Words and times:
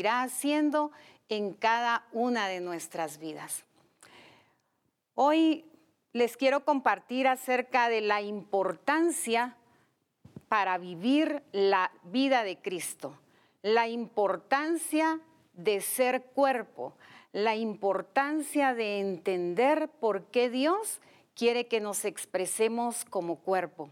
haciendo 0.00 0.90
en 1.28 1.52
cada 1.52 2.06
una 2.12 2.48
de 2.48 2.60
nuestras 2.60 3.18
vidas. 3.18 3.64
Hoy 5.14 5.64
les 6.12 6.36
quiero 6.36 6.64
compartir 6.64 7.28
acerca 7.28 7.88
de 7.88 8.00
la 8.00 8.22
importancia 8.22 9.56
para 10.48 10.78
vivir 10.78 11.42
la 11.52 11.92
vida 12.04 12.44
de 12.44 12.56
Cristo, 12.56 13.18
la 13.62 13.88
importancia 13.88 15.20
de 15.54 15.80
ser 15.80 16.24
cuerpo, 16.34 16.94
la 17.32 17.56
importancia 17.56 18.74
de 18.74 19.00
entender 19.00 19.88
por 20.00 20.24
qué 20.24 20.50
Dios 20.50 21.00
quiere 21.34 21.66
que 21.66 21.80
nos 21.80 22.04
expresemos 22.04 23.04
como 23.04 23.36
cuerpo. 23.36 23.90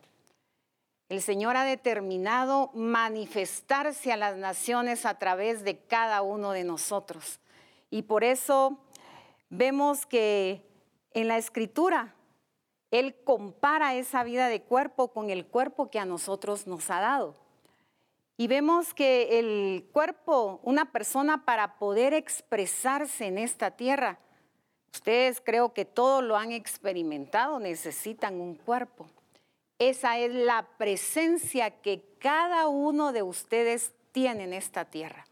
El 1.11 1.21
Señor 1.23 1.57
ha 1.57 1.65
determinado 1.65 2.71
manifestarse 2.73 4.13
a 4.13 4.17
las 4.17 4.37
naciones 4.37 5.05
a 5.05 5.19
través 5.19 5.65
de 5.65 5.77
cada 5.77 6.23
uno 6.23 6.53
de 6.53 6.63
nosotros. 6.63 7.41
Y 7.91 8.03
por 8.03 8.23
eso 8.23 8.79
vemos 9.49 10.07
que 10.07 10.65
en 11.13 11.27
la 11.27 11.37
escritura 11.37 12.15
Él 12.93 13.17
compara 13.25 13.97
esa 13.97 14.23
vida 14.23 14.47
de 14.47 14.63
cuerpo 14.63 15.09
con 15.09 15.31
el 15.31 15.45
cuerpo 15.45 15.91
que 15.91 15.99
a 15.99 16.05
nosotros 16.05 16.69
nos 16.69 16.89
ha 16.91 17.01
dado. 17.01 17.35
Y 18.37 18.47
vemos 18.47 18.95
que 18.95 19.41
el 19.41 19.89
cuerpo, 19.93 20.61
una 20.63 20.93
persona 20.93 21.45
para 21.45 21.77
poder 21.77 22.15
expresarse 22.15 23.27
en 23.27 23.37
esta 23.37 23.73
tierra, 23.73 24.21
ustedes 24.95 25.43
creo 25.45 25.75
que 25.75 25.85
todo 25.85 26.23
lo 26.23 26.37
han 26.37 26.53
experimentado, 26.53 27.59
necesitan 27.59 28.41
un 28.41 28.55
cuerpo. 28.55 29.09
Esa 29.81 30.19
es 30.19 30.35
la 30.35 30.69
presencia 30.77 31.71
que 31.81 32.05
cada 32.19 32.69
uno 32.69 33.13
de 33.13 33.23
ustedes 33.23 33.95
tiene 34.13 34.45
en 34.45 34.53
esta 34.53 34.85
tierra. 34.85 35.27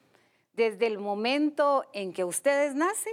Desde 0.55 0.87
el 0.87 0.99
momento 0.99 1.85
en 1.93 2.15
que 2.15 2.25
ustedes 2.25 2.75
nacen, 2.75 3.13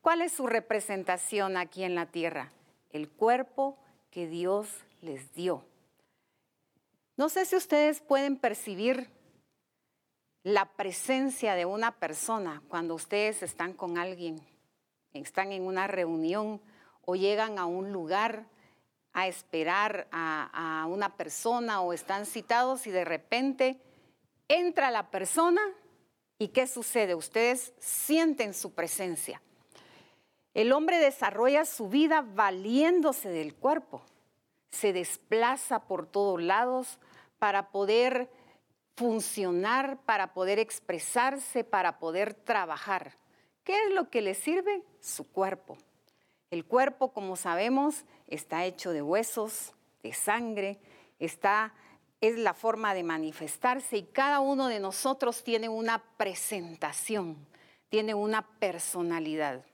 ¿cuál 0.00 0.22
es 0.22 0.32
su 0.32 0.46
representación 0.46 1.58
aquí 1.58 1.84
en 1.84 1.94
la 1.94 2.06
tierra? 2.06 2.50
El 2.92 3.10
cuerpo 3.10 3.76
que 4.10 4.26
Dios 4.26 4.68
les 5.02 5.34
dio. 5.34 5.66
No 7.18 7.28
sé 7.28 7.44
si 7.44 7.56
ustedes 7.56 8.00
pueden 8.00 8.38
percibir 8.38 9.10
la 10.42 10.64
presencia 10.64 11.56
de 11.56 11.66
una 11.66 11.98
persona 11.98 12.62
cuando 12.68 12.94
ustedes 12.94 13.42
están 13.42 13.74
con 13.74 13.98
alguien, 13.98 14.40
están 15.12 15.52
en 15.52 15.64
una 15.64 15.88
reunión 15.88 16.58
o 17.04 17.16
llegan 17.16 17.58
a 17.58 17.66
un 17.66 17.92
lugar 17.92 18.46
a 19.12 19.26
esperar 19.26 20.08
a, 20.12 20.86
una 20.88 21.16
persona 21.16 21.80
o 21.80 21.92
están 21.92 22.26
citados 22.26 22.86
y 22.86 22.90
de 22.90 23.04
repente 23.04 23.80
entra 24.48 24.90
la 24.90 25.10
persona 25.10 25.60
y 26.38 26.48
¿qué 26.48 26.66
sucede? 26.66 27.14
Ustedes 27.14 27.74
sienten 27.78 28.54
su 28.54 28.74
presencia. 28.74 29.42
El 30.54 30.72
hombre 30.72 30.98
desarrolla 30.98 31.64
su 31.64 31.88
vida 31.88 32.22
valiéndose 32.22 33.28
del 33.28 33.54
cuerpo, 33.54 34.02
se 34.70 34.92
desplaza 34.92 35.86
por 35.86 36.06
todos 36.06 36.40
lados 36.42 36.98
para 37.38 37.70
poder 37.70 38.30
funcionar, 38.96 39.98
para 40.04 40.34
poder 40.34 40.58
expresarse, 40.58 41.64
para 41.64 41.98
poder 41.98 42.34
trabajar. 42.34 43.16
¿Qué 43.64 43.76
es 43.84 43.92
lo 43.92 44.10
que 44.10 44.22
le 44.22 44.34
sirve? 44.34 44.82
Su 45.00 45.30
cuerpo. 45.30 45.76
El 46.50 46.64
cuerpo, 46.64 47.12
como 47.12 47.36
sabemos, 47.36 48.04
está 48.26 48.64
hecho 48.64 48.92
de 48.92 49.02
huesos, 49.02 49.72
de 50.02 50.12
sangre, 50.12 50.80
está 51.18 51.72
es 52.20 52.38
la 52.38 52.54
forma 52.54 52.92
de 52.92 53.02
manifestarse 53.02 53.96
y 53.96 54.02
cada 54.02 54.40
uno 54.40 54.68
de 54.68 54.78
nosotros 54.78 55.42
tiene 55.42 55.68
una 55.68 56.02
presentación, 56.16 57.36
tiene 57.88 58.14
una 58.14 58.46
personalidad. 58.58 59.64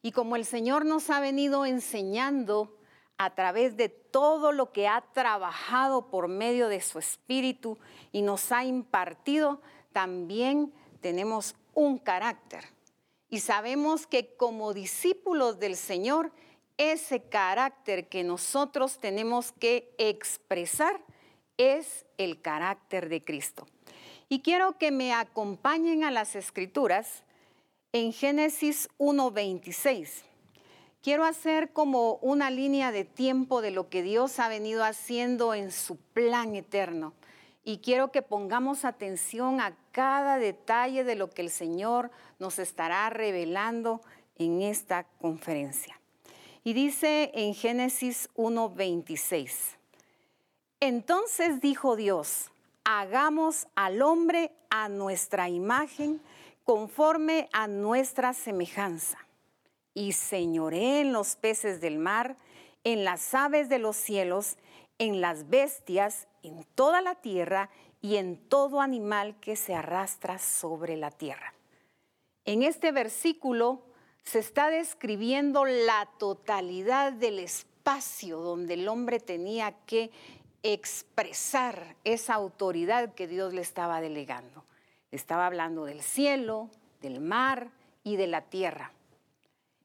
Y 0.00 0.12
como 0.12 0.36
el 0.36 0.44
Señor 0.44 0.84
nos 0.84 1.10
ha 1.10 1.18
venido 1.18 1.66
enseñando 1.66 2.76
a 3.18 3.34
través 3.34 3.76
de 3.76 3.88
todo 3.88 4.52
lo 4.52 4.70
que 4.70 4.86
ha 4.86 5.00
trabajado 5.12 6.08
por 6.08 6.28
medio 6.28 6.68
de 6.68 6.80
su 6.80 6.98
espíritu 6.98 7.78
y 8.12 8.22
nos 8.22 8.52
ha 8.52 8.64
impartido, 8.64 9.60
también 9.92 10.72
tenemos 11.00 11.56
un 11.74 11.98
carácter. 11.98 12.75
Y 13.28 13.40
sabemos 13.40 14.06
que 14.06 14.34
como 14.36 14.74
discípulos 14.74 15.58
del 15.58 15.76
Señor, 15.76 16.32
ese 16.78 17.22
carácter 17.22 18.08
que 18.08 18.22
nosotros 18.22 18.98
tenemos 18.98 19.52
que 19.52 19.94
expresar 19.98 21.02
es 21.56 22.04
el 22.18 22.40
carácter 22.40 23.08
de 23.08 23.24
Cristo. 23.24 23.66
Y 24.28 24.40
quiero 24.40 24.76
que 24.78 24.90
me 24.90 25.12
acompañen 25.12 26.04
a 26.04 26.10
las 26.10 26.36
escrituras 26.36 27.24
en 27.92 28.12
Génesis 28.12 28.88
1.26 28.98 30.24
quiero 31.06 31.24
hacer 31.24 31.72
como 31.72 32.14
una 32.16 32.50
línea 32.50 32.90
de 32.90 33.04
tiempo 33.04 33.62
de 33.62 33.70
lo 33.70 33.88
que 33.88 34.02
Dios 34.02 34.40
ha 34.40 34.48
venido 34.48 34.82
haciendo 34.82 35.54
en 35.54 35.70
su 35.70 35.98
plan 35.98 36.56
eterno. 36.56 37.12
Y 37.62 37.78
quiero 37.78 38.10
que 38.10 38.22
pongamos 38.22 38.84
atención 38.84 39.60
a 39.60 39.76
cada 39.96 40.36
detalle 40.36 41.04
de 41.04 41.14
lo 41.14 41.30
que 41.30 41.40
el 41.40 41.48
Señor 41.48 42.10
nos 42.38 42.58
estará 42.58 43.08
revelando 43.08 44.02
en 44.36 44.60
esta 44.60 45.04
conferencia. 45.22 45.98
Y 46.64 46.74
dice 46.74 47.30
en 47.32 47.54
Génesis 47.54 48.28
1:26, 48.34 49.78
entonces 50.80 51.62
dijo 51.62 51.96
Dios, 51.96 52.50
hagamos 52.84 53.68
al 53.74 54.02
hombre 54.02 54.52
a 54.68 54.90
nuestra 54.90 55.48
imagen, 55.48 56.20
conforme 56.64 57.48
a 57.54 57.66
nuestra 57.66 58.34
semejanza 58.34 59.16
y 59.94 60.12
señoré 60.12 61.00
en 61.00 61.14
los 61.14 61.36
peces 61.36 61.80
del 61.80 61.96
mar, 61.96 62.36
en 62.84 63.02
las 63.02 63.32
aves 63.32 63.70
de 63.70 63.78
los 63.78 63.96
cielos, 63.96 64.58
en 64.98 65.22
las 65.22 65.48
bestias, 65.48 66.28
en 66.42 66.64
toda 66.74 67.00
la 67.00 67.14
tierra 67.14 67.70
en 68.14 68.36
todo 68.36 68.80
animal 68.80 69.34
que 69.40 69.56
se 69.56 69.74
arrastra 69.74 70.38
sobre 70.38 70.96
la 70.96 71.10
tierra. 71.10 71.52
En 72.44 72.62
este 72.62 72.92
versículo 72.92 73.82
se 74.22 74.38
está 74.38 74.70
describiendo 74.70 75.64
la 75.64 76.08
totalidad 76.16 77.12
del 77.12 77.40
espacio 77.40 78.38
donde 78.38 78.74
el 78.74 78.86
hombre 78.86 79.18
tenía 79.18 79.72
que 79.86 80.12
expresar 80.62 81.96
esa 82.04 82.34
autoridad 82.34 83.14
que 83.14 83.26
Dios 83.26 83.52
le 83.52 83.62
estaba 83.62 84.00
delegando. 84.00 84.64
Estaba 85.10 85.46
hablando 85.46 85.84
del 85.84 86.02
cielo, 86.02 86.70
del 87.00 87.20
mar 87.20 87.70
y 88.04 88.16
de 88.16 88.26
la 88.28 88.42
tierra. 88.42 88.92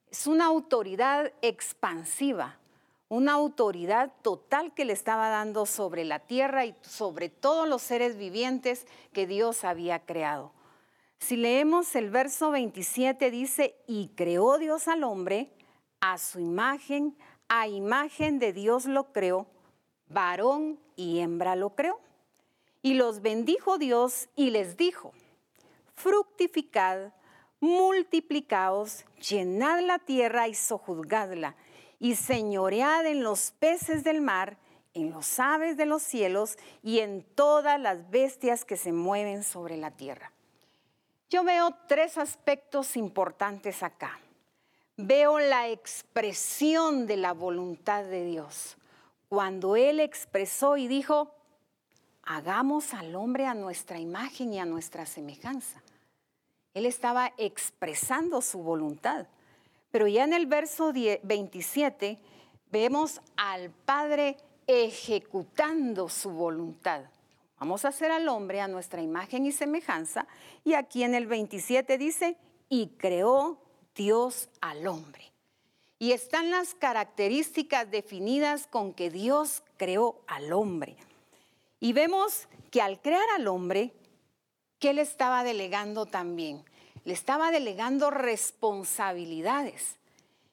Es 0.10 0.28
una 0.28 0.46
autoridad 0.46 1.32
expansiva, 1.42 2.58
una 3.12 3.34
autoridad 3.34 4.14
total 4.22 4.74
que 4.74 4.86
le 4.86 4.94
estaba 4.94 5.28
dando 5.28 5.66
sobre 5.66 6.06
la 6.06 6.20
tierra 6.20 6.64
y 6.66 6.74
sobre 6.80 7.28
todos 7.28 7.68
los 7.68 7.82
seres 7.82 8.16
vivientes 8.16 8.88
que 9.12 9.28
Dios 9.28 9.66
había 9.66 10.00
creado. 10.00 10.54
Si 11.20 11.36
leemos 11.36 11.94
el 11.98 12.10
verso 12.10 12.52
27 12.52 13.30
dice, 13.30 13.76
y 13.86 14.12
creó 14.16 14.58
Dios 14.58 14.88
al 14.88 15.04
hombre 15.04 15.52
a 16.00 16.18
su 16.18 16.40
imagen, 16.40 17.18
a 17.50 17.68
imagen 17.68 18.40
de 18.40 18.54
Dios 18.54 18.86
lo 18.86 19.12
creó, 19.12 19.46
varón 20.08 20.80
y 20.96 21.20
hembra 21.20 21.58
lo 21.58 21.76
creó. 21.76 22.00
Y 22.82 22.94
los 22.94 23.22
bendijo 23.22 23.78
Dios 23.78 24.30
y 24.38 24.52
les 24.52 24.78
dijo, 24.78 25.12
fructificad, 25.96 27.12
multiplicaos, 27.60 29.04
llenad 29.20 29.82
la 29.82 30.00
tierra 30.00 30.48
y 30.48 30.54
sojuzgadla, 30.54 31.58
y 32.02 32.16
señoread 32.16 33.06
en 33.06 33.22
los 33.22 33.52
peces 33.52 34.04
del 34.04 34.22
mar, 34.22 34.58
en 34.96 35.12
los 35.12 35.40
aves 35.40 35.78
de 35.78 35.86
los 35.86 36.02
cielos 36.02 36.58
y 36.82 36.98
en 36.98 37.24
todas 37.36 37.80
las 37.80 38.10
bestias 38.10 38.66
que 38.66 38.76
se 38.76 38.92
mueven 38.92 39.44
sobre 39.44 39.78
la 39.78 39.92
tierra. 39.92 40.34
Yo 41.30 41.44
veo 41.44 41.76
tres 41.88 42.18
aspectos 42.18 42.98
importantes 42.98 43.84
acá. 43.84 44.20
Veo 44.98 45.38
la 45.38 45.70
expresión 45.70 47.06
de 47.06 47.18
la 47.18 47.34
voluntad 47.34 48.04
de 48.04 48.26
Dios. 48.26 48.78
Cuando 49.30 49.76
Él 49.76 50.00
expresó 50.00 50.78
y 50.78 50.88
dijo, 50.88 51.32
hagamos 52.24 52.96
al 52.96 53.16
hombre 53.16 53.46
a 53.46 53.54
nuestra 53.54 54.00
imagen 54.00 54.56
y 54.56 54.60
a 54.60 54.66
nuestra 54.66 55.06
semejanza. 55.06 55.84
Él 56.74 56.88
estaba 56.88 57.32
expresando 57.38 58.42
su 58.42 58.58
voluntad. 58.58 59.28
Pero 59.92 60.08
ya 60.08 60.24
en 60.24 60.34
el 60.34 60.46
verso 60.46 60.92
27 60.94 62.18
vemos 62.72 63.22
al 63.36 63.70
Padre 63.70 64.38
ejecutando 64.66 66.08
su 66.10 66.32
voluntad. 66.32 67.04
Vamos 67.60 67.86
a 67.86 67.90
hacer 67.90 68.10
al 68.10 68.28
hombre 68.30 68.62
a 68.62 68.68
nuestra 68.68 69.02
imagen 69.02 69.46
y 69.46 69.52
semejanza. 69.52 70.26
Y 70.64 70.74
aquí 70.74 71.04
en 71.04 71.14
el 71.14 71.28
27 71.28 71.98
dice, 71.98 72.38
y 72.70 72.88
creó 72.98 73.60
Dios 73.94 74.50
al 74.62 74.88
hombre. 74.88 75.32
Y 76.00 76.14
están 76.14 76.50
las 76.50 76.74
características 76.74 77.92
definidas 77.92 78.66
con 78.66 78.94
que 78.94 79.12
Dios 79.12 79.62
creó 79.78 80.22
al 80.26 80.54
hombre. 80.54 80.96
Y 81.80 81.94
vemos 81.94 82.48
que 82.72 82.82
al 82.82 83.00
crear 83.02 83.30
al 83.36 83.48
hombre, 83.48 83.94
¿qué 84.80 84.94
le 84.94 85.02
estaba 85.02 85.44
delegando 85.44 86.08
también? 86.08 86.64
Le 87.04 87.14
estaba 87.14 87.52
delegando 87.52 88.12
responsabilidades. 88.12 89.98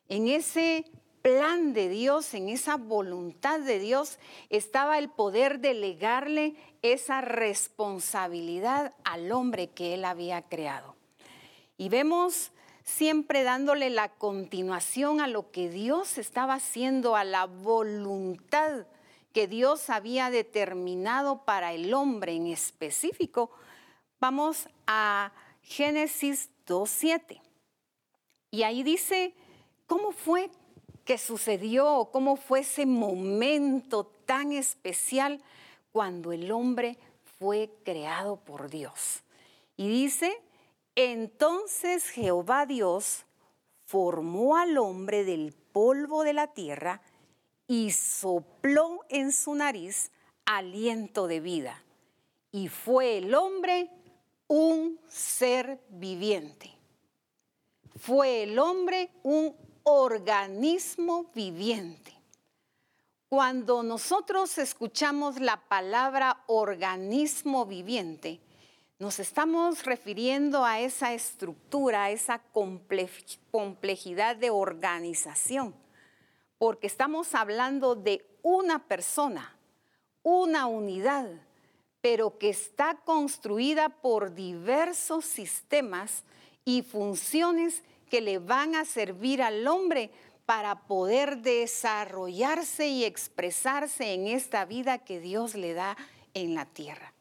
En 0.09 0.29
ese 0.29 0.85
plan 1.23 1.73
de 1.75 1.89
Dios, 1.89 2.33
en 2.35 2.49
esa 2.49 2.77
voluntad 2.77 3.61
de 3.61 3.79
Dios, 3.79 4.19
estaba 4.49 4.99
el 4.99 5.11
poder 5.11 5.61
delegarle 5.61 6.57
esa 6.83 7.21
responsabilidad 7.21 8.95
al 9.05 9.31
hombre 9.33 9.69
que 9.69 9.95
él 9.95 10.05
había 10.05 10.43
creado. 10.43 10.97
Y 11.77 11.89
vemos 11.89 12.53
siempre 12.83 13.43
dándole 13.43 13.91
la 13.91 14.09
continuación 14.09 15.21
a 15.21 15.27
lo 15.27 15.51
que 15.51 15.69
Dios 15.69 16.17
estaba 16.17 16.55
haciendo, 16.55 17.17
a 17.17 17.25
la 17.25 17.45
voluntad 17.45 18.87
que 19.33 19.47
Dios 19.47 19.91
había 19.91 20.31
determinado 20.31 21.45
para 21.45 21.73
el 21.73 21.93
hombre 21.93 22.35
en 22.35 22.47
específico. 22.47 23.51
Vamos 24.19 24.69
a 24.87 25.33
Génesis 25.69 26.49
2.7. 26.67 27.43
Y 28.51 28.63
ahí 28.63 28.83
dice, 28.83 29.35
¿cómo 29.87 30.13
fue 30.13 30.51
que 31.05 31.19
sucedió? 31.19 32.09
¿Cómo 32.11 32.37
fue 32.37 32.61
ese 32.61 32.87
momento 32.87 34.11
tan 34.25 34.53
especial 34.53 35.43
cuando 35.93 36.33
el 36.33 36.51
hombre 36.51 36.97
fue 37.39 37.71
creado 37.85 38.37
por 38.37 38.71
Dios? 38.71 39.23
Y 39.77 39.89
dice, 39.89 40.41
entonces 40.97 42.09
Jehová 42.09 42.65
Dios 42.65 43.27
formó 43.85 44.57
al 44.57 44.79
hombre 44.79 45.25
del 45.25 45.53
polvo 45.53 46.25
de 46.25 46.33
la 46.33 46.47
tierra 46.47 47.03
y 47.67 47.91
sopló 47.91 49.01
en 49.11 49.33
su 49.33 49.55
nariz 49.55 50.13
aliento 50.47 51.27
de 51.27 51.41
vida. 51.41 51.85
Y 52.53 52.69
fue 52.69 53.19
el 53.19 53.35
hombre 53.35 53.91
un 54.49 54.99
ser 55.09 55.79
viviente. 55.91 56.75
Fue 57.97 58.43
el 58.43 58.59
hombre 58.59 59.11
un 59.23 59.55
organismo 59.83 61.31
viviente. 61.35 62.15
Cuando 63.29 63.83
nosotros 63.83 64.57
escuchamos 64.57 65.39
la 65.39 65.59
palabra 65.69 66.43
organismo 66.47 67.67
viviente, 67.67 68.41
nos 68.99 69.21
estamos 69.21 69.85
refiriendo 69.85 70.65
a 70.65 70.81
esa 70.81 71.13
estructura, 71.13 72.05
a 72.05 72.11
esa 72.11 72.41
complejidad 73.51 74.37
de 74.37 74.51
organización, 74.51 75.75
porque 76.59 76.87
estamos 76.87 77.35
hablando 77.35 77.95
de 77.95 78.27
una 78.43 78.89
persona, 78.89 79.57
una 80.23 80.67
unidad, 80.67 81.29
pero 82.11 82.39
que 82.39 82.49
está 82.49 82.95
construida 83.05 83.91
por 83.91 84.35
diversos 84.35 85.27
sistemas 85.27 86.25
y 86.65 86.81
funciones 86.81 87.83
que 88.09 88.23
le 88.23 88.39
van 88.39 88.75
a 88.77 88.87
servir 88.87 89.43
al 89.43 89.67
hombre 89.67 90.11
para 90.47 90.87
poder 90.87 91.43
desarrollarse 91.43 92.89
y 92.89 93.05
expresarse 93.05 94.15
en 94.15 94.27
esta 94.27 94.65
vida 94.65 94.97
que 94.97 95.21
Dios 95.21 95.55
le 95.55 95.75
da 95.75 95.99
en 96.33 96.55
la 96.55 96.65
tierra. 96.65 97.13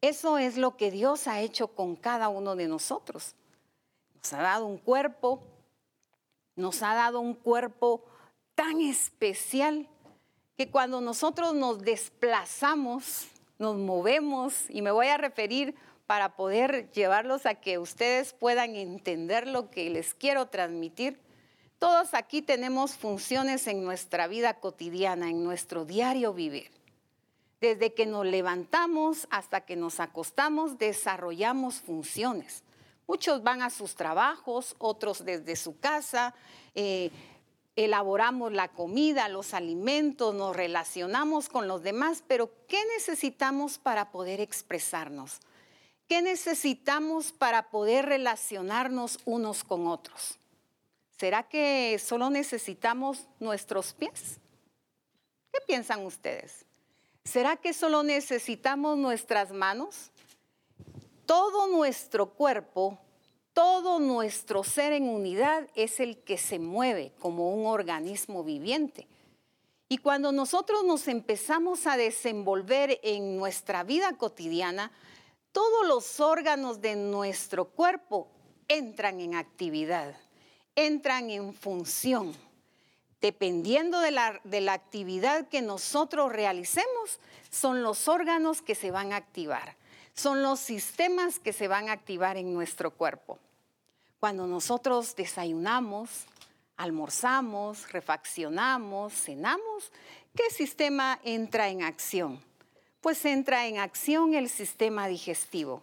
Eso 0.00 0.38
es 0.38 0.56
lo 0.56 0.76
que 0.76 0.92
Dios 0.92 1.26
ha 1.26 1.40
hecho 1.40 1.66
con 1.66 1.96
cada 1.96 2.28
uno 2.28 2.54
de 2.54 2.68
nosotros. 2.68 3.34
Nos 4.14 4.32
ha 4.32 4.42
dado 4.42 4.66
un 4.66 4.78
cuerpo, 4.78 5.42
nos 6.54 6.84
ha 6.84 6.94
dado 6.94 7.18
un 7.18 7.34
cuerpo 7.34 8.04
tan 8.54 8.80
especial 8.80 9.88
que 10.56 10.70
cuando 10.70 11.00
nosotros 11.00 11.52
nos 11.52 11.80
desplazamos, 11.80 13.26
nos 13.62 13.76
movemos, 13.76 14.68
y 14.68 14.82
me 14.82 14.90
voy 14.90 15.06
a 15.06 15.16
referir 15.16 15.76
para 16.08 16.34
poder 16.34 16.90
llevarlos 16.90 17.46
a 17.46 17.54
que 17.54 17.78
ustedes 17.78 18.32
puedan 18.32 18.74
entender 18.74 19.46
lo 19.46 19.70
que 19.70 19.88
les 19.88 20.14
quiero 20.14 20.46
transmitir. 20.46 21.20
Todos 21.78 22.12
aquí 22.12 22.42
tenemos 22.42 22.96
funciones 22.96 23.68
en 23.68 23.84
nuestra 23.84 24.26
vida 24.26 24.54
cotidiana, 24.54 25.30
en 25.30 25.44
nuestro 25.44 25.84
diario 25.84 26.34
vivir. 26.34 26.72
Desde 27.60 27.94
que 27.94 28.04
nos 28.04 28.26
levantamos 28.26 29.28
hasta 29.30 29.60
que 29.60 29.76
nos 29.76 30.00
acostamos, 30.00 30.76
desarrollamos 30.76 31.76
funciones. 31.76 32.64
Muchos 33.06 33.44
van 33.44 33.62
a 33.62 33.70
sus 33.70 33.94
trabajos, 33.94 34.74
otros 34.78 35.24
desde 35.24 35.54
su 35.54 35.78
casa, 35.78 36.34
eh, 36.74 37.12
elaboramos 37.76 38.52
la 38.52 38.68
comida, 38.68 39.28
los 39.28 39.54
alimentos, 39.54 40.34
nos 40.34 40.54
relacionamos 40.54 41.48
con 41.48 41.68
los 41.68 41.82
demás, 41.82 42.22
pero 42.26 42.50
¿qué 42.68 42.78
necesitamos 42.96 43.78
para 43.78 44.10
poder 44.10 44.40
expresarnos? 44.40 45.40
¿Qué 46.08 46.20
necesitamos 46.20 47.32
para 47.32 47.70
poder 47.70 48.06
relacionarnos 48.06 49.18
unos 49.24 49.64
con 49.64 49.86
otros? 49.86 50.38
¿Será 51.16 51.44
que 51.44 51.98
solo 51.98 52.30
necesitamos 52.30 53.26
nuestros 53.40 53.92
pies? 53.94 54.38
¿Qué 55.52 55.60
piensan 55.66 56.04
ustedes? 56.04 56.66
¿Será 57.24 57.56
que 57.56 57.72
solo 57.72 58.02
necesitamos 58.02 58.98
nuestras 58.98 59.52
manos? 59.52 60.10
Todo 61.24 61.68
nuestro 61.68 62.30
cuerpo, 62.34 62.98
todo 63.52 63.98
nuestro 63.98 64.64
ser 64.64 64.92
en 64.92 65.08
unidad 65.08 65.68
es 65.74 66.00
el 66.00 66.18
que 66.18 66.38
se 66.38 66.58
mueve 66.58 67.12
como 67.18 67.54
un 67.54 67.66
organismo 67.66 68.44
viviente. 68.44 69.06
Y 69.88 69.98
cuando 69.98 70.32
nosotros 70.32 70.84
nos 70.84 71.06
empezamos 71.08 71.86
a 71.86 71.96
desenvolver 71.96 72.98
en 73.02 73.36
nuestra 73.36 73.84
vida 73.84 74.16
cotidiana, 74.16 74.90
todos 75.52 75.86
los 75.86 76.18
órganos 76.20 76.80
de 76.80 76.96
nuestro 76.96 77.66
cuerpo 77.66 78.28
entran 78.68 79.20
en 79.20 79.34
actividad, 79.34 80.16
entran 80.74 81.28
en 81.28 81.52
función 81.52 82.34
dependiendo 83.22 84.00
de 84.00 84.10
la, 84.10 84.40
de 84.42 84.60
la, 84.60 84.72
actividad 84.72 85.46
que 85.46 85.62
nosotros 85.62 86.32
realicemos, 86.32 87.20
son 87.50 87.82
los 87.82 88.08
órganos 88.08 88.60
que 88.62 88.74
se 88.74 88.90
van 88.90 89.12
a 89.12 89.16
activar, 89.16 89.76
son 90.14 90.42
los 90.42 90.60
sistemas 90.60 91.38
que 91.38 91.52
se 91.52 91.68
van 91.68 91.88
a 91.88 91.92
activar 91.92 92.36
en 92.36 92.52
nuestro 92.52 92.90
cuerpo. 92.90 93.38
Cuando 94.20 94.46
nosotros 94.46 95.16
desayunamos, 95.16 96.26
almorzamos, 96.76 97.90
refaccionamos, 97.92 99.12
cenamos, 99.12 99.90
¿qué 100.34 100.50
sistema 100.50 101.18
entra 101.24 101.68
en 101.68 101.82
acción? 101.82 102.40
Pues 103.00 103.24
entra 103.24 103.66
en 103.66 103.78
acción 103.78 104.34
el 104.34 104.48
sistema 104.48 105.08
digestivo, 105.08 105.82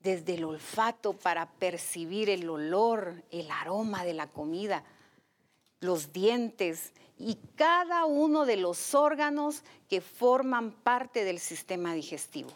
desde 0.00 0.34
el 0.34 0.44
olfato 0.44 1.12
para 1.12 1.46
percibir 1.46 2.30
el 2.30 2.48
olor, 2.48 3.22
el 3.30 3.50
aroma 3.50 4.04
de 4.04 4.14
la 4.14 4.28
comida, 4.28 4.84
los 5.80 6.12
dientes 6.12 6.92
y 7.18 7.38
cada 7.56 8.04
uno 8.04 8.46
de 8.46 8.56
los 8.56 8.94
órganos 8.94 9.62
que 9.88 10.00
forman 10.00 10.72
parte 10.72 11.24
del 11.24 11.38
sistema 11.38 11.92
digestivo. 11.92 12.50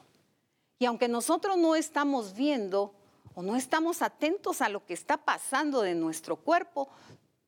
Y 0.82 0.84
aunque 0.84 1.06
nosotros 1.06 1.56
no 1.56 1.76
estamos 1.76 2.34
viendo 2.34 2.92
o 3.36 3.42
no 3.44 3.54
estamos 3.54 4.02
atentos 4.02 4.60
a 4.60 4.68
lo 4.68 4.84
que 4.84 4.94
está 4.94 5.16
pasando 5.16 5.80
de 5.80 5.94
nuestro 5.94 6.34
cuerpo, 6.34 6.88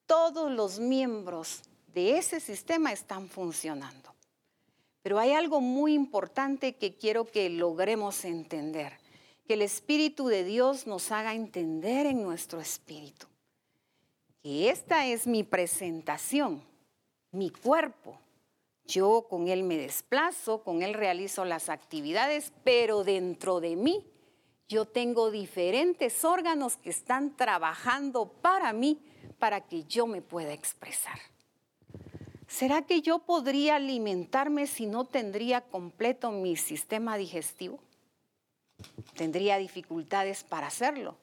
todos 0.06 0.52
los 0.52 0.78
miembros 0.78 1.62
de 1.92 2.16
ese 2.16 2.38
sistema 2.38 2.92
están 2.92 3.28
funcionando. 3.28 4.14
Pero 5.02 5.18
hay 5.18 5.32
algo 5.32 5.60
muy 5.60 5.94
importante 5.94 6.76
que 6.76 6.96
quiero 6.96 7.24
que 7.24 7.50
logremos 7.50 8.24
entender, 8.24 9.00
que 9.48 9.54
el 9.54 9.62
Espíritu 9.62 10.28
de 10.28 10.44
Dios 10.44 10.86
nos 10.86 11.10
haga 11.10 11.34
entender 11.34 12.06
en 12.06 12.22
nuestro 12.22 12.60
espíritu 12.60 13.26
esta 14.44 15.06
es 15.06 15.26
mi 15.26 15.42
presentación, 15.42 16.62
mi 17.32 17.50
cuerpo. 17.50 18.16
Yo 18.86 19.26
con 19.28 19.48
él 19.48 19.62
me 19.62 19.78
desplazo, 19.78 20.62
con 20.62 20.82
él 20.82 20.94
realizo 20.94 21.44
las 21.44 21.68
actividades, 21.68 22.52
pero 22.64 23.04
dentro 23.04 23.60
de 23.60 23.76
mí 23.76 24.06
yo 24.68 24.86
tengo 24.86 25.30
diferentes 25.30 26.24
órganos 26.24 26.76
que 26.76 26.90
están 26.90 27.36
trabajando 27.36 28.26
para 28.26 28.72
mí, 28.72 29.00
para 29.38 29.60
que 29.60 29.84
yo 29.84 30.06
me 30.06 30.22
pueda 30.22 30.52
expresar. 30.52 31.18
¿Será 32.46 32.82
que 32.82 33.02
yo 33.02 33.20
podría 33.20 33.76
alimentarme 33.76 34.66
si 34.66 34.86
no 34.86 35.04
tendría 35.04 35.62
completo 35.62 36.30
mi 36.30 36.56
sistema 36.56 37.16
digestivo? 37.16 37.80
Tendría 39.16 39.58
dificultades 39.58 40.44
para 40.44 40.68
hacerlo. 40.68 41.16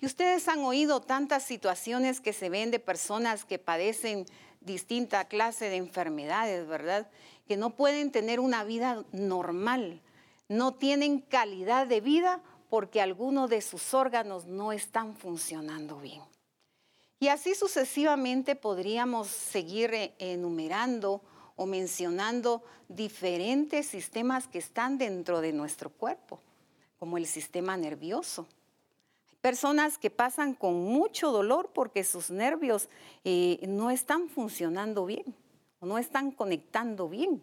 Y 0.00 0.06
ustedes 0.06 0.48
han 0.48 0.60
oído 0.60 1.00
tantas 1.00 1.44
situaciones 1.44 2.20
que 2.20 2.32
se 2.32 2.48
ven 2.48 2.70
de 2.70 2.78
personas 2.78 3.44
que 3.44 3.58
padecen 3.58 4.26
distinta 4.64 5.26
clase 5.26 5.68
de 5.68 5.76
enfermedades, 5.76 6.66
¿verdad? 6.66 7.08
Que 7.46 7.56
no 7.56 7.70
pueden 7.70 8.10
tener 8.10 8.40
una 8.40 8.64
vida 8.64 9.04
normal, 9.12 10.00
no 10.48 10.74
tienen 10.74 11.20
calidad 11.20 11.86
de 11.86 12.00
vida 12.00 12.40
porque 12.68 13.00
algunos 13.00 13.50
de 13.50 13.60
sus 13.60 13.94
órganos 13.94 14.46
no 14.46 14.72
están 14.72 15.14
funcionando 15.14 15.98
bien. 15.98 16.22
Y 17.20 17.28
así 17.28 17.54
sucesivamente 17.54 18.56
podríamos 18.56 19.28
seguir 19.28 19.94
eh, 19.94 20.14
enumerando 20.18 21.22
o 21.56 21.66
mencionando 21.66 22.62
diferentes 22.88 23.86
sistemas 23.86 24.48
que 24.48 24.58
están 24.58 24.98
dentro 24.98 25.40
de 25.40 25.52
nuestro 25.52 25.90
cuerpo 25.90 26.40
como 26.98 27.18
el 27.18 27.26
sistema 27.26 27.76
nervioso. 27.76 28.46
Personas 29.42 29.98
que 29.98 30.08
pasan 30.08 30.54
con 30.54 30.84
mucho 30.84 31.32
dolor 31.32 31.70
porque 31.74 32.04
sus 32.04 32.30
nervios 32.30 32.88
eh, 33.24 33.58
no 33.66 33.90
están 33.90 34.28
funcionando 34.28 35.04
bien 35.04 35.34
o 35.80 35.86
no 35.86 35.98
están 35.98 36.30
conectando 36.30 37.08
bien. 37.08 37.42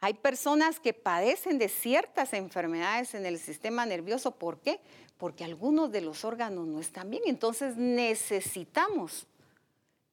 Hay 0.00 0.12
personas 0.12 0.80
que 0.80 0.92
padecen 0.92 1.58
de 1.58 1.70
ciertas 1.70 2.34
enfermedades 2.34 3.14
en 3.14 3.24
el 3.24 3.38
sistema 3.38 3.86
nervioso. 3.86 4.32
¿Por 4.32 4.58
qué? 4.58 4.80
Porque 5.16 5.44
algunos 5.44 5.90
de 5.90 6.02
los 6.02 6.26
órganos 6.26 6.66
no 6.66 6.78
están 6.78 7.08
bien. 7.08 7.22
Entonces 7.24 7.78
necesitamos 7.78 9.26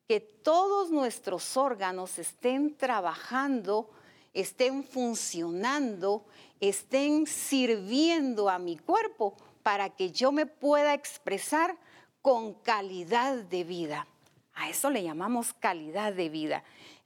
que 0.08 0.22
todos 0.22 0.92
nuestros 0.92 1.58
órganos 1.58 2.18
estén 2.20 2.78
trabajando, 2.78 3.90
estén 4.34 4.86
funcionando, 4.86 6.24
estén 6.62 7.28
sirviendo 7.28 8.50
a 8.50 8.60
mi 8.60 8.78
cuerpo 8.78 9.36
para 9.70 9.92
que 9.92 10.10
yo 10.10 10.32
me 10.32 10.48
pueda 10.48 10.96
expresar 10.96 11.78
con 12.24 12.56
calidad 12.56 13.36
de 13.36 13.64
vida. 13.64 14.08
A 14.56 14.68
eso 14.68 14.90
le 14.90 15.04
llamamos 15.04 15.54
calidad 15.54 16.12
de 16.12 16.28
vida. 16.28 16.64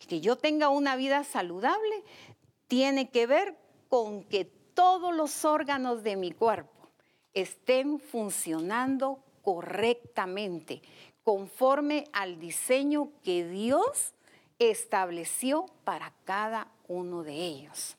Que 0.08 0.22
yo 0.22 0.38
tenga 0.38 0.70
una 0.70 0.96
vida 0.96 1.26
saludable 1.26 2.06
tiene 2.70 3.10
que 3.10 3.28
ver 3.28 3.58
con 3.90 4.24
que 4.24 4.46
todos 4.46 5.14
los 5.14 5.44
órganos 5.44 6.04
de 6.04 6.16
mi 6.16 6.32
cuerpo 6.32 6.88
estén 7.34 8.00
funcionando 8.00 9.22
correctamente, 9.42 10.82
conforme 11.26 12.06
al 12.14 12.40
diseño 12.40 13.10
que 13.26 13.46
Dios 13.46 14.14
estableció 14.58 15.66
para 15.84 16.14
cada 16.24 16.72
uno 16.88 17.24
de 17.24 17.34
ellos. 17.34 17.98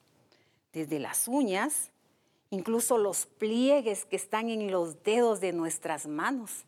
Desde 0.72 1.00
las 1.00 1.28
uñas, 1.28 1.90
incluso 2.54 2.96
los 2.96 3.26
pliegues 3.26 4.04
que 4.04 4.16
están 4.16 4.48
en 4.48 4.70
los 4.70 5.02
dedos 5.02 5.40
de 5.40 5.52
nuestras 5.52 6.06
manos. 6.06 6.64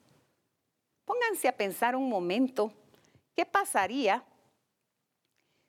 Pónganse 1.05 1.49
a 1.49 1.57
pensar 1.57 1.97
un 1.97 2.09
momento, 2.09 2.73
¿qué 3.35 3.47
pasaría 3.47 4.25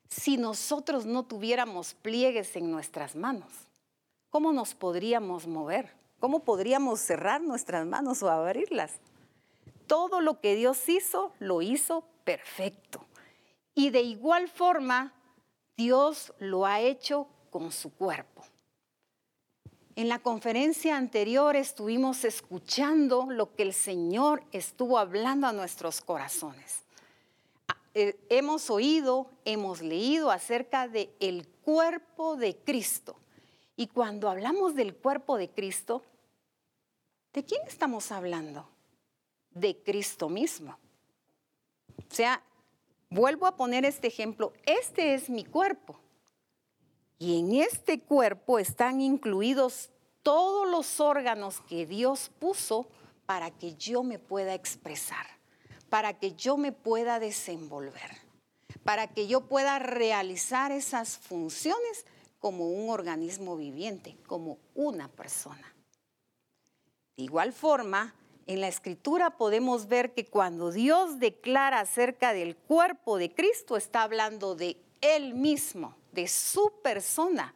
si 0.09 0.37
nosotros 0.37 1.05
no 1.05 1.23
tuviéramos 1.23 1.93
pliegues 1.93 2.55
en 2.55 2.71
nuestras 2.71 3.15
manos? 3.15 3.51
¿Cómo 4.29 4.51
nos 4.51 4.73
podríamos 4.73 5.47
mover? 5.47 5.93
¿Cómo 6.19 6.39
podríamos 6.39 6.99
cerrar 6.99 7.41
nuestras 7.41 7.85
manos 7.85 8.23
o 8.23 8.29
abrirlas? 8.29 8.99
Todo 9.85 10.19
lo 10.19 10.41
que 10.41 10.55
Dios 10.55 10.89
hizo, 10.89 11.31
lo 11.39 11.61
hizo 11.61 12.03
perfecto. 12.23 13.05
Y 13.75 13.91
de 13.91 14.01
igual 14.01 14.49
forma, 14.49 15.13
Dios 15.77 16.33
lo 16.39 16.65
ha 16.65 16.81
hecho 16.81 17.27
con 17.51 17.71
su 17.71 17.93
cuerpo. 17.93 18.43
En 19.97 20.09
la 20.09 20.19
conferencia 20.19 20.95
anterior 20.95 21.55
estuvimos 21.55 22.23
escuchando 22.23 23.25
lo 23.31 23.55
que 23.55 23.63
el 23.63 23.73
Señor 23.73 24.43
estuvo 24.51 24.99
hablando 24.99 25.47
a 25.47 25.53
nuestros 25.53 26.01
corazones. 26.01 26.83
Eh, 27.95 28.15
hemos 28.29 28.69
oído, 28.69 29.27
hemos 29.43 29.81
leído 29.81 30.29
acerca 30.29 30.87
del 30.87 31.09
el 31.19 31.47
cuerpo 31.47 32.35
de 32.35 32.55
Cristo. 32.57 33.15
Y 33.75 33.87
cuando 33.87 34.29
hablamos 34.29 34.75
del 34.75 34.93
cuerpo 34.93 35.35
de 35.35 35.49
Cristo, 35.49 36.03
¿de 37.33 37.43
quién 37.43 37.63
estamos 37.65 38.11
hablando? 38.11 38.69
De 39.49 39.81
Cristo 39.81 40.29
mismo. 40.29 40.77
O 41.97 42.13
sea, 42.13 42.43
vuelvo 43.09 43.47
a 43.47 43.55
poner 43.55 43.83
este 43.83 44.05
ejemplo, 44.05 44.53
este 44.63 45.15
es 45.15 45.27
mi 45.27 45.43
cuerpo. 45.43 45.99
Y 47.19 47.39
en 47.39 47.53
este 47.53 47.99
cuerpo 47.99 48.59
están 48.59 49.01
incluidos 49.01 49.91
todos 50.23 50.69
los 50.69 50.99
órganos 50.99 51.61
que 51.61 51.85
Dios 51.85 52.31
puso 52.39 52.87
para 53.25 53.51
que 53.51 53.75
yo 53.75 54.03
me 54.03 54.19
pueda 54.19 54.53
expresar 54.53 55.37
para 55.89 56.13
que 56.19 56.33
yo 56.33 56.57
me 56.57 56.71
pueda 56.71 57.19
desenvolver, 57.19 58.17
para 58.83 59.07
que 59.07 59.27
yo 59.27 59.41
pueda 59.41 59.79
realizar 59.79 60.71
esas 60.71 61.17
funciones 61.17 62.05
como 62.39 62.69
un 62.69 62.89
organismo 62.89 63.57
viviente, 63.57 64.17
como 64.27 64.59
una 64.75 65.07
persona. 65.07 65.73
De 67.15 67.23
igual 67.23 67.53
forma, 67.53 68.13
en 68.45 68.61
la 68.61 68.67
escritura 68.67 69.31
podemos 69.31 69.87
ver 69.87 70.13
que 70.13 70.25
cuando 70.25 70.71
Dios 70.71 71.19
declara 71.19 71.79
acerca 71.79 72.33
del 72.33 72.55
cuerpo 72.55 73.17
de 73.17 73.33
Cristo, 73.33 73.75
está 73.75 74.03
hablando 74.03 74.55
de 74.55 74.77
Él 75.01 75.33
mismo, 75.33 75.95
de 76.17 76.27
su 76.27 76.73
persona, 76.81 77.53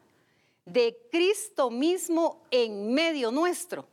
de 0.65 0.95
Cristo 1.11 1.71
mismo 1.71 2.43
en 2.51 2.93
medio 2.93 3.31
nuestro. 3.31 3.87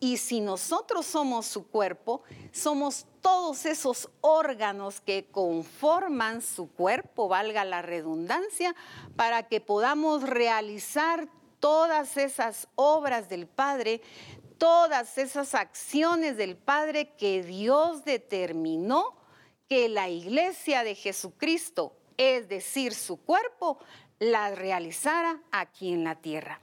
Y 0.00 0.16
si 0.16 0.40
nosotros 0.40 1.06
somos 1.06 1.46
su 1.46 1.68
cuerpo, 1.68 2.24
somos 2.50 3.06
todos 3.20 3.64
esos 3.64 4.10
órganos 4.20 5.00
que 5.00 5.26
conforman 5.30 6.42
su 6.42 6.68
cuerpo, 6.72 7.28
valga 7.28 7.64
la 7.64 7.82
redundancia, 7.82 8.74
para 9.14 9.44
que 9.44 9.60
podamos 9.60 10.24
realizar 10.24 11.28
todas 11.60 12.16
esas 12.16 12.66
obras 12.74 13.28
del 13.28 13.46
Padre, 13.46 14.02
todas 14.58 15.18
esas 15.18 15.54
acciones 15.54 16.36
del 16.36 16.56
Padre 16.56 17.14
que 17.14 17.44
Dios 17.44 18.04
determinó 18.04 19.14
que 19.68 19.88
la 19.88 20.08
iglesia 20.08 20.82
de 20.82 20.96
Jesucristo, 20.96 21.96
es 22.16 22.48
decir, 22.48 22.94
su 22.94 23.16
cuerpo, 23.16 23.78
la 24.18 24.54
realizara 24.54 25.40
aquí 25.50 25.92
en 25.92 26.04
la 26.04 26.14
tierra. 26.16 26.60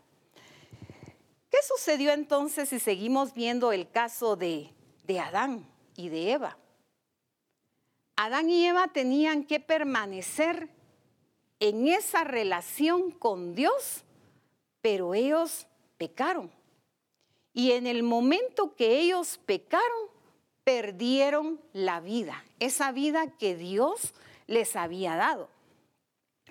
¿Qué 1.49 1.57
sucedió 1.67 2.11
entonces 2.11 2.69
si 2.69 2.79
seguimos 2.79 3.33
viendo 3.33 3.71
el 3.71 3.89
caso 3.89 4.35
de, 4.35 4.73
de 5.03 5.19
Adán? 5.19 5.71
y 5.95 6.09
de 6.09 6.31
Eva. 6.31 6.57
Adán 8.15 8.49
y 8.49 8.65
Eva 8.65 8.87
tenían 8.87 9.43
que 9.45 9.59
permanecer 9.59 10.69
en 11.59 11.87
esa 11.87 12.23
relación 12.23 13.11
con 13.11 13.55
Dios, 13.55 14.03
pero 14.81 15.13
ellos 15.13 15.67
pecaron. 15.97 16.51
Y 17.53 17.71
en 17.71 17.87
el 17.87 18.03
momento 18.03 18.75
que 18.75 18.99
ellos 18.99 19.39
pecaron, 19.45 20.09
perdieron 20.63 21.59
la 21.73 21.99
vida, 21.99 22.43
esa 22.59 22.91
vida 22.91 23.27
que 23.37 23.55
Dios 23.55 24.13
les 24.51 24.75
había 24.75 25.15
dado. 25.15 25.49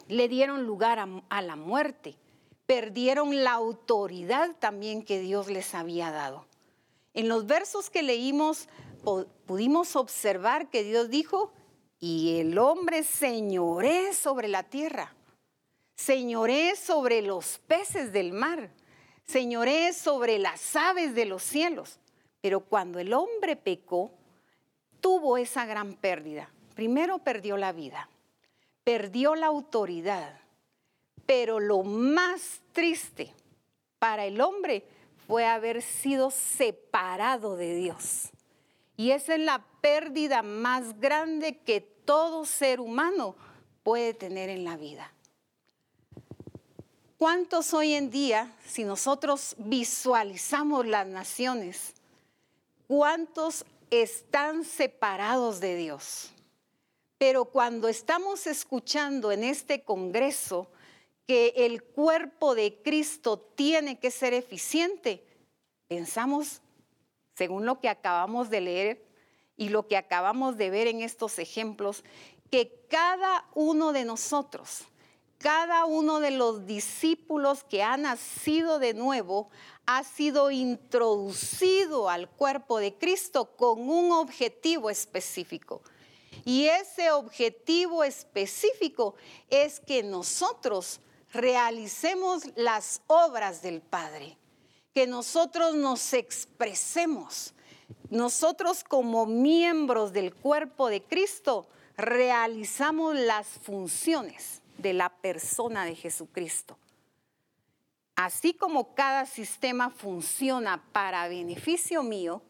Le 0.08 0.28
dieron 0.28 0.64
lugar 0.64 0.98
a, 0.98 1.42
la 1.42 1.56
muerte, 1.56 2.16
perdieron 2.66 3.44
la 3.44 3.52
autoridad 3.52 4.56
también 4.58 5.04
que 5.04 5.20
Dios 5.20 5.48
les 5.48 5.74
había 5.74 6.10
dado. 6.10 6.46
En 7.14 7.28
los 7.28 7.46
versos 7.46 7.90
que 7.90 8.02
leímos 8.02 8.68
pudimos 9.46 9.96
observar 9.96 10.70
que 10.70 10.82
Dios 10.82 11.10
dijo, 11.10 11.52
y 12.00 12.40
el 12.40 12.56
hombre 12.58 13.04
señoré 13.04 14.14
sobre 14.14 14.48
la 14.48 14.62
tierra, 14.62 15.14
señoré 15.94 16.76
sobre 16.76 17.20
los 17.20 17.58
peces 17.58 18.12
del 18.12 18.32
mar, 18.32 18.70
señoré 19.26 19.92
sobre 19.92 20.38
las 20.38 20.74
aves 20.74 21.14
de 21.14 21.26
los 21.26 21.42
cielos. 21.42 21.98
Pero 22.40 22.60
cuando 22.60 22.98
el 22.98 23.12
hombre 23.12 23.54
pecó, 23.54 24.10
tuvo 25.00 25.36
esa 25.36 25.66
gran 25.66 25.94
pérdida. 25.94 26.50
Primero 26.80 27.18
perdió 27.18 27.58
la 27.58 27.72
vida, 27.72 28.08
perdió 28.84 29.34
la 29.34 29.48
autoridad, 29.48 30.40
pero 31.26 31.60
lo 31.60 31.82
más 31.82 32.62
triste 32.72 33.34
para 33.98 34.24
el 34.24 34.40
hombre 34.40 34.86
fue 35.26 35.44
haber 35.44 35.82
sido 35.82 36.30
separado 36.30 37.56
de 37.56 37.74
Dios. 37.74 38.30
Y 38.96 39.10
esa 39.10 39.34
es 39.34 39.40
la 39.40 39.62
pérdida 39.82 40.40
más 40.40 40.98
grande 40.98 41.58
que 41.58 41.82
todo 41.82 42.46
ser 42.46 42.80
humano 42.80 43.36
puede 43.82 44.14
tener 44.14 44.48
en 44.48 44.64
la 44.64 44.78
vida. 44.78 45.12
¿Cuántos 47.18 47.74
hoy 47.74 47.92
en 47.92 48.10
día, 48.10 48.56
si 48.64 48.84
nosotros 48.84 49.54
visualizamos 49.58 50.86
las 50.86 51.06
naciones, 51.06 51.92
cuántos 52.88 53.66
están 53.90 54.64
separados 54.64 55.60
de 55.60 55.76
Dios? 55.76 56.32
Pero 57.20 57.44
cuando 57.44 57.88
estamos 57.88 58.46
escuchando 58.46 59.30
en 59.30 59.44
este 59.44 59.84
Congreso 59.84 60.70
que 61.26 61.52
el 61.54 61.82
cuerpo 61.84 62.54
de 62.54 62.80
Cristo 62.82 63.38
tiene 63.38 63.98
que 63.98 64.10
ser 64.10 64.32
eficiente, 64.32 65.22
pensamos 65.86 66.62
según 67.34 67.66
lo 67.66 67.78
que 67.78 67.90
acabamos 67.90 68.48
de 68.48 68.62
leer 68.62 69.06
y 69.58 69.68
lo 69.68 69.86
que 69.86 69.98
acabamos 69.98 70.56
de 70.56 70.70
ver 70.70 70.86
en 70.86 71.02
estos 71.02 71.38
ejemplos, 71.38 72.04
que 72.50 72.86
cada 72.88 73.46
uno 73.54 73.92
de 73.92 74.06
nosotros, 74.06 74.84
cada 75.36 75.84
uno 75.84 76.20
de 76.20 76.30
los 76.30 76.64
discípulos 76.64 77.64
que 77.64 77.82
ha 77.82 77.98
nacido 77.98 78.78
de 78.78 78.94
nuevo, 78.94 79.50
ha 79.84 80.04
sido 80.04 80.50
introducido 80.50 82.08
al 82.08 82.30
cuerpo 82.30 82.78
de 82.78 82.94
Cristo 82.94 83.54
con 83.56 83.90
un 83.90 84.10
objetivo 84.10 84.88
específico. 84.88 85.82
Y 86.44 86.66
ese 86.66 87.10
objetivo 87.10 88.04
específico 88.04 89.14
es 89.48 89.80
que 89.80 90.02
nosotros 90.02 91.00
realicemos 91.32 92.44
las 92.56 93.02
obras 93.06 93.62
del 93.62 93.80
Padre 93.80 94.36
que 94.94 95.06
nosotros 95.06 95.74
nos 95.74 96.12
expresemos. 96.12 97.54
Nosotros 98.10 98.84
como 98.84 99.26
miembros 99.26 100.12
del 100.12 100.34
cuerpo 100.34 100.88
de 100.88 101.02
Cristo 101.02 101.68
realizamos 101.96 103.14
las 103.16 103.46
funciones 103.46 104.62
de 104.78 104.92
la 104.92 105.10
persona 105.10 105.84
de 105.84 105.94
Jesucristo. 105.94 106.76
Así 108.16 108.52
como 108.52 108.94
cada 108.94 109.26
sistema 109.26 109.90
funciona 109.90 110.82
para 110.92 111.28
beneficio 111.28 112.02
mío, 112.02 112.42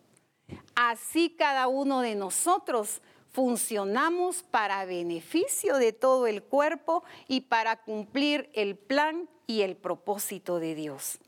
así 0.75 1.31
cada 1.31 1.69
uno 1.69 2.01
de 2.01 2.15
nosotros 2.15 3.03
funcionamos 3.33 4.43
para 4.43 4.85
beneficio 4.85 5.77
de 5.77 5.93
todo 5.93 6.27
el 6.27 6.43
cuerpo 6.43 7.05
y 7.29 7.43
para 7.43 7.77
cumplir 7.77 8.51
el 8.55 8.77
plan 8.77 9.29
y 9.47 9.63
el 9.63 9.77
propósito 9.77 10.59
de 10.59 10.75
Dios. 10.75 11.19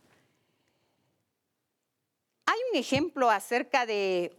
Hay 2.47 2.59
un 2.73 2.79
ejemplo 2.79 3.31
acerca 3.31 3.87
de, 3.87 4.37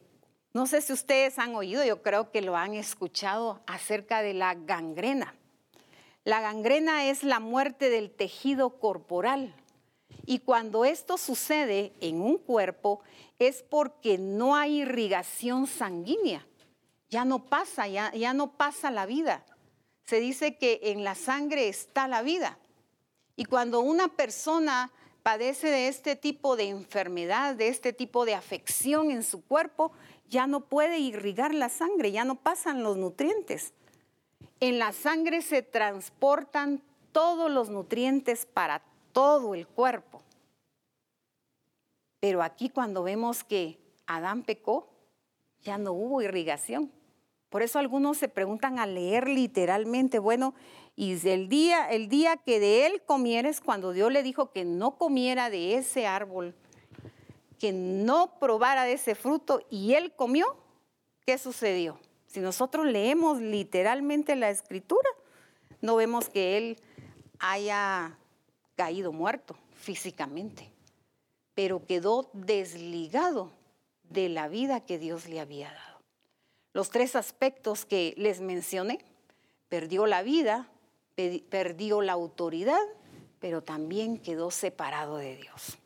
no 0.53 0.67
sé 0.67 0.82
si 0.82 0.93
ustedes 0.93 1.39
han 1.39 1.55
oído, 1.55 1.84
yo 1.84 2.01
creo 2.01 2.32
que 2.32 2.41
lo 2.41 2.55
han 2.55 2.74
escuchado, 2.74 3.62
acerca 3.65 4.22
de 4.22 4.34
la 4.34 4.53
gangrena. 4.55 5.36
La 6.25 6.41
gangrena 6.41 7.05
es 7.05 7.24
la 7.24 7.39
muerte 7.39 7.89
del 7.89 8.12
tejido 8.12 8.79
corporal. 8.79 9.53
Y 10.25 10.39
cuando 10.39 10.86
esto 10.86 11.17
sucede 11.17 11.91
en 12.00 12.22
un 12.22 12.38
cuerpo 12.38 13.01
es 13.39 13.63
porque 13.63 14.17
no 14.17 14.55
hay 14.55 14.82
irrigación 14.82 15.67
sanguínea. 15.67 16.46
Ya 17.13 17.25
no 17.25 17.46
pasa, 17.46 17.88
ya, 17.88 18.12
ya 18.13 18.34
no 18.34 18.53
pasa 18.53 18.89
la 18.89 19.05
vida. 19.05 19.46
Se 20.03 20.20
dice 20.20 20.58
que 20.58 20.79
en 20.82 21.03
la 21.03 21.13
sangre 21.13 21.67
está 21.67 22.08
la 22.08 22.24
vida. 22.24 22.58
Y 23.36 23.46
cuando 23.46 23.82
una 23.82 24.08
persona 24.08 24.91
padece 25.22 25.67
de 25.67 25.89
este 25.89 26.15
tipo 26.15 26.55
de 26.55 26.70
enfermedad, 26.70 27.53
de 27.53 27.67
este 27.67 27.93
tipo 27.93 28.25
de 28.25 28.34
afección 28.34 29.12
en 29.12 29.22
su 29.22 29.43
cuerpo, 29.43 29.91
ya 30.27 30.48
no 30.48 30.62
puede 30.62 30.98
irrigar 30.98 31.53
la 31.53 31.70
sangre, 31.70 32.12
ya 32.12 32.25
no 32.25 32.34
pasan 32.34 32.82
los 32.82 32.98
nutrientes. 32.98 33.75
En 34.60 34.79
la 34.79 34.91
sangre 34.91 35.43
se 35.43 35.62
transportan 35.62 36.82
todos 37.12 37.51
los 37.51 37.70
nutrientes 37.70 38.48
para 38.48 38.82
todo 39.12 39.53
el 39.53 39.67
cuerpo. 39.67 40.24
Pero 42.20 42.41
aquí 42.41 42.70
cuando 42.70 43.03
vemos 43.03 43.43
que 43.43 43.77
Adán 44.08 44.41
pecó, 44.41 44.89
ya 45.62 45.77
no 45.77 45.93
hubo 45.93 46.24
irrigación. 46.24 46.91
Por 47.54 47.62
eso 47.62 47.78
algunos 47.78 48.18
se 48.18 48.30
preguntan 48.30 48.80
a 48.80 48.88
leer 48.88 49.30
literalmente, 49.30 50.18
bueno, 50.18 50.56
y 50.96 51.12
el 51.30 51.50
día, 51.50 51.88
el 51.88 52.10
día 52.10 52.36
que 52.36 52.60
de 52.60 52.88
él 52.88 53.04
comieres, 53.06 53.62
cuando 53.62 53.92
Dios 53.92 54.12
le 54.12 54.24
dijo 54.24 54.52
que 54.52 54.66
no 54.66 54.98
comiera 54.98 55.52
de 55.52 55.76
ese 55.76 56.08
árbol, 56.08 56.56
que 57.60 57.72
no 57.72 58.40
probara 58.40 58.86
de 58.86 58.94
ese 58.94 59.14
fruto, 59.14 59.62
y 59.70 59.94
él 59.94 60.14
comió, 60.16 60.58
¿qué 61.28 61.38
sucedió? 61.38 62.00
Si 62.26 62.40
nosotros 62.40 62.88
leemos 62.88 63.40
literalmente 63.40 64.36
la 64.36 64.50
escritura, 64.50 65.08
no 65.80 65.96
vemos 65.96 66.30
que 66.30 66.58
él 66.58 66.82
haya 67.38 68.18
caído 68.76 69.12
muerto 69.12 69.56
físicamente, 69.76 70.72
pero 71.54 71.86
quedó 71.86 72.32
desligado 72.34 73.52
de 74.10 74.30
la 74.30 74.48
vida 74.48 74.80
que 74.80 74.98
Dios 74.98 75.28
le 75.28 75.40
había 75.40 75.72
dado. 75.72 75.93
Los 76.74 76.89
tres 76.89 77.15
aspectos 77.15 77.86
que 77.86 78.13
les 78.18 78.42
mencioné, 78.42 79.06
perdió 79.70 80.06
la 80.06 80.24
vida, 80.24 80.68
perdió 81.50 82.01
la 82.01 82.13
autoridad, 82.13 82.82
pero 83.39 83.63
también 83.63 84.18
quedó 84.18 84.51
separado 84.51 85.18
de 85.18 85.36
Dios. 85.38 85.77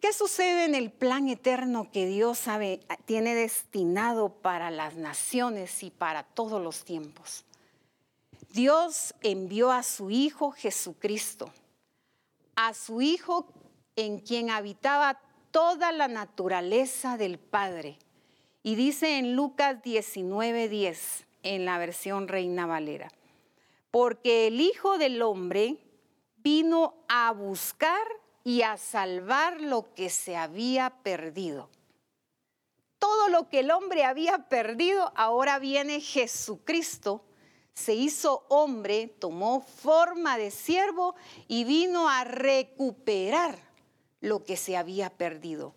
¿Qué 0.00 0.12
sucede 0.12 0.64
en 0.64 0.74
el 0.74 0.90
plan 0.90 1.28
eterno 1.28 1.90
que 1.92 2.06
Dios 2.06 2.36
sabe, 2.38 2.80
tiene 3.04 3.36
destinado 3.36 4.30
para 4.30 4.72
las 4.72 4.96
naciones 4.96 5.84
y 5.84 5.90
para 5.90 6.24
todos 6.24 6.60
los 6.60 6.84
tiempos? 6.84 7.44
Dios 8.50 9.14
envió 9.20 9.70
a 9.70 9.84
su 9.84 10.10
Hijo 10.10 10.50
Jesucristo, 10.50 11.52
a 12.56 12.74
su 12.74 13.00
Hijo 13.00 13.46
en 13.94 14.18
quien 14.18 14.50
habitaba 14.50 15.20
toda 15.52 15.92
la 15.92 16.08
naturaleza 16.08 17.16
del 17.16 17.38
Padre. 17.38 17.96
Y 18.62 18.76
dice 18.76 19.18
en 19.18 19.34
Lucas 19.34 19.82
19:10, 19.82 21.24
en 21.42 21.64
la 21.64 21.78
versión 21.78 22.28
Reina 22.28 22.66
Valera, 22.66 23.10
porque 23.90 24.46
el 24.46 24.60
Hijo 24.60 24.98
del 24.98 25.20
Hombre 25.22 25.78
vino 26.36 26.94
a 27.08 27.32
buscar 27.32 28.02
y 28.44 28.62
a 28.62 28.76
salvar 28.76 29.60
lo 29.60 29.92
que 29.94 30.10
se 30.10 30.36
había 30.36 30.90
perdido. 31.02 31.68
Todo 32.98 33.28
lo 33.28 33.48
que 33.48 33.60
el 33.60 33.70
hombre 33.70 34.04
había 34.04 34.48
perdido, 34.48 35.12
ahora 35.16 35.58
viene 35.58 36.00
Jesucristo, 36.00 37.24
se 37.74 37.94
hizo 37.94 38.44
hombre, 38.48 39.08
tomó 39.18 39.60
forma 39.60 40.36
de 40.36 40.50
siervo 40.50 41.14
y 41.48 41.64
vino 41.64 42.08
a 42.08 42.24
recuperar 42.24 43.58
lo 44.20 44.44
que 44.44 44.56
se 44.56 44.76
había 44.76 45.10
perdido, 45.10 45.74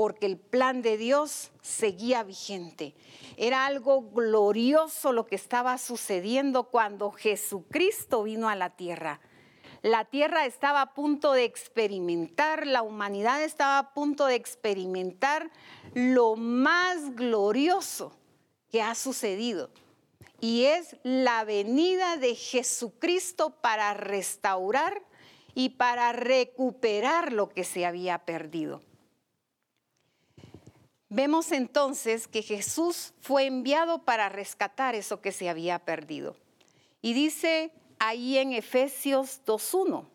porque 0.00 0.24
el 0.24 0.38
plan 0.38 0.80
de 0.80 0.96
Dios 0.96 1.50
seguía 1.60 2.22
vigente. 2.22 2.94
Era 3.36 3.66
algo 3.66 4.00
glorioso 4.00 5.12
lo 5.12 5.26
que 5.26 5.34
estaba 5.34 5.76
sucediendo 5.76 6.70
cuando 6.70 7.10
Jesucristo 7.10 8.22
vino 8.22 8.48
a 8.48 8.56
la 8.56 8.70
tierra. 8.70 9.20
La 9.82 10.06
tierra 10.06 10.46
estaba 10.46 10.80
a 10.80 10.94
punto 10.94 11.34
de 11.34 11.44
experimentar, 11.44 12.66
la 12.66 12.80
humanidad 12.80 13.44
estaba 13.44 13.76
a 13.76 13.92
punto 13.92 14.24
de 14.24 14.36
experimentar 14.36 15.50
lo 15.92 16.34
más 16.34 17.14
glorioso 17.14 18.16
que 18.70 18.80
ha 18.80 18.94
sucedido. 18.94 19.68
Y 20.40 20.64
es 20.64 20.96
la 21.02 21.44
venida 21.44 22.16
de 22.16 22.36
Jesucristo 22.36 23.50
para 23.60 23.92
restaurar 23.92 25.02
y 25.54 25.68
para 25.68 26.12
recuperar 26.12 27.34
lo 27.34 27.50
que 27.50 27.64
se 27.64 27.84
había 27.84 28.24
perdido. 28.24 28.80
Vemos 31.12 31.50
entonces 31.50 32.28
que 32.28 32.40
Jesús 32.40 33.12
fue 33.20 33.46
enviado 33.46 34.04
para 34.04 34.28
rescatar 34.28 34.94
eso 34.94 35.20
que 35.20 35.32
se 35.32 35.48
había 35.48 35.80
perdido. 35.80 36.36
Y 37.02 37.14
dice 37.14 37.72
ahí 37.98 38.38
en 38.38 38.52
Efesios 38.52 39.40
2.1, 39.44 40.06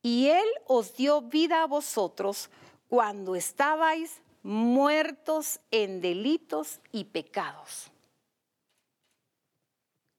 y 0.00 0.28
Él 0.28 0.46
os 0.66 0.96
dio 0.96 1.20
vida 1.20 1.62
a 1.62 1.66
vosotros 1.66 2.48
cuando 2.88 3.36
estabais 3.36 4.22
muertos 4.42 5.60
en 5.70 6.00
delitos 6.00 6.80
y 6.90 7.04
pecados. 7.04 7.90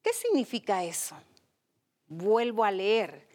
¿Qué 0.03 0.13
significa 0.13 0.83
eso? 0.83 1.15
Vuelvo 2.07 2.63
a 2.63 2.69
leer. 2.69 3.27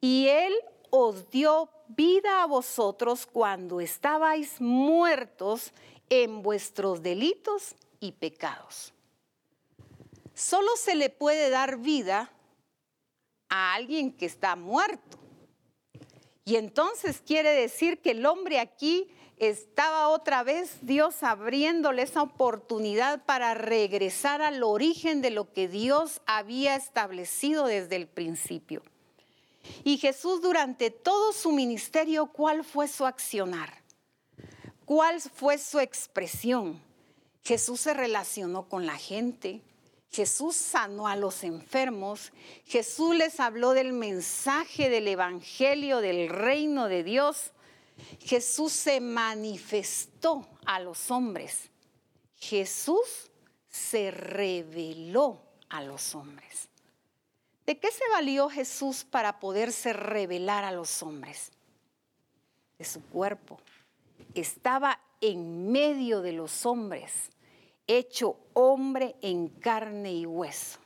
Y 0.00 0.28
Él 0.28 0.54
os 0.88 1.28
dio 1.28 1.68
vida 1.88 2.42
a 2.42 2.46
vosotros 2.46 3.26
cuando 3.26 3.80
estabais 3.80 4.60
muertos 4.60 5.72
en 5.72 5.93
vuestros 6.42 7.02
delitos 7.02 7.74
y 8.00 8.12
pecados. 8.12 8.92
Solo 10.34 10.68
se 10.76 10.94
le 10.94 11.10
puede 11.10 11.50
dar 11.50 11.78
vida 11.78 12.30
a 13.48 13.74
alguien 13.74 14.12
que 14.12 14.26
está 14.26 14.56
muerto. 14.56 15.18
Y 16.44 16.56
entonces 16.56 17.22
quiere 17.24 17.50
decir 17.50 18.00
que 18.00 18.10
el 18.10 18.26
hombre 18.26 18.58
aquí 18.58 19.08
estaba 19.38 20.08
otra 20.08 20.42
vez 20.42 20.78
Dios 20.82 21.22
abriéndole 21.22 22.02
esa 22.02 22.22
oportunidad 22.22 23.24
para 23.24 23.54
regresar 23.54 24.42
al 24.42 24.62
origen 24.62 25.22
de 25.22 25.30
lo 25.30 25.52
que 25.52 25.68
Dios 25.68 26.20
había 26.26 26.76
establecido 26.76 27.66
desde 27.66 27.96
el 27.96 28.06
principio. 28.06 28.82
Y 29.82 29.98
Jesús 29.98 30.42
durante 30.42 30.90
todo 30.90 31.32
su 31.32 31.52
ministerio, 31.52 32.26
¿cuál 32.26 32.64
fue 32.64 32.86
su 32.88 33.06
accionar? 33.06 33.83
¿Cuál 34.84 35.20
fue 35.20 35.58
su 35.58 35.80
expresión? 35.80 36.80
Jesús 37.42 37.80
se 37.80 37.94
relacionó 37.94 38.68
con 38.68 38.86
la 38.86 38.96
gente, 38.96 39.62
Jesús 40.10 40.56
sanó 40.56 41.08
a 41.08 41.16
los 41.16 41.42
enfermos, 41.42 42.32
Jesús 42.64 43.16
les 43.16 43.40
habló 43.40 43.72
del 43.72 43.92
mensaje 43.92 44.88
del 44.88 45.08
Evangelio 45.08 46.00
del 46.00 46.28
reino 46.28 46.88
de 46.88 47.02
Dios, 47.02 47.52
Jesús 48.20 48.72
se 48.72 49.00
manifestó 49.00 50.46
a 50.66 50.80
los 50.80 51.10
hombres, 51.10 51.70
Jesús 52.36 53.30
se 53.68 54.10
reveló 54.10 55.42
a 55.68 55.82
los 55.82 56.14
hombres. 56.14 56.68
¿De 57.66 57.78
qué 57.78 57.90
se 57.90 58.08
valió 58.10 58.48
Jesús 58.48 59.04
para 59.04 59.40
poderse 59.40 59.92
revelar 59.92 60.64
a 60.64 60.72
los 60.72 61.02
hombres? 61.02 61.50
De 62.78 62.84
su 62.84 63.02
cuerpo, 63.06 63.58
estaba 64.34 65.00
en 65.20 65.70
medio 65.70 66.20
de 66.22 66.32
los 66.32 66.66
hombres, 66.66 67.30
hecho 67.86 68.38
hombre 68.52 69.16
en 69.22 69.48
carne 69.48 70.12
y 70.12 70.26
hueso. 70.26 70.78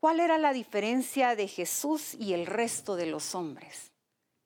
¿Cuál 0.00 0.20
era 0.20 0.38
la 0.38 0.52
diferencia 0.52 1.34
de 1.34 1.48
Jesús 1.48 2.14
y 2.14 2.34
el 2.34 2.46
resto 2.46 2.96
de 2.96 3.06
los 3.06 3.34
hombres? 3.34 3.94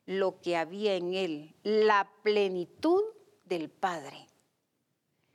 lo 0.09 0.41
que 0.41 0.57
había 0.57 0.95
en 0.95 1.13
él, 1.13 1.55
la 1.65 2.11
plenitud 2.23 3.03
del 3.45 3.69
Padre. 3.69 4.27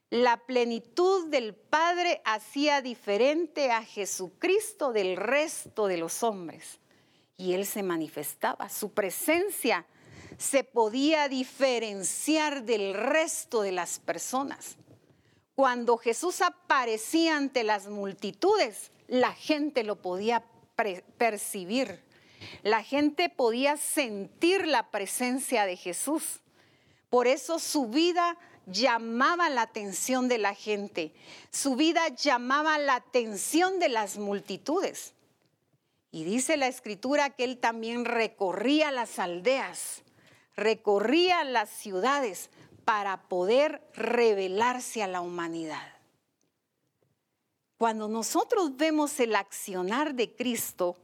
La 0.10 0.38
plenitud 0.38 1.28
del 1.28 1.54
Padre 1.54 2.24
hacía 2.26 2.82
diferente 2.82 3.72
a 3.72 3.84
Jesucristo 3.84 4.92
del 4.92 5.16
resto 5.16 5.86
de 5.86 5.98
los 5.98 6.24
hombres. 6.24 6.80
Y 7.38 7.54
Él 7.54 7.68
se 7.68 7.84
manifestaba, 7.84 8.68
su 8.68 8.92
presencia 8.94 9.86
se 10.38 10.64
podía 10.64 11.28
diferenciar 11.28 12.64
del 12.64 12.94
resto 12.94 13.62
de 13.62 13.72
las 13.72 14.00
personas. 14.00 14.78
Cuando 15.56 15.98
Jesús 15.98 16.42
aparecía 16.42 17.38
ante 17.38 17.64
las 17.64 17.88
multitudes, 17.88 18.92
la 19.08 19.34
gente 19.34 19.84
lo 19.84 20.02
podía 20.02 20.44
percibir. 21.18 22.04
La 22.64 22.84
gente 22.84 23.30
podía 23.30 23.78
sentir 23.78 24.68
la 24.68 24.90
presencia 24.90 25.66
de 25.66 25.78
Jesús. 25.78 26.42
Por 27.10 27.28
eso 27.28 27.60
su 27.60 27.88
vida 27.88 28.38
llamaba 28.66 29.50
la 29.50 29.62
atención 29.62 30.28
de 30.28 30.38
la 30.38 30.56
gente. 30.56 31.14
Su 31.52 31.76
vida 31.76 32.08
llamaba 32.10 32.78
la 32.78 32.96
atención 32.96 33.80
de 33.80 33.90
las 33.90 34.18
multitudes. 34.18 35.14
Y 36.12 36.24
dice 36.24 36.58
la 36.58 36.68
escritura 36.68 37.32
que 37.32 37.44
él 37.44 37.58
también 37.58 38.06
recorría 38.06 38.92
las 38.92 39.20
aldeas, 39.20 40.04
recorría 40.56 41.44
las 41.44 41.70
ciudades 41.70 42.50
para 42.86 43.24
poder 43.28 43.82
revelarse 43.94 45.04
a 45.04 45.08
la 45.08 45.22
humanidad. 45.22 45.94
Cuando 47.78 48.08
nosotros 48.08 48.78
vemos 48.78 49.20
el 49.20 49.36
accionar 49.36 50.16
de 50.16 50.36
Cristo, 50.36 50.96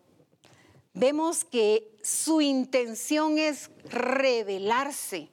vemos 0.94 1.44
que 1.44 1.98
su 2.04 2.42
intención 2.42 3.38
es 3.38 3.70
revelarse, 3.86 5.30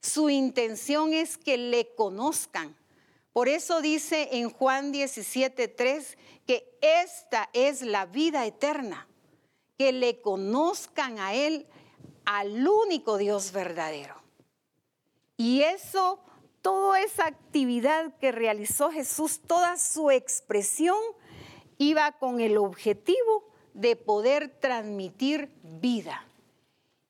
su 0.00 0.30
intención 0.30 1.12
es 1.12 1.36
que 1.36 1.56
le 1.56 1.94
conozcan. 1.94 2.76
Por 3.32 3.48
eso 3.48 3.80
dice 3.80 4.28
en 4.32 4.50
Juan 4.50 4.92
17:3 4.92 6.16
que 6.46 6.78
esta 6.80 7.48
es 7.52 7.82
la 7.82 8.06
vida 8.06 8.46
eterna, 8.46 9.08
que 9.76 9.92
le 9.92 10.20
conozcan 10.20 11.18
a 11.18 11.34
Él, 11.34 11.66
al 12.24 12.66
único 12.66 13.18
Dios 13.18 13.52
verdadero. 13.52 14.14
Y 15.36 15.62
eso, 15.62 16.20
toda 16.62 17.00
esa 17.00 17.26
actividad 17.26 18.16
que 18.18 18.32
realizó 18.32 18.90
Jesús, 18.90 19.40
toda 19.40 19.76
su 19.76 20.10
expresión 20.10 20.98
iba 21.78 22.12
con 22.12 22.40
el 22.40 22.56
objetivo 22.56 23.44
de 23.74 23.96
poder 23.96 24.48
transmitir 24.60 25.50
vida. 25.62 26.26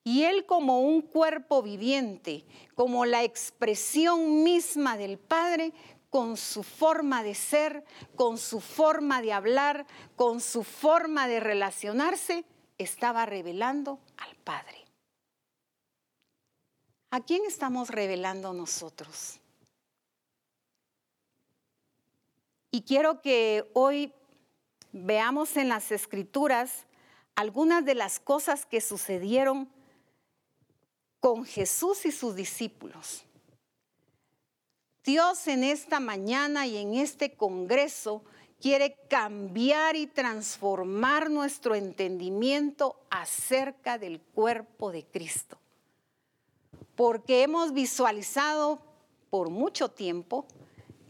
Y 0.02 0.24
Él 0.24 0.44
como 0.46 0.80
un 0.80 1.02
cuerpo 1.02 1.62
viviente, 1.62 2.44
como 2.74 3.06
la 3.06 3.24
expresión 3.24 4.42
misma 4.42 4.96
del 4.96 5.18
Padre, 5.18 5.72
con 6.10 6.36
su 6.36 6.62
forma 6.62 7.22
de 7.22 7.34
ser, 7.34 7.84
con 8.14 8.38
su 8.38 8.60
forma 8.60 9.20
de 9.20 9.32
hablar, 9.32 9.86
con 10.14 10.40
su 10.40 10.62
forma 10.62 11.26
de 11.26 11.40
relacionarse, 11.40 12.44
estaba 12.78 13.26
revelando 13.26 13.98
al 14.16 14.36
Padre. 14.36 14.83
¿A 17.14 17.20
quién 17.20 17.42
estamos 17.46 17.90
revelando 17.90 18.52
nosotros? 18.52 19.38
Y 22.72 22.82
quiero 22.82 23.22
que 23.22 23.70
hoy 23.72 24.12
veamos 24.90 25.56
en 25.56 25.68
las 25.68 25.92
escrituras 25.92 26.86
algunas 27.36 27.84
de 27.84 27.94
las 27.94 28.18
cosas 28.18 28.66
que 28.66 28.80
sucedieron 28.80 29.68
con 31.20 31.44
Jesús 31.44 32.04
y 32.04 32.10
sus 32.10 32.34
discípulos. 32.34 33.24
Dios 35.04 35.46
en 35.46 35.62
esta 35.62 36.00
mañana 36.00 36.66
y 36.66 36.78
en 36.78 36.94
este 36.94 37.36
congreso 37.36 38.24
quiere 38.60 38.96
cambiar 39.08 39.94
y 39.94 40.08
transformar 40.08 41.30
nuestro 41.30 41.76
entendimiento 41.76 43.06
acerca 43.08 43.98
del 43.98 44.20
cuerpo 44.20 44.90
de 44.90 45.04
Cristo. 45.04 45.60
Porque 46.96 47.42
hemos 47.42 47.72
visualizado 47.72 48.80
por 49.30 49.50
mucho 49.50 49.88
tiempo 49.88 50.46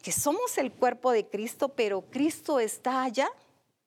que 0.03 0.13
somos 0.13 0.59
el 0.59 0.73
cuerpo 0.73 1.13
de 1.13 1.27
Cristo, 1.29 1.69
pero 1.71 2.03
Cristo 2.11 2.61
está 2.61 3.03
allá 3.03 3.29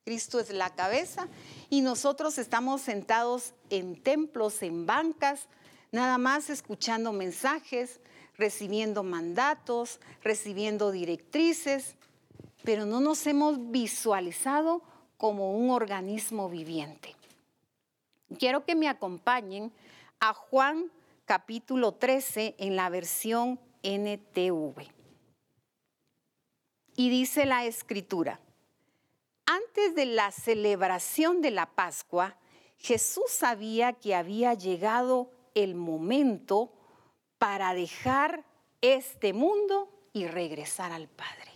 Cristo 0.08 0.40
es 0.40 0.52
la 0.52 0.70
cabeza 0.70 1.28
y 1.70 1.82
nosotros 1.82 2.38
estamos 2.38 2.80
sentados 2.80 3.54
en 3.70 4.02
templos, 4.02 4.64
en 4.64 4.86
bancas, 4.86 5.50
nada 5.92 6.18
más 6.18 6.50
escuchando 6.50 7.12
mensajes, 7.12 8.00
recibiendo 8.38 9.04
mandatos, 9.04 10.00
recibiendo 10.24 10.92
directrices, 10.92 11.98
pero 12.64 12.86
no 12.86 13.02
nos 13.02 13.28
hemos 13.28 13.70
visualizado 13.70 14.82
como 15.18 15.58
un 15.58 15.72
organismo 15.72 16.48
viviente. 16.48 17.14
Quiero 18.40 18.64
que 18.64 18.76
me 18.76 18.88
acompañen 18.88 19.74
a 20.22 20.34
Juan 20.34 20.90
capítulo 21.28 21.92
13 21.92 22.56
en 22.58 22.78
la 22.78 22.90
versión 22.90 23.60
NTV. 23.84 24.88
Y 26.96 27.10
dice 27.10 27.46
la 27.46 27.66
escritura, 27.66 28.40
antes 29.46 29.94
de 29.94 30.06
la 30.06 30.32
celebración 30.32 31.42
de 31.42 31.52
la 31.52 31.66
Pascua, 31.66 32.38
Jesús 32.78 33.30
sabía 33.30 33.92
que 33.92 34.16
había 34.16 34.54
llegado 34.54 35.30
el 35.54 35.76
momento 35.76 36.72
para 37.38 37.74
dejar 37.74 38.46
este 38.80 39.34
mundo 39.34 39.90
y 40.14 40.28
regresar 40.28 40.94
al 40.94 41.10
Padre. 41.10 41.52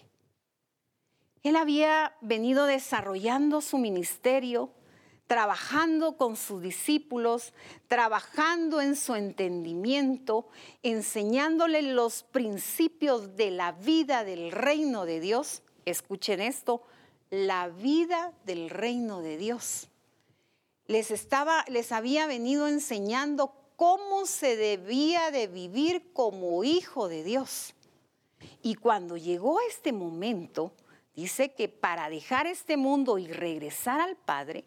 Él 1.44 1.56
había 1.56 2.18
venido 2.20 2.66
desarrollando 2.66 3.62
su 3.62 3.78
ministerio, 3.78 4.74
trabajando 5.32 6.18
con 6.18 6.36
sus 6.36 6.62
discípulos, 6.62 7.54
trabajando 7.88 8.82
en 8.82 8.98
su 8.98 9.16
entendimiento, 9.16 10.50
enseñándole 10.84 11.84
los 11.84 12.24
principios 12.24 13.38
de 13.38 13.50
la 13.50 13.72
vida 13.72 14.26
del 14.26 14.52
reino 14.52 15.06
de 15.06 15.22
Dios. 15.22 15.64
Escuchen 15.86 16.42
esto, 16.42 16.84
la 17.30 17.70
vida 17.70 18.34
del 18.44 18.70
reino 18.70 19.22
de 19.22 19.38
Dios. 19.38 19.88
Les, 20.88 21.12
estaba, 21.12 21.64
les 21.70 21.94
había 21.94 22.28
venido 22.28 22.68
enseñando 22.68 23.54
cómo 23.78 24.26
se 24.26 24.58
debía 24.58 25.32
de 25.32 25.48
vivir 25.48 26.12
como 26.12 26.66
hijo 26.66 27.08
de 27.08 27.24
Dios. 27.24 27.74
Y 28.62 28.76
cuando 28.76 29.16
llegó 29.16 29.62
este 29.62 29.94
momento, 29.94 30.74
dice 31.16 31.54
que 31.54 31.70
para 31.70 32.10
dejar 32.10 32.48
este 32.48 32.76
mundo 32.76 33.18
y 33.18 33.28
regresar 33.28 34.02
al 34.02 34.18
Padre, 34.18 34.66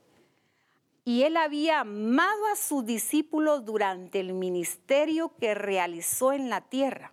y 1.05 1.23
él 1.25 1.37
había 1.37 1.81
amado 1.81 2.47
a 2.53 2.57
sus 2.57 2.85
discípulos 2.85 3.64
durante 3.64 4.21
el 4.21 4.33
ministerio 4.33 5.33
que 5.38 5.55
realizó 5.55 6.33
en 6.33 6.51
la 6.51 6.61
tierra. 6.62 7.12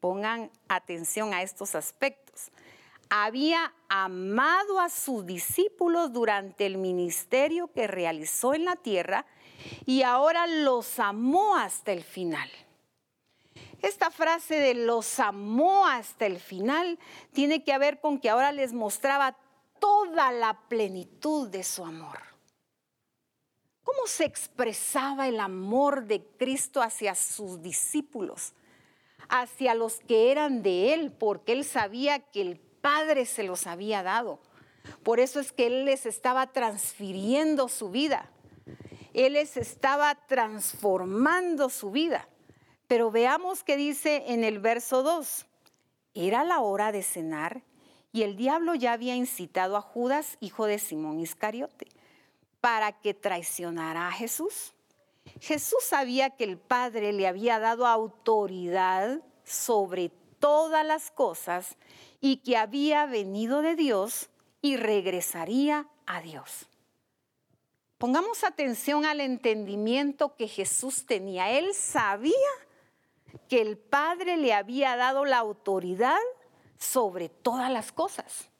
Pongan 0.00 0.50
atención 0.68 1.32
a 1.34 1.42
estos 1.42 1.74
aspectos 1.74 2.50
había 3.10 3.72
amado 3.88 4.80
a 4.80 4.88
sus 4.88 5.24
discípulos 5.24 6.12
durante 6.12 6.66
el 6.66 6.76
ministerio 6.78 7.72
que 7.72 7.86
realizó 7.86 8.54
en 8.54 8.64
la 8.64 8.76
tierra 8.76 9.24
y 9.86 10.02
ahora 10.02 10.46
los 10.46 10.98
amó 10.98 11.56
hasta 11.56 11.92
el 11.92 12.04
final. 12.04 12.48
Esta 13.80 14.10
frase 14.10 14.56
de 14.56 14.74
los 14.74 15.20
amó 15.20 15.86
hasta 15.86 16.26
el 16.26 16.38
final 16.38 16.98
tiene 17.32 17.62
que 17.62 17.78
ver 17.78 18.00
con 18.00 18.18
que 18.18 18.28
ahora 18.28 18.52
les 18.52 18.72
mostraba 18.72 19.36
toda 19.78 20.32
la 20.32 20.60
plenitud 20.68 21.48
de 21.48 21.62
su 21.62 21.84
amor. 21.84 22.27
¿Cómo 23.88 24.06
se 24.06 24.26
expresaba 24.26 25.28
el 25.28 25.40
amor 25.40 26.04
de 26.04 26.22
Cristo 26.36 26.82
hacia 26.82 27.14
sus 27.14 27.62
discípulos? 27.62 28.52
Hacia 29.30 29.74
los 29.74 30.00
que 30.00 30.30
eran 30.30 30.62
de 30.62 30.92
Él, 30.92 31.10
porque 31.10 31.52
Él 31.52 31.64
sabía 31.64 32.18
que 32.18 32.42
el 32.42 32.58
Padre 32.58 33.24
se 33.24 33.44
los 33.44 33.66
había 33.66 34.02
dado. 34.02 34.40
Por 35.02 35.20
eso 35.20 35.40
es 35.40 35.52
que 35.52 35.68
Él 35.68 35.86
les 35.86 36.04
estaba 36.04 36.48
transfiriendo 36.48 37.68
su 37.68 37.88
vida. 37.88 38.30
Él 39.14 39.32
les 39.32 39.56
estaba 39.56 40.14
transformando 40.26 41.70
su 41.70 41.90
vida. 41.90 42.28
Pero 42.88 43.10
veamos 43.10 43.64
qué 43.64 43.78
dice 43.78 44.24
en 44.26 44.44
el 44.44 44.58
verso 44.58 45.02
2. 45.02 45.46
Era 46.12 46.44
la 46.44 46.60
hora 46.60 46.92
de 46.92 47.02
cenar 47.02 47.62
y 48.12 48.22
el 48.22 48.36
diablo 48.36 48.74
ya 48.74 48.92
había 48.92 49.16
incitado 49.16 49.78
a 49.78 49.80
Judas, 49.80 50.36
hijo 50.40 50.66
de 50.66 50.78
Simón 50.78 51.20
Iscariote, 51.20 51.86
para 52.68 52.92
que 52.92 53.14
traicionara 53.14 54.08
a 54.08 54.12
Jesús. 54.12 54.74
Jesús 55.40 55.82
sabía 55.82 56.28
que 56.28 56.44
el 56.44 56.58
Padre 56.58 57.14
le 57.14 57.26
había 57.26 57.58
dado 57.58 57.86
autoridad 57.86 59.22
sobre 59.42 60.10
todas 60.38 60.84
las 60.84 61.10
cosas 61.10 61.78
y 62.20 62.42
que 62.42 62.58
había 62.58 63.06
venido 63.06 63.62
de 63.62 63.74
Dios 63.74 64.28
y 64.60 64.76
regresaría 64.76 65.88
a 66.04 66.20
Dios. 66.20 66.68
Pongamos 67.96 68.44
atención 68.44 69.06
al 69.06 69.22
entendimiento 69.22 70.36
que 70.36 70.46
Jesús 70.46 71.06
tenía. 71.06 71.50
Él 71.50 71.72
sabía 71.72 72.34
que 73.48 73.62
el 73.62 73.78
Padre 73.78 74.36
le 74.36 74.52
había 74.52 74.94
dado 74.94 75.24
la 75.24 75.38
autoridad 75.38 76.20
sobre 76.76 77.30
todas 77.30 77.70
las 77.70 77.92
cosas. 77.92 78.50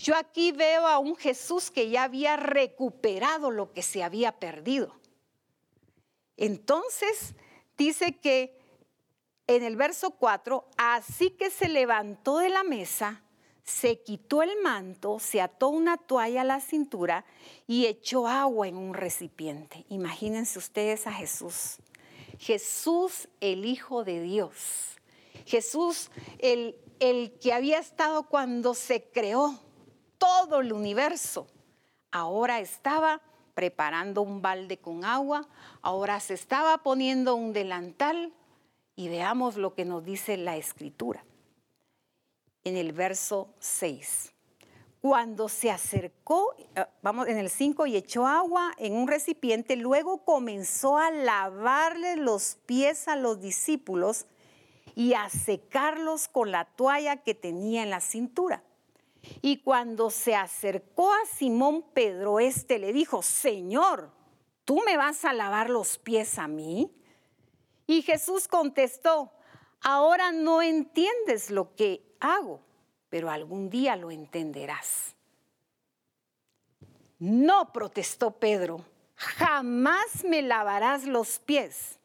Yo 0.00 0.16
aquí 0.16 0.50
veo 0.50 0.86
a 0.86 0.98
un 0.98 1.14
Jesús 1.14 1.70
que 1.70 1.90
ya 1.90 2.04
había 2.04 2.38
recuperado 2.38 3.50
lo 3.50 3.74
que 3.74 3.82
se 3.82 4.02
había 4.02 4.32
perdido. 4.32 4.94
Entonces 6.38 7.34
dice 7.76 8.16
que 8.16 8.58
en 9.46 9.62
el 9.62 9.76
verso 9.76 10.12
4, 10.12 10.64
así 10.78 11.28
que 11.32 11.50
se 11.50 11.68
levantó 11.68 12.38
de 12.38 12.48
la 12.48 12.64
mesa, 12.64 13.22
se 13.62 14.00
quitó 14.00 14.42
el 14.42 14.62
manto, 14.62 15.18
se 15.18 15.42
ató 15.42 15.68
una 15.68 15.98
toalla 15.98 16.40
a 16.40 16.44
la 16.44 16.60
cintura 16.60 17.26
y 17.66 17.84
echó 17.84 18.26
agua 18.26 18.68
en 18.68 18.78
un 18.78 18.94
recipiente. 18.94 19.84
Imagínense 19.90 20.58
ustedes 20.58 21.06
a 21.06 21.12
Jesús. 21.12 21.76
Jesús 22.38 23.28
el 23.40 23.66
Hijo 23.66 24.02
de 24.02 24.22
Dios. 24.22 24.96
Jesús 25.44 26.10
el, 26.38 26.74
el 27.00 27.38
que 27.38 27.52
había 27.52 27.78
estado 27.78 28.22
cuando 28.22 28.72
se 28.72 29.02
creó 29.02 29.60
todo 30.20 30.60
el 30.60 30.72
universo. 30.72 31.48
Ahora 32.12 32.60
estaba 32.60 33.20
preparando 33.54 34.22
un 34.22 34.40
balde 34.40 34.78
con 34.78 35.04
agua, 35.04 35.48
ahora 35.82 36.20
se 36.20 36.34
estaba 36.34 36.78
poniendo 36.78 37.34
un 37.34 37.52
delantal 37.52 38.32
y 38.94 39.08
veamos 39.08 39.56
lo 39.56 39.74
que 39.74 39.84
nos 39.84 40.04
dice 40.04 40.36
la 40.36 40.56
escritura 40.56 41.24
en 42.64 42.76
el 42.76 42.92
verso 42.92 43.48
6. 43.58 44.32
Cuando 45.00 45.48
se 45.48 45.70
acercó, 45.70 46.54
eh, 46.76 46.84
vamos 47.02 47.26
en 47.28 47.38
el 47.38 47.48
5, 47.48 47.86
y 47.86 47.96
echó 47.96 48.26
agua 48.26 48.72
en 48.76 48.94
un 48.94 49.08
recipiente, 49.08 49.76
luego 49.76 50.24
comenzó 50.24 50.98
a 50.98 51.10
lavarle 51.10 52.16
los 52.16 52.58
pies 52.66 53.08
a 53.08 53.16
los 53.16 53.40
discípulos 53.40 54.26
y 54.94 55.14
a 55.14 55.30
secarlos 55.30 56.28
con 56.28 56.50
la 56.50 56.66
toalla 56.66 57.16
que 57.16 57.34
tenía 57.34 57.82
en 57.82 57.90
la 57.90 58.00
cintura. 58.00 58.62
Y 59.42 59.58
cuando 59.58 60.10
se 60.10 60.34
acercó 60.34 61.12
a 61.12 61.26
Simón 61.26 61.82
Pedro, 61.92 62.40
éste 62.40 62.78
le 62.78 62.92
dijo, 62.92 63.22
Señor, 63.22 64.10
¿tú 64.64 64.82
me 64.86 64.96
vas 64.96 65.24
a 65.24 65.32
lavar 65.32 65.70
los 65.70 65.98
pies 65.98 66.38
a 66.38 66.48
mí? 66.48 66.90
Y 67.86 68.02
Jesús 68.02 68.48
contestó, 68.48 69.32
ahora 69.80 70.32
no 70.32 70.62
entiendes 70.62 71.50
lo 71.50 71.74
que 71.74 72.16
hago, 72.20 72.60
pero 73.08 73.30
algún 73.30 73.68
día 73.68 73.96
lo 73.96 74.10
entenderás. 74.10 75.14
No, 77.18 77.72
protestó 77.72 78.38
Pedro, 78.38 78.84
jamás 79.16 80.24
me 80.24 80.40
lavarás 80.40 81.04
los 81.04 81.38
pies. 81.38 81.98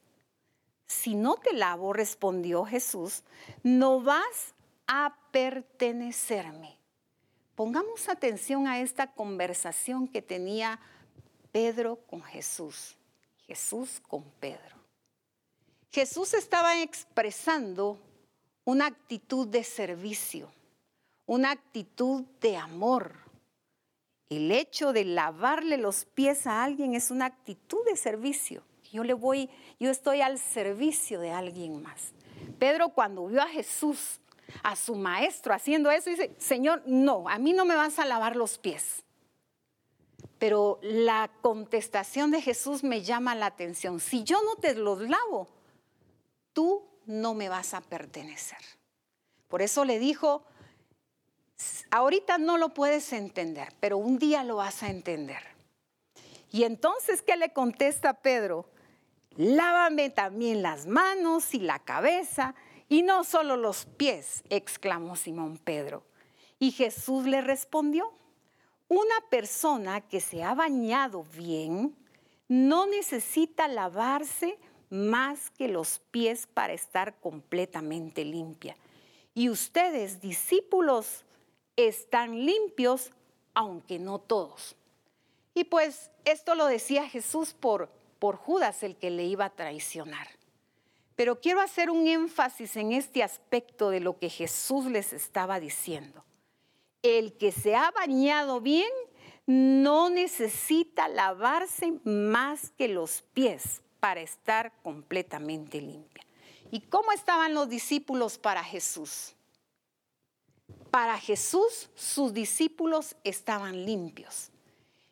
Si 0.88 1.16
no 1.16 1.36
te 1.36 1.54
lavo, 1.54 1.94
respondió 1.94 2.66
Jesús, 2.66 3.24
no 3.64 4.02
vas 4.02 4.54
a 4.88 5.18
pertenecerme. 5.32 6.75
Pongamos 7.56 8.10
atención 8.10 8.68
a 8.68 8.82
esta 8.82 9.08
conversación 9.08 10.10
que 10.10 10.22
tenía 10.22 10.80
Pedro 11.54 11.96
con 12.08 12.22
Jesús, 12.22 12.98
Jesús 13.48 14.02
con 14.10 14.24
Pedro. 14.42 14.76
Jesús 15.90 16.34
estaba 16.34 16.82
expresando 16.82 17.98
una 18.66 18.88
actitud 18.88 19.48
de 19.48 19.64
servicio, 19.64 20.52
una 21.26 21.52
actitud 21.52 22.26
de 22.42 22.58
amor. 22.58 23.14
El 24.30 24.52
hecho 24.52 24.92
de 24.92 25.06
lavarle 25.06 25.78
los 25.78 26.04
pies 26.04 26.48
a 26.48 26.62
alguien 26.62 26.94
es 26.94 27.10
una 27.10 27.28
actitud 27.28 27.86
de 27.86 27.96
servicio. 27.96 28.64
Yo 28.92 29.06
le 29.06 29.14
voy, 29.14 29.50
yo 29.80 29.90
estoy 29.90 30.20
al 30.20 30.40
servicio 30.40 31.22
de 31.22 31.32
alguien 31.32 31.82
más. 31.82 32.12
Pedro 32.60 32.90
cuando 32.90 33.28
vio 33.28 33.42
a 33.42 33.48
Jesús 33.48 34.20
a 34.64 34.76
su 34.76 34.96
maestro 34.96 35.54
haciendo 35.54 35.92
eso, 35.92 36.10
dice, 36.10 36.36
Señor, 36.38 36.84
no, 36.86 37.28
a 37.30 37.38
mí 37.38 37.54
no 37.54 37.66
me 37.66 37.76
vas 37.76 38.00
a 38.00 38.06
lavar 38.06 38.36
los 38.36 38.58
pies. 38.58 39.04
Pero 40.40 40.80
la 40.82 41.32
contestación 41.42 42.32
de 42.32 42.42
Jesús 42.42 42.84
me 42.84 43.02
llama 43.02 43.36
la 43.36 43.48
atención. 43.48 44.00
Si 44.00 44.24
yo 44.24 44.42
no 44.44 44.56
te 44.56 44.76
los 44.76 45.02
lavo, 45.02 45.48
tú 46.54 46.84
no 47.06 47.34
me 47.34 47.50
vas 47.50 47.74
a 47.74 47.82
pertenecer. 47.82 48.60
Por 49.48 49.62
eso 49.62 49.86
le 49.86 50.00
dijo, 50.00 50.44
ahorita 51.92 52.38
no 52.38 52.58
lo 52.58 52.74
puedes 52.74 53.14
entender, 53.14 53.74
pero 53.80 53.98
un 53.98 54.20
día 54.20 54.44
lo 54.44 54.58
vas 54.58 54.84
a 54.84 54.90
entender. 54.90 55.42
Y 56.52 56.64
entonces, 56.64 57.22
¿qué 57.22 57.38
le 57.38 57.54
contesta 57.54 58.14
Pedro? 58.14 58.70
Lávame 59.36 60.10
también 60.10 60.62
las 60.62 60.86
manos 60.86 61.54
y 61.54 61.60
la 61.60 61.80
cabeza 61.80 62.56
y 62.90 63.02
no 63.02 63.24
solo 63.24 63.58
los 63.58 63.86
pies, 63.86 64.44
exclamó 64.50 65.16
Simón 65.16 65.58
Pedro. 65.58 66.04
Y 66.60 66.72
Jesús 66.72 67.26
le 67.26 67.42
respondió, 67.42 68.12
una 68.88 69.16
persona 69.30 70.02
que 70.02 70.22
se 70.22 70.44
ha 70.44 70.54
bañado 70.54 71.24
bien 71.24 71.96
no 72.48 72.86
necesita 72.86 73.68
lavarse 73.68 74.60
más 74.90 75.50
que 75.52 75.68
los 75.68 76.00
pies 76.12 76.48
para 76.48 76.74
estar 76.74 77.20
completamente 77.20 78.24
limpia. 78.24 78.78
Y 79.34 79.50
ustedes, 79.50 80.22
discípulos, 80.22 81.26
están 81.76 82.46
limpios, 82.46 83.12
aunque 83.54 84.00
no 84.00 84.20
todos. 84.20 84.76
Y 85.54 85.66
pues 85.66 86.12
esto 86.24 86.56
lo 86.56 86.68
decía 86.68 87.10
Jesús 87.10 87.54
por, 87.54 87.90
por 88.20 88.36
Judas, 88.36 88.84
el 88.84 88.96
que 88.96 89.10
le 89.10 89.24
iba 89.24 89.46
a 89.46 89.56
traicionar. 89.56 90.28
Pero 91.16 91.40
quiero 91.40 91.62
hacer 91.62 91.90
un 91.90 92.08
énfasis 92.08 92.76
en 92.76 92.92
este 92.92 93.24
aspecto 93.24 93.90
de 93.90 94.02
lo 94.02 94.20
que 94.20 94.30
Jesús 94.30 94.86
les 94.88 95.14
estaba 95.14 95.60
diciendo. 95.60 96.24
El 97.02 97.38
que 97.38 97.52
se 97.52 97.76
ha 97.76 97.92
bañado 97.92 98.60
bien 98.60 98.90
no 99.46 100.10
necesita 100.10 101.08
lavarse 101.08 101.94
más 102.04 102.72
que 102.72 102.88
los 102.88 103.22
pies 103.34 103.82
para 104.00 104.22
estar 104.22 104.74
completamente 104.82 105.80
limpia. 105.80 106.26
¿Y 106.72 106.82
cómo 106.82 107.12
estaban 107.12 107.54
los 107.54 107.70
discípulos 107.70 108.38
para 108.38 108.64
Jesús? 108.64 109.36
Para 110.92 111.18
Jesús 111.18 111.90
sus 111.96 112.34
discípulos 112.34 113.16
estaban 113.24 113.86
limpios. 113.86 114.52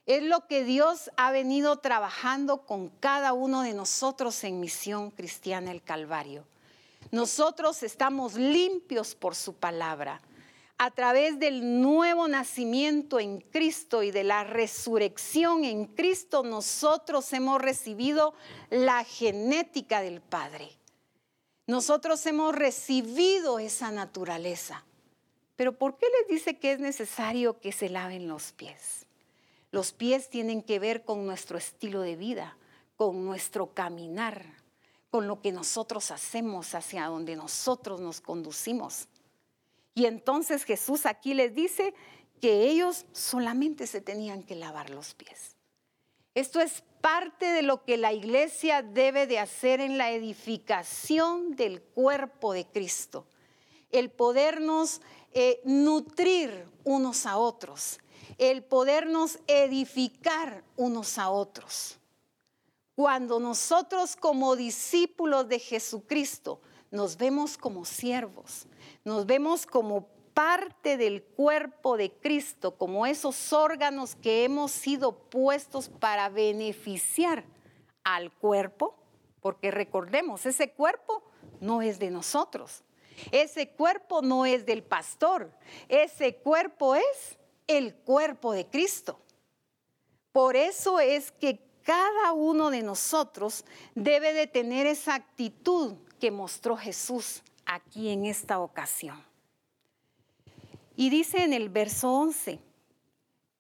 Es 0.06 0.22
lo 0.22 0.48
que 0.48 0.66
Dios 0.66 1.10
ha 1.16 1.32
venido 1.32 1.78
trabajando 1.78 2.66
con 2.66 2.89
cada 2.89 3.32
uno 3.32 3.62
de 3.62 3.74
nosotros 3.74 4.44
en 4.44 4.60
Misión 4.60 5.12
Cristiana 5.12 5.72
el 5.72 5.82
Calvario. 5.82 6.46
Nosotros 7.12 7.84
estamos 7.84 8.36
limpios 8.36 9.16
por 9.16 9.34
su 9.36 9.54
palabra. 9.54 10.22
A 10.78 10.92
través 10.92 11.39
del 11.39 11.82
nuevo 11.82 12.28
nacimiento 12.28 13.20
en 13.20 13.39
Cristo 13.39 14.04
y 14.04 14.12
de 14.12 14.26
la 14.26 14.44
resurrección 14.44 15.63
en 15.63 15.86
Cristo, 15.86 16.44
nosotros 16.44 17.32
hemos 17.32 17.62
recibido 17.62 18.34
la 18.70 19.06
genética 19.06 20.02
del 20.02 20.20
Padre. 20.20 20.70
Nosotros 21.66 22.26
hemos 22.26 22.54
recibido 22.54 23.58
esa 23.60 23.92
naturaleza. 23.92 24.84
Pero 25.56 25.78
¿por 25.78 25.98
qué 25.98 26.08
les 26.20 26.28
dice 26.28 26.60
que 26.60 26.74
es 26.74 26.80
necesario 26.80 27.62
que 27.62 27.72
se 27.72 27.88
laven 27.88 28.28
los 28.28 28.52
pies? 28.52 29.03
Los 29.73 29.91
pies 29.91 30.29
tienen 30.29 30.62
que 30.62 30.77
ver 30.77 31.03
con 31.03 31.25
nuestro 31.25 31.57
estilo 31.57 32.01
de 32.01 32.15
vida, 32.15 32.55
con 32.95 33.25
nuestro 33.25 33.73
caminar, 33.73 34.45
con 35.09 35.27
lo 35.27 35.41
que 35.41 35.51
nosotros 35.51 36.12
hacemos, 36.12 36.75
hacia 36.75 37.07
donde 37.07 37.36
nosotros 37.36 37.99
nos 37.99 38.21
conducimos. 38.21 39.07
Y 39.95 40.05
entonces 40.05 40.63
Jesús 40.63 41.07
aquí 41.07 41.33
les 41.33 41.55
dice 41.55 41.95
que 42.39 42.69
ellos 42.69 43.07
solamente 43.13 43.88
se 43.88 43.99
tenían 43.99 44.43
que 44.43 44.53
lavar 44.53 44.91
los 44.91 45.15
pies. 45.15 45.55
Esto 46.36 46.62
es 46.62 46.83
parte 47.01 47.47
de 47.47 47.63
lo 47.63 47.83
que 47.83 47.97
la 47.97 48.13
iglesia 48.13 48.83
debe 48.83 49.25
de 49.25 49.39
hacer 49.39 49.81
en 49.81 49.97
la 49.97 50.12
edificación 50.12 51.55
del 51.55 51.81
cuerpo 51.81 52.53
de 52.53 52.67
Cristo. 52.67 53.25
El 53.89 54.12
podernos 54.12 55.01
eh, 55.31 55.62
nutrir 55.65 56.67
unos 56.83 57.25
a 57.25 57.38
otros, 57.38 57.97
el 58.38 58.63
podernos 58.63 59.39
edificar 59.48 60.63
unos 60.76 61.17
a 61.17 61.30
otros. 61.30 61.98
Cuando 62.96 63.39
nosotros 63.39 64.15
como 64.15 64.56
discípulos 64.56 65.48
de 65.48 65.60
Jesucristo 65.60 66.62
nos 66.91 67.17
vemos 67.17 67.58
como 67.58 67.86
siervos, 67.86 68.67
nos 69.04 69.26
vemos 69.26 69.65
como 69.65 70.08
parte 70.34 70.98
del 70.98 71.24
cuerpo 71.24 71.98
de 71.98 72.12
Cristo, 72.12 72.76
como 72.78 73.06
esos 73.06 73.54
órganos 73.54 74.15
que 74.15 74.43
hemos 74.43 74.72
sido 74.72 75.12
puestos 75.12 75.89
para 75.89 76.30
beneficiar 76.30 77.43
al 78.04 78.32
cuerpo, 78.32 78.96
porque 79.41 79.72
recordemos, 79.72 80.46
ese 80.46 80.72
cuerpo 80.72 81.24
no 81.60 81.82
es 81.82 82.00
de 82.00 82.10
nosotros, 82.10 82.84
ese 83.32 83.69
cuerpo 83.69 84.22
no 84.22 84.46
es 84.46 84.65
del 84.65 84.84
pastor, 84.84 85.52
ese 85.88 86.36
cuerpo 86.38 86.96
es 86.96 87.38
el 87.67 87.93
cuerpo 87.95 88.54
de 88.54 88.67
Cristo. 88.67 89.19
Por 90.32 90.56
eso 90.56 90.99
es 90.99 91.32
que 91.32 91.60
cada 91.84 92.34
uno 92.34 92.69
de 92.69 92.82
nosotros 92.82 93.65
debe 93.93 94.34
de 94.34 94.47
tener 94.47 94.88
esa 94.88 95.15
actitud 95.15 95.95
que 96.19 96.32
mostró 96.32 96.78
Jesús 96.78 97.43
aquí 97.65 98.10
en 98.10 98.26
esta 98.26 98.60
ocasión. 98.60 99.23
Y 100.95 101.10
dice 101.10 101.43
en 101.43 101.54
el 101.54 101.69
verso 101.69 102.12
11, 102.12 102.60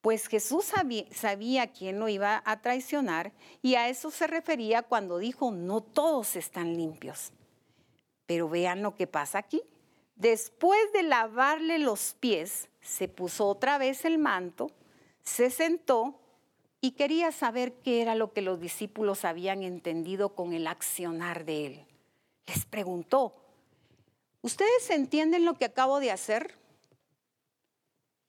pues 0.01 0.27
Jesús 0.27 0.65
sabía, 0.65 1.05
sabía, 1.13 1.67
quién 1.67 1.99
lo 1.99 2.09
iba 2.09 2.41
a 2.45 2.61
traicionar 2.61 3.31
y 3.61 3.75
a 3.75 3.89
eso 3.89 4.11
se 4.11 4.27
refería 4.27 4.83
cuando 4.83 5.17
dijo, 5.17 5.51
no 5.51 5.81
todos 5.81 6.35
están 6.35 6.75
limpios. 6.75 7.31
Pero 8.25 8.49
vean 8.49 8.81
lo 8.81 8.95
que 8.95 9.07
pasa 9.07 9.39
aquí. 9.39 9.61
Después 10.15 10.91
de 10.93 11.03
lavarle 11.03 11.79
los 11.79 12.15
pies, 12.19 12.69
se 12.83 13.07
puso 13.07 13.47
otra 13.47 13.77
vez 13.77 14.05
el 14.05 14.19
manto, 14.19 14.69
se 15.23 15.49
sentó 15.49 16.19
y 16.81 16.91
quería 16.91 17.31
saber 17.31 17.73
qué 17.75 18.01
era 18.01 18.13
lo 18.13 18.33
que 18.33 18.41
los 18.41 18.59
discípulos 18.59 19.23
habían 19.23 19.63
entendido 19.63 20.35
con 20.35 20.53
el 20.53 20.67
accionar 20.67 21.45
de 21.45 21.65
él. 21.65 21.85
Les 22.45 22.65
preguntó, 22.65 23.33
¿ustedes 24.41 24.89
entienden 24.89 25.45
lo 25.45 25.53
que 25.53 25.65
acabo 25.65 26.01
de 26.01 26.11
hacer? 26.11 26.55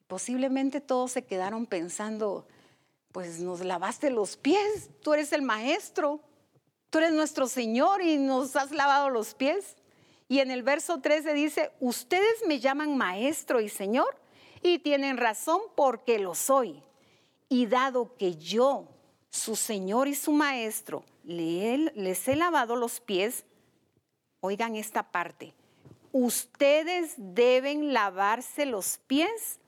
Posiblemente 0.06 0.80
todos 0.80 1.10
se 1.10 1.24
quedaron 1.24 1.66
pensando, 1.66 2.46
pues 3.10 3.40
nos 3.40 3.60
lavaste 3.64 4.10
los 4.10 4.36
pies, 4.36 4.90
tú 5.02 5.14
eres 5.14 5.32
el 5.32 5.42
maestro, 5.42 6.20
tú 6.90 6.98
eres 6.98 7.12
nuestro 7.12 7.48
Señor 7.48 8.02
y 8.02 8.18
nos 8.18 8.54
has 8.54 8.70
lavado 8.70 9.10
los 9.10 9.34
pies. 9.34 9.74
Y 10.28 10.38
en 10.38 10.52
el 10.52 10.62
verso 10.62 11.00
13 11.00 11.34
dice, 11.34 11.72
ustedes 11.80 12.44
me 12.46 12.60
llaman 12.60 12.96
maestro 12.96 13.60
y 13.60 13.68
Señor 13.68 14.23
y 14.64 14.79
tienen 14.79 15.18
razón 15.18 15.61
porque 15.77 16.18
lo 16.18 16.35
soy. 16.35 16.83
Y 17.48 17.66
dado 17.66 18.16
que 18.16 18.35
yo, 18.35 18.88
su 19.31 19.55
Señor 19.55 20.09
y 20.09 20.14
su 20.14 20.33
Maestro, 20.33 21.05
les 21.22 22.27
he 22.27 22.35
lavado 22.35 22.74
los 22.74 22.98
pies, 22.98 23.44
oigan 24.40 24.74
esta 24.74 25.12
parte, 25.12 25.55
ustedes 26.12 27.14
deben 27.16 27.92
lavarse 27.92 28.66
los 28.66 28.98
pies 29.07 29.61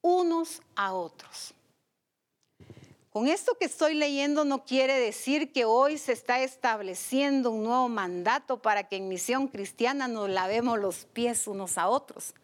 unos 0.00 0.62
a 0.76 0.94
otros. 0.94 1.52
Con 3.10 3.28
esto 3.28 3.56
que 3.58 3.64
estoy 3.66 3.94
leyendo 3.94 4.44
no 4.44 4.64
quiere 4.64 4.98
decir 4.98 5.52
que 5.52 5.64
hoy 5.64 5.98
se 5.98 6.12
está 6.12 6.42
estableciendo 6.42 7.50
un 7.50 7.64
nuevo 7.64 7.88
mandato 7.88 8.60
para 8.60 8.88
que 8.88 8.96
en 8.96 9.08
misión 9.08 9.48
cristiana 9.48 10.08
nos 10.08 10.28
lavemos 10.28 10.78
los 10.78 11.06
pies 11.06 11.46
unos 11.46 11.76
a 11.78 11.88
otros. 11.88 12.34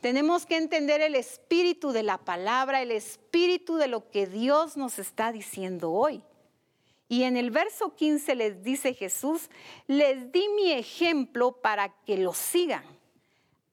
Tenemos 0.00 0.46
que 0.46 0.56
entender 0.56 1.00
el 1.00 1.14
espíritu 1.14 1.92
de 1.92 2.02
la 2.02 2.18
palabra, 2.18 2.82
el 2.82 2.90
espíritu 2.90 3.76
de 3.76 3.88
lo 3.88 4.10
que 4.10 4.26
Dios 4.26 4.76
nos 4.76 4.98
está 4.98 5.32
diciendo 5.32 5.92
hoy. 5.92 6.22
Y 7.08 7.24
en 7.24 7.36
el 7.36 7.50
verso 7.50 7.94
15 7.94 8.34
les 8.36 8.62
dice 8.62 8.94
Jesús, 8.94 9.50
les 9.86 10.32
di 10.32 10.48
mi 10.56 10.72
ejemplo 10.72 11.52
para 11.52 11.90
que 12.04 12.16
lo 12.16 12.32
sigan. 12.32 12.84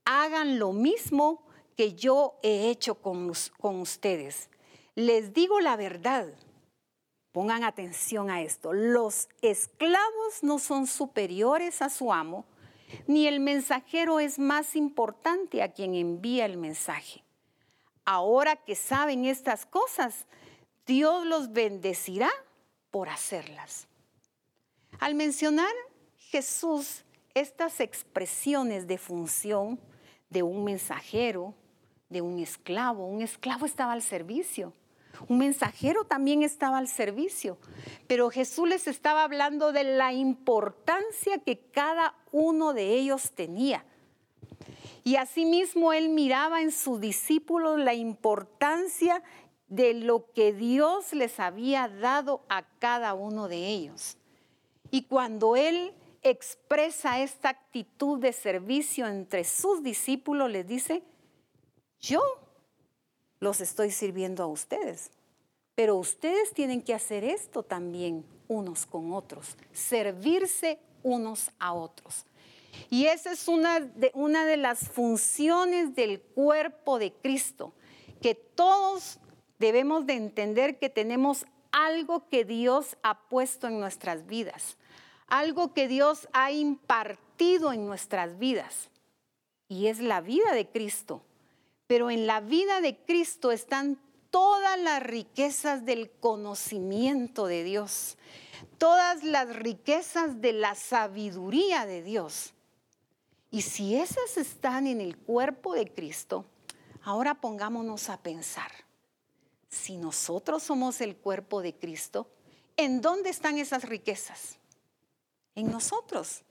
Hagan 0.03 0.59
lo 0.59 0.73
mismo 0.73 1.43
que 1.77 1.93
yo 1.93 2.37
he 2.43 2.69
hecho 2.69 2.95
con, 2.95 3.31
con 3.57 3.79
ustedes. 3.79 4.49
Les 4.95 5.33
digo 5.33 5.61
la 5.61 5.77
verdad. 5.77 6.27
Pongan 7.31 7.63
atención 7.63 8.29
a 8.29 8.41
esto. 8.41 8.73
Los 8.73 9.29
esclavos 9.41 10.41
no 10.41 10.59
son 10.59 10.87
superiores 10.87 11.81
a 11.81 11.89
su 11.89 12.11
amo, 12.11 12.43
ni 13.07 13.27
el 13.27 13.39
mensajero 13.39 14.19
es 14.19 14.39
más 14.39 14.75
importante 14.75 15.61
a 15.63 15.71
quien 15.71 15.95
envía 15.95 16.45
el 16.45 16.57
mensaje. 16.57 17.23
Ahora 18.05 18.55
que 18.55 18.75
saben 18.75 19.25
estas 19.25 19.65
cosas, 19.65 20.25
Dios 20.85 21.25
los 21.25 21.51
bendecirá 21.51 22.29
por 22.91 23.09
hacerlas. 23.09 23.87
Al 24.99 25.15
mencionar 25.15 25.71
Jesús 26.17 27.03
estas 27.33 27.79
expresiones 27.79 28.87
de 28.87 28.97
función 28.97 29.79
de 30.29 30.43
un 30.43 30.63
mensajero, 30.63 31.53
de 32.09 32.21
un 32.21 32.39
esclavo. 32.39 33.05
Un 33.05 33.21
esclavo 33.21 33.65
estaba 33.65 33.93
al 33.93 34.01
servicio. 34.01 34.73
Un 35.27 35.39
mensajero 35.39 36.05
también 36.05 36.43
estaba 36.43 36.77
al 36.77 36.87
servicio. 36.87 37.57
Pero 38.07 38.29
Jesús 38.29 38.67
les 38.67 38.87
estaba 38.87 39.23
hablando 39.23 39.71
de 39.71 39.83
la 39.83 40.13
importancia 40.13 41.39
que 41.39 41.59
cada 41.71 42.15
uno 42.31 42.73
de 42.73 42.93
ellos 42.93 43.31
tenía. 43.31 43.85
Y 45.03 45.15
asimismo 45.15 45.93
él 45.93 46.09
miraba 46.09 46.61
en 46.61 46.71
sus 46.71 46.99
discípulos 46.99 47.79
la 47.79 47.93
importancia 47.93 49.23
de 49.67 49.93
lo 49.93 50.31
que 50.33 50.53
Dios 50.53 51.13
les 51.13 51.39
había 51.39 51.87
dado 51.87 52.43
a 52.49 52.63
cada 52.79 53.13
uno 53.13 53.47
de 53.47 53.67
ellos. 53.67 54.17
Y 54.91 55.03
cuando 55.03 55.55
él 55.55 55.93
expresa 56.21 57.19
esta 57.21 57.49
actitud 57.49 58.19
de 58.19 58.33
servicio 58.33 59.07
entre 59.07 59.43
sus 59.43 59.83
discípulos, 59.83 60.49
les 60.51 60.67
dice, 60.67 61.03
yo 61.99 62.21
los 63.39 63.61
estoy 63.61 63.91
sirviendo 63.91 64.43
a 64.43 64.47
ustedes, 64.47 65.11
pero 65.75 65.95
ustedes 65.95 66.53
tienen 66.53 66.81
que 66.81 66.93
hacer 66.93 67.23
esto 67.23 67.63
también 67.63 68.25
unos 68.47 68.85
con 68.85 69.13
otros, 69.13 69.55
servirse 69.71 70.79
unos 71.03 71.51
a 71.59 71.73
otros. 71.73 72.25
Y 72.89 73.05
esa 73.05 73.31
es 73.31 73.47
una 73.47 73.79
de, 73.79 74.11
una 74.13 74.45
de 74.45 74.57
las 74.57 74.89
funciones 74.89 75.95
del 75.95 76.21
cuerpo 76.21 76.99
de 76.99 77.13
Cristo, 77.13 77.73
que 78.21 78.35
todos 78.35 79.19
debemos 79.57 80.05
de 80.05 80.13
entender 80.13 80.77
que 80.79 80.89
tenemos 80.89 81.45
algo 81.71 82.27
que 82.29 82.45
Dios 82.45 82.97
ha 83.03 83.27
puesto 83.29 83.67
en 83.67 83.79
nuestras 83.79 84.25
vidas, 84.25 84.77
algo 85.27 85.73
que 85.73 85.87
Dios 85.87 86.27
ha 86.33 86.51
impartido 86.51 87.71
en 87.71 87.85
nuestras 87.85 88.39
vidas, 88.39 88.89
y 89.67 89.87
es 89.87 89.99
la 89.99 90.21
vida 90.21 90.51
de 90.53 90.67
Cristo. 90.67 91.21
Pero 91.89 92.11
en 92.11 92.27
la 92.27 92.39
vida 92.39 92.81
de 92.81 92.95
Cristo 92.97 93.51
están 93.51 93.99
todas 94.29 94.79
las 94.79 95.01
riquezas 95.01 95.85
del 95.85 96.11
conocimiento 96.11 97.47
de 97.47 97.63
Dios, 97.63 98.19
todas 98.77 99.23
las 99.23 99.55
riquezas 99.55 100.39
de 100.39 100.53
la 100.53 100.75
sabiduría 100.75 101.87
de 101.87 102.03
Dios. 102.03 102.53
Y 103.49 103.63
si 103.63 103.95
esas 103.95 104.37
están 104.37 104.85
en 104.85 105.01
el 105.01 105.17
cuerpo 105.17 105.73
de 105.73 105.91
Cristo, 105.91 106.45
ahora 107.01 107.41
pongámonos 107.41 108.11
a 108.11 108.21
pensar, 108.21 108.69
si 109.67 109.97
nosotros 109.97 110.61
somos 110.61 111.01
el 111.01 111.15
cuerpo 111.15 111.63
de 111.63 111.73
Cristo, 111.73 112.27
¿en 112.77 113.01
dónde 113.01 113.31
están 113.31 113.57
esas 113.57 113.85
riquezas? 113.85 114.59
En 115.55 115.71
nosotros 115.71 116.43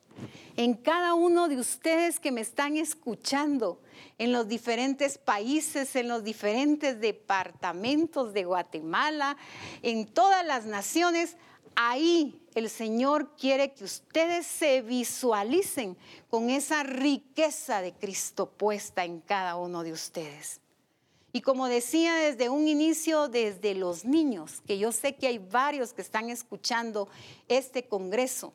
en 0.57 0.75
cada 0.75 1.15
uno 1.15 1.49
de 1.49 1.57
ustedes 1.57 2.19
que 2.21 2.33
me 2.33 2.41
están 2.41 2.77
escuchando 2.77 3.81
en 4.19 4.33
los 4.33 4.49
diferentes 4.49 5.19
países, 5.19 5.95
en 5.97 6.09
los 6.09 6.25
diferentes 6.25 7.01
departamentos 7.01 8.33
de 8.33 8.45
Guatemala, 8.45 9.37
en 9.83 10.07
todas 10.07 10.45
las 10.45 10.67
naciones. 10.67 11.37
Ahí 11.75 12.43
el 12.55 12.69
Señor 12.71 13.37
quiere 13.37 13.73
que 13.73 13.85
ustedes 13.85 14.47
se 14.47 14.83
visualicen 14.83 15.97
con 16.29 16.51
esa 16.51 16.83
riqueza 16.83 17.81
de 17.81 17.93
Cristo 17.93 18.51
puesta 18.51 19.05
en 19.05 19.21
cada 19.21 19.57
uno 19.57 19.85
de 19.85 19.93
ustedes. 19.93 20.61
Y 21.33 21.43
como 21.43 21.69
decía 21.69 22.15
desde 22.15 22.49
un 22.49 22.67
inicio, 22.67 23.29
desde 23.29 23.75
los 23.75 24.05
niños, 24.05 24.63
que 24.67 24.79
yo 24.79 24.93
sé 24.93 25.15
que 25.15 25.27
hay 25.27 25.39
varios 25.39 25.93
que 25.93 26.03
están 26.03 26.31
escuchando 26.31 27.09
este 27.49 27.85
Congreso, 27.85 28.55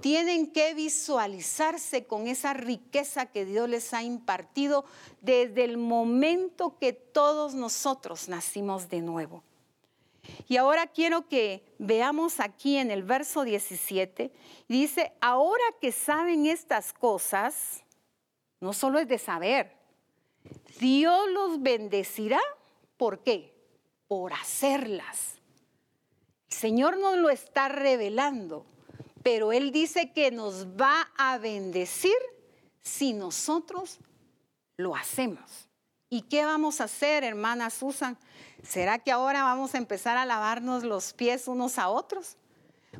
tienen 0.00 0.52
que 0.52 0.74
visualizarse 0.74 2.06
con 2.06 2.28
esa 2.28 2.52
riqueza 2.52 3.26
que 3.26 3.44
Dios 3.44 3.68
les 3.68 3.92
ha 3.94 4.02
impartido 4.02 4.84
desde 5.20 5.64
el 5.64 5.78
momento 5.78 6.78
que 6.78 6.92
todos 6.92 7.54
nosotros 7.54 8.28
nacimos 8.28 8.88
de 8.88 9.00
nuevo. 9.00 9.42
Y 10.48 10.56
ahora 10.56 10.86
quiero 10.86 11.28
que 11.28 11.64
veamos 11.78 12.40
aquí 12.40 12.76
en 12.76 12.90
el 12.90 13.02
verso 13.02 13.44
17, 13.44 14.32
dice, 14.68 15.12
ahora 15.20 15.64
que 15.80 15.92
saben 15.92 16.46
estas 16.46 16.92
cosas, 16.92 17.84
no 18.60 18.72
solo 18.72 18.98
es 18.98 19.08
de 19.08 19.18
saber, 19.18 19.76
Dios 20.78 21.30
los 21.30 21.62
bendecirá, 21.62 22.40
¿por 22.96 23.20
qué? 23.22 23.54
Por 24.08 24.32
hacerlas. 24.32 25.40
El 26.50 26.56
Señor 26.56 26.98
nos 26.98 27.16
lo 27.16 27.30
está 27.30 27.68
revelando 27.68 28.66
pero 29.26 29.50
Él 29.50 29.72
dice 29.72 30.12
que 30.12 30.30
nos 30.30 30.68
va 30.80 31.10
a 31.16 31.36
bendecir 31.38 32.14
si 32.80 33.12
nosotros 33.12 33.98
lo 34.76 34.94
hacemos. 34.94 35.68
¿Y 36.08 36.22
qué 36.22 36.44
vamos 36.44 36.80
a 36.80 36.84
hacer, 36.84 37.24
hermana 37.24 37.70
Susan? 37.70 38.16
¿Será 38.62 39.00
que 39.00 39.10
ahora 39.10 39.42
vamos 39.42 39.74
a 39.74 39.78
empezar 39.78 40.16
a 40.16 40.26
lavarnos 40.26 40.84
los 40.84 41.12
pies 41.12 41.48
unos 41.48 41.76
a 41.76 41.88
otros? 41.88 42.36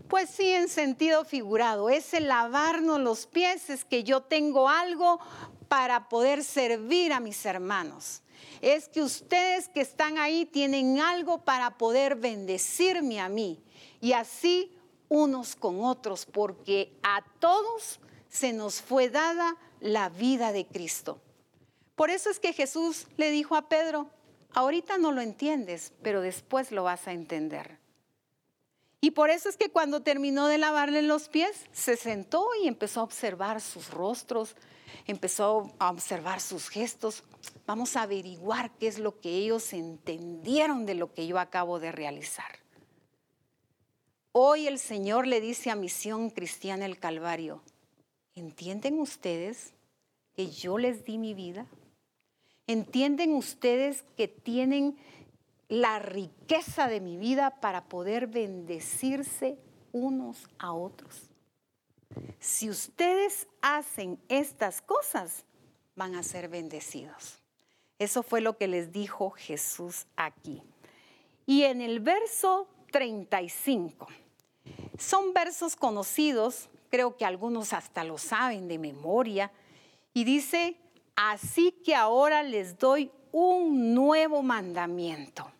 Pues 0.08 0.28
sí, 0.28 0.50
en 0.50 0.68
sentido 0.68 1.24
figurado. 1.24 1.90
Ese 1.90 2.18
lavarnos 2.18 2.98
los 2.98 3.28
pies 3.28 3.70
es 3.70 3.84
que 3.84 4.02
yo 4.02 4.22
tengo 4.22 4.68
algo 4.68 5.20
para 5.68 6.08
poder 6.08 6.42
servir 6.42 7.12
a 7.12 7.20
mis 7.20 7.46
hermanos. 7.46 8.22
Es 8.60 8.88
que 8.88 9.00
ustedes 9.00 9.68
que 9.68 9.80
están 9.80 10.18
ahí 10.18 10.44
tienen 10.44 10.98
algo 10.98 11.44
para 11.44 11.78
poder 11.78 12.16
bendecirme 12.16 13.20
a 13.20 13.28
mí 13.28 13.62
y 14.00 14.12
así 14.12 14.75
unos 15.08 15.56
con 15.56 15.84
otros, 15.84 16.26
porque 16.26 16.92
a 17.02 17.24
todos 17.38 18.00
se 18.28 18.52
nos 18.52 18.82
fue 18.82 19.08
dada 19.08 19.56
la 19.80 20.08
vida 20.08 20.52
de 20.52 20.66
Cristo. 20.66 21.20
Por 21.94 22.10
eso 22.10 22.30
es 22.30 22.38
que 22.38 22.52
Jesús 22.52 23.06
le 23.16 23.30
dijo 23.30 23.56
a 23.56 23.68
Pedro, 23.68 24.10
ahorita 24.52 24.98
no 24.98 25.12
lo 25.12 25.20
entiendes, 25.22 25.92
pero 26.02 26.20
después 26.20 26.72
lo 26.72 26.84
vas 26.84 27.08
a 27.08 27.12
entender. 27.12 27.78
Y 29.00 29.12
por 29.12 29.30
eso 29.30 29.48
es 29.48 29.56
que 29.56 29.70
cuando 29.70 30.02
terminó 30.02 30.48
de 30.48 30.58
lavarle 30.58 31.02
los 31.02 31.28
pies, 31.28 31.66
se 31.72 31.96
sentó 31.96 32.46
y 32.62 32.68
empezó 32.68 33.00
a 33.00 33.04
observar 33.04 33.60
sus 33.60 33.90
rostros, 33.90 34.56
empezó 35.06 35.72
a 35.78 35.90
observar 35.90 36.40
sus 36.40 36.68
gestos. 36.68 37.22
Vamos 37.66 37.96
a 37.96 38.02
averiguar 38.02 38.70
qué 38.78 38.88
es 38.88 38.98
lo 38.98 39.20
que 39.20 39.30
ellos 39.30 39.72
entendieron 39.72 40.86
de 40.86 40.94
lo 40.94 41.12
que 41.12 41.26
yo 41.26 41.38
acabo 41.38 41.78
de 41.78 41.92
realizar. 41.92 42.65
Hoy 44.38 44.66
el 44.66 44.78
Señor 44.78 45.26
le 45.26 45.40
dice 45.40 45.70
a 45.70 45.76
Misión 45.76 46.28
Cristiana 46.28 46.84
el 46.84 46.98
Calvario, 46.98 47.62
¿entienden 48.34 49.00
ustedes 49.00 49.72
que 50.34 50.50
yo 50.50 50.76
les 50.76 51.06
di 51.06 51.16
mi 51.16 51.32
vida? 51.32 51.64
¿Entienden 52.66 53.32
ustedes 53.32 54.04
que 54.14 54.28
tienen 54.28 54.98
la 55.68 56.00
riqueza 56.00 56.86
de 56.86 57.00
mi 57.00 57.16
vida 57.16 57.58
para 57.62 57.88
poder 57.88 58.26
bendecirse 58.26 59.56
unos 59.92 60.50
a 60.58 60.74
otros? 60.74 61.30
Si 62.38 62.68
ustedes 62.68 63.48
hacen 63.62 64.20
estas 64.28 64.82
cosas, 64.82 65.46
van 65.94 66.14
a 66.14 66.22
ser 66.22 66.50
bendecidos. 66.50 67.40
Eso 67.98 68.22
fue 68.22 68.42
lo 68.42 68.58
que 68.58 68.68
les 68.68 68.92
dijo 68.92 69.30
Jesús 69.30 70.04
aquí. 70.14 70.62
Y 71.46 71.62
en 71.62 71.80
el 71.80 72.00
verso 72.00 72.68
35, 72.92 74.08
son 74.98 75.32
versos 75.32 75.76
conocidos, 75.76 76.68
creo 76.90 77.16
que 77.16 77.24
algunos 77.24 77.72
hasta 77.72 78.04
lo 78.04 78.18
saben 78.18 78.68
de 78.68 78.78
memoria, 78.78 79.52
y 80.14 80.24
dice, 80.24 80.76
así 81.14 81.72
que 81.72 81.94
ahora 81.94 82.42
les 82.42 82.78
doy 82.78 83.10
un 83.32 83.94
nuevo 83.94 84.42
mandamiento. 84.42 85.50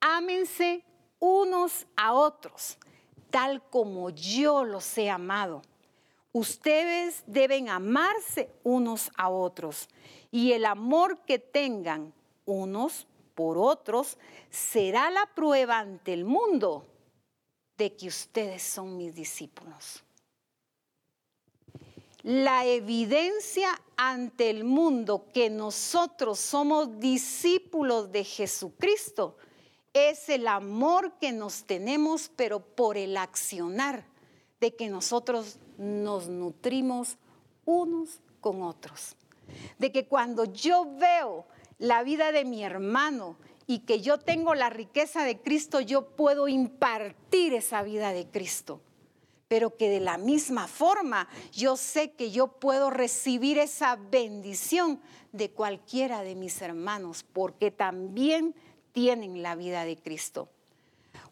Ámense 0.00 0.84
unos 1.18 1.86
a 1.96 2.12
otros, 2.12 2.78
tal 3.30 3.62
como 3.70 4.10
yo 4.10 4.64
los 4.64 4.98
he 4.98 5.08
amado. 5.08 5.62
Ustedes 6.32 7.22
deben 7.26 7.68
amarse 7.68 8.50
unos 8.62 9.10
a 9.16 9.30
otros 9.30 9.88
y 10.30 10.52
el 10.52 10.66
amor 10.66 11.20
que 11.20 11.38
tengan 11.38 12.12
unos 12.44 13.06
por 13.34 13.56
otros 13.56 14.18
será 14.50 15.10
la 15.10 15.26
prueba 15.34 15.78
ante 15.78 16.12
el 16.12 16.24
mundo 16.24 16.84
de 17.76 17.94
que 17.94 18.08
ustedes 18.08 18.62
son 18.62 18.96
mis 18.96 19.14
discípulos. 19.14 20.02
La 22.22 22.64
evidencia 22.64 23.68
ante 23.96 24.50
el 24.50 24.64
mundo 24.64 25.26
que 25.32 25.48
nosotros 25.48 26.40
somos 26.40 26.98
discípulos 26.98 28.10
de 28.10 28.24
Jesucristo 28.24 29.36
es 29.92 30.28
el 30.28 30.48
amor 30.48 31.12
que 31.20 31.32
nos 31.32 31.64
tenemos, 31.64 32.30
pero 32.34 32.60
por 32.60 32.96
el 32.96 33.16
accionar 33.16 34.04
de 34.60 34.74
que 34.74 34.88
nosotros 34.88 35.58
nos 35.78 36.28
nutrimos 36.28 37.16
unos 37.64 38.20
con 38.40 38.62
otros. 38.62 39.16
De 39.78 39.92
que 39.92 40.06
cuando 40.06 40.44
yo 40.44 40.84
veo 40.98 41.46
la 41.78 42.02
vida 42.02 42.32
de 42.32 42.44
mi 42.44 42.64
hermano 42.64 43.36
y 43.66 43.80
que 43.80 44.00
yo 44.00 44.18
tengo 44.18 44.54
la 44.54 44.70
riqueza 44.70 45.24
de 45.24 45.40
Cristo, 45.40 45.80
yo 45.80 46.08
puedo 46.10 46.48
impartir 46.48 47.54
esa 47.54 47.82
vida 47.82 48.12
de 48.12 48.26
Cristo. 48.26 48.80
Pero 49.48 49.76
que 49.76 49.88
de 49.88 50.00
la 50.00 50.18
misma 50.18 50.66
forma 50.66 51.28
yo 51.52 51.76
sé 51.76 52.12
que 52.12 52.30
yo 52.30 52.48
puedo 52.48 52.90
recibir 52.90 53.58
esa 53.58 53.96
bendición 53.96 55.00
de 55.32 55.50
cualquiera 55.50 56.22
de 56.22 56.34
mis 56.34 56.60
hermanos, 56.62 57.24
porque 57.32 57.70
también 57.70 58.54
tienen 58.92 59.42
la 59.42 59.54
vida 59.54 59.84
de 59.84 59.96
Cristo. 59.96 60.48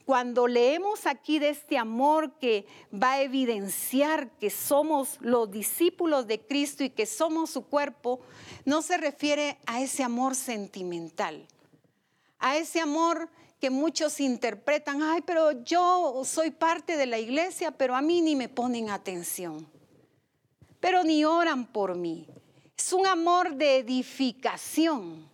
Cuando 0.05 0.47
leemos 0.47 1.07
aquí 1.07 1.39
de 1.39 1.49
este 1.49 1.79
amor 1.79 2.33
que 2.39 2.67
va 2.93 3.13
a 3.13 3.23
evidenciar 3.23 4.31
que 4.33 4.51
somos 4.51 5.17
los 5.21 5.51
discípulos 5.51 6.27
de 6.27 6.41
Cristo 6.41 6.85
y 6.85 6.91
que 6.91 7.07
somos 7.07 7.51
su 7.51 7.63
cuerpo, 7.63 8.21
no 8.67 8.83
se 8.83 8.99
refiere 8.99 9.57
a 9.65 9.81
ese 9.81 10.03
amor 10.03 10.35
sentimental, 10.35 11.47
a 12.45 12.57
ese 12.57 12.81
amor 12.81 13.29
que 13.61 13.71
muchos 13.71 14.21
interpretan, 14.21 15.03
ay, 15.03 15.23
pero 15.23 15.53
yo 15.63 16.23
soy 16.25 16.51
parte 16.51 16.97
de 16.97 17.07
la 17.07 17.19
iglesia, 17.19 17.71
pero 17.71 17.95
a 17.95 18.03
mí 18.03 18.21
ni 18.21 18.37
me 18.37 18.49
ponen 18.49 18.91
atención, 18.91 19.67
pero 20.81 21.03
ni 21.05 21.25
oran 21.25 21.67
por 21.67 21.97
mí. 21.97 22.27
Es 22.77 22.93
un 22.93 23.07
amor 23.07 23.55
de 23.55 23.79
edificación 23.79 25.33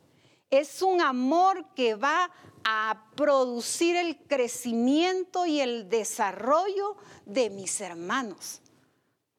es 0.50 0.82
un 0.82 1.00
amor 1.00 1.64
que 1.74 1.94
va 1.94 2.30
a 2.64 3.06
producir 3.14 3.96
el 3.96 4.18
crecimiento 4.18 5.46
y 5.46 5.60
el 5.60 5.88
desarrollo 5.88 6.96
de 7.24 7.50
mis 7.50 7.80
hermanos. 7.80 8.60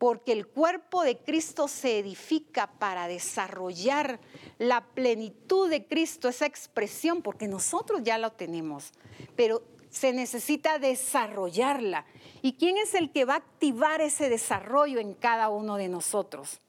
Porque 0.01 0.31
el 0.31 0.47
cuerpo 0.47 1.03
de 1.03 1.19
Cristo 1.19 1.67
se 1.67 1.99
edifica 1.99 2.65
para 2.79 3.07
desarrollar 3.07 4.19
la 4.57 4.83
plenitud 4.83 5.69
de 5.69 5.85
Cristo, 5.85 6.27
esa 6.27 6.47
expresión, 6.47 7.21
porque 7.21 7.47
nosotros 7.47 8.01
ya 8.01 8.17
la 8.17 8.31
tenemos, 8.31 8.93
pero 9.35 9.61
se 9.91 10.11
necesita 10.11 10.79
desarrollarla. 10.79 12.07
¿Y 12.41 12.53
quién 12.53 12.79
es 12.79 12.95
el 12.95 13.11
que 13.11 13.25
va 13.25 13.35
a 13.35 13.37
activar 13.37 14.01
ese 14.01 14.27
desarrollo 14.27 14.99
en 14.99 15.13
cada 15.13 15.49
uno 15.49 15.75
de 15.75 15.87
nosotros? 15.87 16.59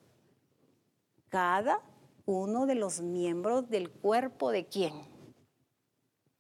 Cada 1.31 1.81
uno 2.27 2.67
de 2.67 2.75
los 2.75 3.01
miembros 3.01 3.71
del 3.71 3.89
cuerpo 3.89 4.51
de 4.51 4.67
quién? 4.67 4.93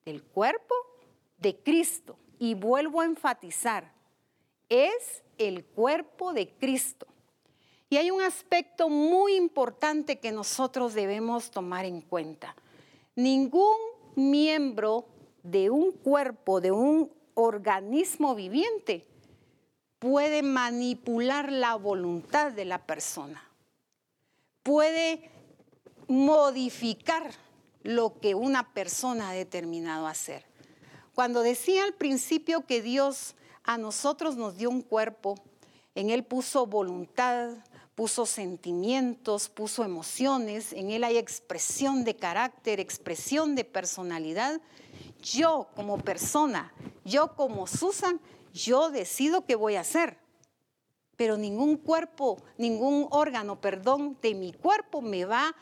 Del 0.04 0.22
cuerpo 0.22 0.74
de 1.38 1.56
Cristo. 1.56 2.18
Y 2.38 2.52
vuelvo 2.52 3.00
a 3.00 3.06
enfatizar, 3.06 3.94
es 4.72 5.22
el 5.36 5.64
cuerpo 5.64 6.32
de 6.32 6.48
Cristo. 6.48 7.06
Y 7.90 7.98
hay 7.98 8.10
un 8.10 8.22
aspecto 8.22 8.88
muy 8.88 9.34
importante 9.34 10.18
que 10.18 10.32
nosotros 10.32 10.94
debemos 10.94 11.50
tomar 11.50 11.84
en 11.84 12.00
cuenta. 12.00 12.56
Ningún 13.14 13.76
miembro 14.14 15.04
de 15.42 15.68
un 15.68 15.92
cuerpo, 15.92 16.62
de 16.62 16.70
un 16.70 17.12
organismo 17.34 18.34
viviente, 18.34 19.06
puede 19.98 20.42
manipular 20.42 21.52
la 21.52 21.74
voluntad 21.74 22.52
de 22.52 22.64
la 22.64 22.86
persona. 22.86 23.46
Puede 24.62 25.30
modificar 26.08 27.30
lo 27.82 28.18
que 28.20 28.34
una 28.34 28.72
persona 28.72 29.30
ha 29.30 29.32
determinado 29.34 30.06
hacer. 30.06 30.46
Cuando 31.14 31.42
decía 31.42 31.84
al 31.84 31.92
principio 31.92 32.64
que 32.64 32.80
Dios 32.80 33.34
a 33.64 33.78
nosotros 33.78 34.36
nos 34.36 34.56
dio 34.56 34.70
un 34.70 34.82
cuerpo, 34.82 35.36
en 35.94 36.10
Él 36.10 36.24
puso 36.24 36.66
voluntad, 36.66 37.50
puso 37.94 38.26
sentimientos, 38.26 39.48
puso 39.48 39.84
emociones, 39.84 40.72
en 40.72 40.90
Él 40.90 41.04
hay 41.04 41.18
expresión 41.18 42.04
de 42.04 42.16
carácter, 42.16 42.80
expresión 42.80 43.54
de 43.54 43.64
personalidad. 43.64 44.60
Yo 45.20 45.68
como 45.76 45.98
persona, 45.98 46.72
yo 47.04 47.34
como 47.36 47.66
Susan, 47.66 48.20
yo 48.52 48.90
decido 48.90 49.44
qué 49.44 49.54
voy 49.54 49.76
a 49.76 49.80
hacer. 49.80 50.18
Pero 51.16 51.36
ningún 51.36 51.76
cuerpo, 51.76 52.42
ningún 52.56 53.06
órgano, 53.10 53.60
perdón, 53.60 54.18
de 54.22 54.34
mi 54.34 54.52
cuerpo 54.52 55.02
me 55.02 55.24
va 55.24 55.54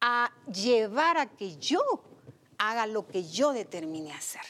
a 0.00 0.30
llevar 0.52 1.16
a 1.16 1.26
que 1.26 1.56
yo 1.56 1.80
haga 2.58 2.86
lo 2.86 3.06
que 3.06 3.24
yo 3.24 3.52
determine 3.52 4.12
hacer. 4.12 4.42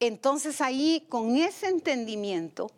Entonces 0.00 0.60
ahí, 0.60 1.06
con 1.08 1.36
ese 1.36 1.68
entendimiento, 1.68 2.70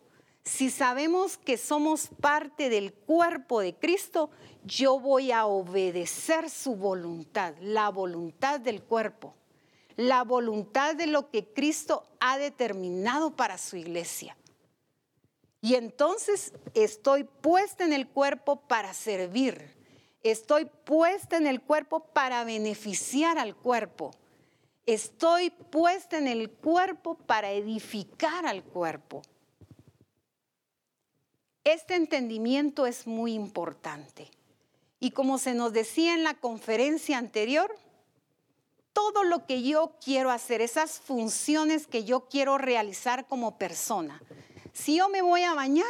si 0.43 0.69
sabemos 0.69 1.37
que 1.37 1.57
somos 1.57 2.09
parte 2.19 2.69
del 2.69 2.93
cuerpo 2.93 3.59
de 3.59 3.75
Cristo, 3.75 4.29
yo 4.63 4.99
voy 4.99 5.31
a 5.31 5.45
obedecer 5.45 6.49
su 6.49 6.75
voluntad, 6.75 7.53
la 7.61 7.89
voluntad 7.89 8.59
del 8.59 8.81
cuerpo, 8.81 9.35
la 9.95 10.23
voluntad 10.23 10.95
de 10.95 11.07
lo 11.07 11.29
que 11.29 11.45
Cristo 11.45 12.07
ha 12.19 12.37
determinado 12.37 13.35
para 13.35 13.57
su 13.57 13.75
iglesia. 13.75 14.37
Y 15.61 15.75
entonces 15.75 16.53
estoy 16.73 17.25
puesta 17.25 17.83
en 17.83 17.91
el 17.91 18.07
cuerpo 18.07 18.61
para 18.61 18.93
servir. 18.93 19.77
Estoy 20.23 20.65
puesta 20.65 21.37
en 21.37 21.47
el 21.47 21.61
cuerpo 21.61 21.99
para 21.99 22.43
beneficiar 22.45 23.37
al 23.37 23.55
cuerpo. 23.55 24.11
Estoy 24.89 25.51
puesta 25.51 26.17
en 26.17 26.27
el 26.27 26.49
cuerpo 26.49 27.13
para 27.13 27.51
edificar 27.51 28.47
al 28.47 28.63
cuerpo. 28.63 29.21
Este 31.63 31.93
entendimiento 31.93 32.87
es 32.87 33.05
muy 33.05 33.33
importante. 33.33 34.31
Y 34.99 35.11
como 35.11 35.37
se 35.37 35.53
nos 35.53 35.73
decía 35.73 36.15
en 36.15 36.23
la 36.23 36.33
conferencia 36.33 37.19
anterior, 37.19 37.69
todo 38.91 39.23
lo 39.23 39.45
que 39.45 39.61
yo 39.61 39.91
quiero 40.03 40.31
hacer, 40.31 40.59
esas 40.59 40.99
funciones 40.99 41.85
que 41.85 42.03
yo 42.03 42.21
quiero 42.21 42.57
realizar 42.57 43.27
como 43.27 43.59
persona, 43.59 44.19
si 44.73 44.97
yo 44.97 45.07
me 45.07 45.21
voy 45.21 45.43
a 45.43 45.53
bañar, 45.53 45.85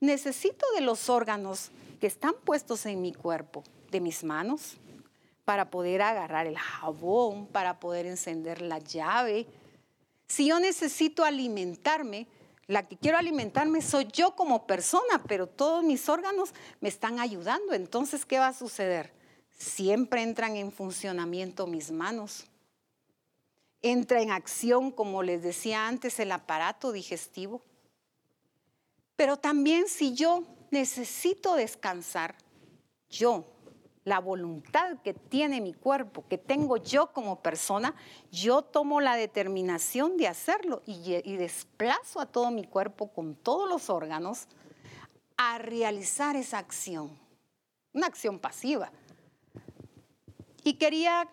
necesito 0.00 0.64
de 0.74 0.80
los 0.80 1.10
órganos 1.10 1.70
que 2.00 2.06
están 2.06 2.32
puestos 2.46 2.86
en 2.86 3.02
mi 3.02 3.12
cuerpo, 3.12 3.62
de 3.90 4.00
mis 4.00 4.24
manos, 4.24 4.78
para 5.46 5.70
poder 5.70 6.02
agarrar 6.02 6.48
el 6.48 6.58
jabón, 6.58 7.46
para 7.46 7.78
poder 7.78 8.04
encender 8.04 8.60
la 8.60 8.80
llave. 8.80 9.46
Si 10.26 10.48
yo 10.48 10.58
necesito 10.58 11.24
alimentarme, 11.24 12.26
la 12.66 12.88
que 12.88 12.96
quiero 12.96 13.16
alimentarme 13.16 13.80
soy 13.80 14.08
yo 14.12 14.34
como 14.34 14.66
persona, 14.66 15.22
pero 15.28 15.46
todos 15.46 15.84
mis 15.84 16.08
órganos 16.08 16.52
me 16.80 16.88
están 16.88 17.20
ayudando. 17.20 17.74
Entonces, 17.74 18.26
¿qué 18.26 18.40
va 18.40 18.48
a 18.48 18.52
suceder? 18.52 19.12
Siempre 19.56 20.22
entran 20.22 20.56
en 20.56 20.72
funcionamiento 20.72 21.68
mis 21.68 21.92
manos. 21.92 22.46
Entra 23.82 24.20
en 24.20 24.32
acción, 24.32 24.90
como 24.90 25.22
les 25.22 25.44
decía 25.44 25.86
antes, 25.86 26.18
el 26.18 26.32
aparato 26.32 26.90
digestivo. 26.90 27.62
Pero 29.14 29.36
también 29.36 29.86
si 29.86 30.12
yo 30.12 30.42
necesito 30.72 31.54
descansar, 31.54 32.34
yo, 33.08 33.44
la 34.06 34.20
voluntad 34.20 34.98
que 35.02 35.14
tiene 35.14 35.60
mi 35.60 35.74
cuerpo, 35.74 36.24
que 36.28 36.38
tengo 36.38 36.76
yo 36.76 37.12
como 37.12 37.42
persona, 37.42 37.92
yo 38.30 38.62
tomo 38.62 39.00
la 39.00 39.16
determinación 39.16 40.16
de 40.16 40.28
hacerlo 40.28 40.80
y, 40.86 41.36
desplazo 41.36 42.20
a 42.20 42.26
todo 42.26 42.52
mi 42.52 42.64
cuerpo 42.64 43.08
con 43.08 43.34
todos 43.34 43.68
los 43.68 43.90
órganos 43.90 44.46
a 45.36 45.58
realizar 45.58 46.36
esa 46.36 46.58
acción, 46.58 47.18
una 47.92 48.06
acción 48.06 48.38
pasiva. 48.38 48.92
Y 50.62 50.74
quería 50.74 51.28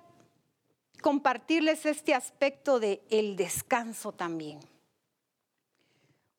compartirles 0.99 1.85
este 1.85 2.15
aspecto 2.15 2.79
de 2.79 3.03
el 3.11 3.35
descanso 3.35 4.13
también. 4.13 4.59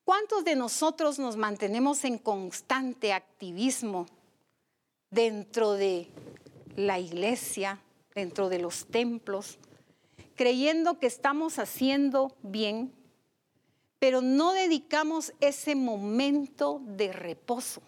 ¿Cuántos 0.04 0.44
de 0.44 0.56
nosotros 0.56 1.20
nos 1.20 1.36
mantenemos 1.36 2.04
en 2.04 2.18
constante 2.18 3.12
activismo 3.12 4.06
dentro 5.14 5.74
de 5.74 6.08
la 6.74 6.98
iglesia, 6.98 7.80
dentro 8.14 8.48
de 8.48 8.58
los 8.58 8.86
templos, 8.86 9.58
creyendo 10.34 10.98
que 10.98 11.06
estamos 11.06 11.60
haciendo 11.60 12.36
bien, 12.42 12.92
pero 14.00 14.20
no 14.20 14.52
dedicamos 14.52 15.32
ese 15.40 15.76
momento 15.76 16.82
de 16.84 17.12
reposo, 17.12 17.80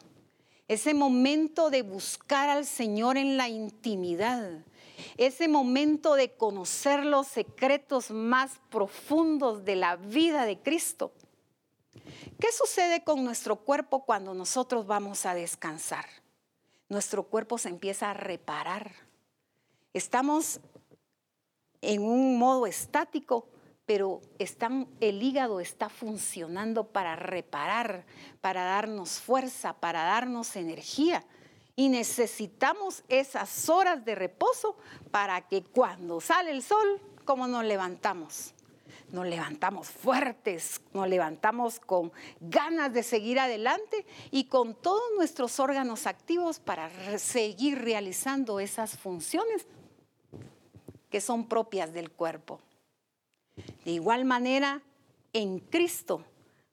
ese 0.68 0.95
momento 0.95 1.68
de 1.68 1.83
buscar 1.83 2.49
al 2.49 2.64
Señor 2.64 3.16
en 3.16 3.37
la 3.37 3.49
intimidad, 3.49 4.64
ese 5.16 5.49
momento 5.49 6.14
de 6.14 6.33
conocer 6.33 7.05
los 7.05 7.27
secretos 7.27 8.12
más 8.12 8.53
profundos 8.70 9.64
de 9.64 9.77
la 9.77 9.97
vida 9.97 10.47
de 10.47 10.59
Cristo. 10.61 11.12
¿Qué 12.39 12.53
sucede 12.53 13.03
con 13.03 13.24
nuestro 13.24 13.57
cuerpo 13.57 14.05
cuando 14.05 14.33
nosotros 14.33 14.87
vamos 14.87 15.27
a 15.27 15.35
descansar? 15.35 16.07
Nuestro 16.89 17.24
cuerpo 17.24 17.59
se 17.59 17.68
empieza 17.68 18.11
a 18.11 18.14
reparar. 18.14 18.93
Estamos 19.93 20.61
en 21.80 22.03
un 22.03 22.39
modo 22.39 22.66
estático, 22.66 23.49
pero 23.87 24.20
el 25.01 25.22
hígado 25.22 25.61
está 25.61 25.89
funcionando 25.89 26.89
para 26.89 27.16
reparar, 27.16 28.05
para 28.41 28.64
darnos 28.64 29.20
fuerza, 29.20 29.74
para 29.74 30.03
darnos 30.03 30.57
energía. 30.57 31.24
Y 31.76 31.89
necesitamos 31.89 33.05
esas 33.09 33.68
horas 33.68 34.05
de 34.05 34.14
reposo 34.14 34.76
para 35.11 35.47
que 35.47 35.62
cuando 35.62 36.20
sale 36.20 36.51
el 36.51 36.62
sol, 36.62 37.01
como 37.24 37.47
nos 37.47 37.64
levantamos 37.64 38.56
nos 39.11 39.27
levantamos 39.27 39.89
fuertes, 39.89 40.81
nos 40.93 41.09
levantamos 41.09 41.81
con 41.81 42.13
ganas 42.41 42.93
de 42.93 43.03
seguir 43.03 43.39
adelante 43.39 44.05
y 44.31 44.45
con 44.45 44.75
todos 44.75 45.03
nuestros 45.17 45.61
órganos 45.61 46.07
activos 46.07 46.59
para 46.59 46.91
seguir 47.19 47.79
realizando 47.79 48.61
esas 48.61 48.99
funciones 48.99 49.67
que 51.11 51.21
son 51.21 51.49
propias 51.49 51.93
del 51.93 52.11
cuerpo. 52.11 52.61
De 53.85 53.93
igual 53.93 54.25
manera, 54.25 54.83
en 55.33 55.61
Cristo, 55.61 56.25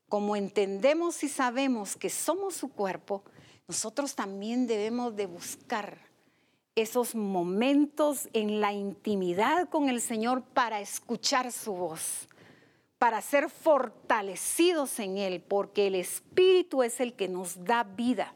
como 0.09 0.35
entendemos 0.35 1.23
y 1.23 1.29
sabemos 1.29 1.95
que 1.95 2.09
somos 2.09 2.55
su 2.55 2.69
cuerpo, 2.69 3.23
nosotros 3.67 4.15
también 4.15 4.67
debemos 4.67 5.15
de 5.15 5.25
buscar 5.25 6.12
esos 6.75 7.15
momentos 7.15 8.29
en 8.33 8.59
la 8.59 8.73
intimidad 8.73 9.69
con 9.69 9.89
el 9.89 10.01
Señor 10.01 10.41
para 10.41 10.81
escuchar 10.81 11.51
su 11.51 11.73
voz, 11.73 12.27
para 12.97 13.21
ser 13.21 13.49
fortalecidos 13.49 14.99
en 14.99 15.17
Él, 15.17 15.41
porque 15.41 15.87
el 15.87 15.95
Espíritu 15.95 16.81
es 16.83 16.99
el 16.99 17.13
que 17.13 17.27
nos 17.27 17.63
da 17.63 17.83
vida. 17.83 18.33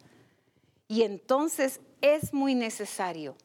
Y 0.87 1.03
entonces 1.03 1.81
es 2.01 2.33
muy 2.33 2.53
necesario. 2.53 3.35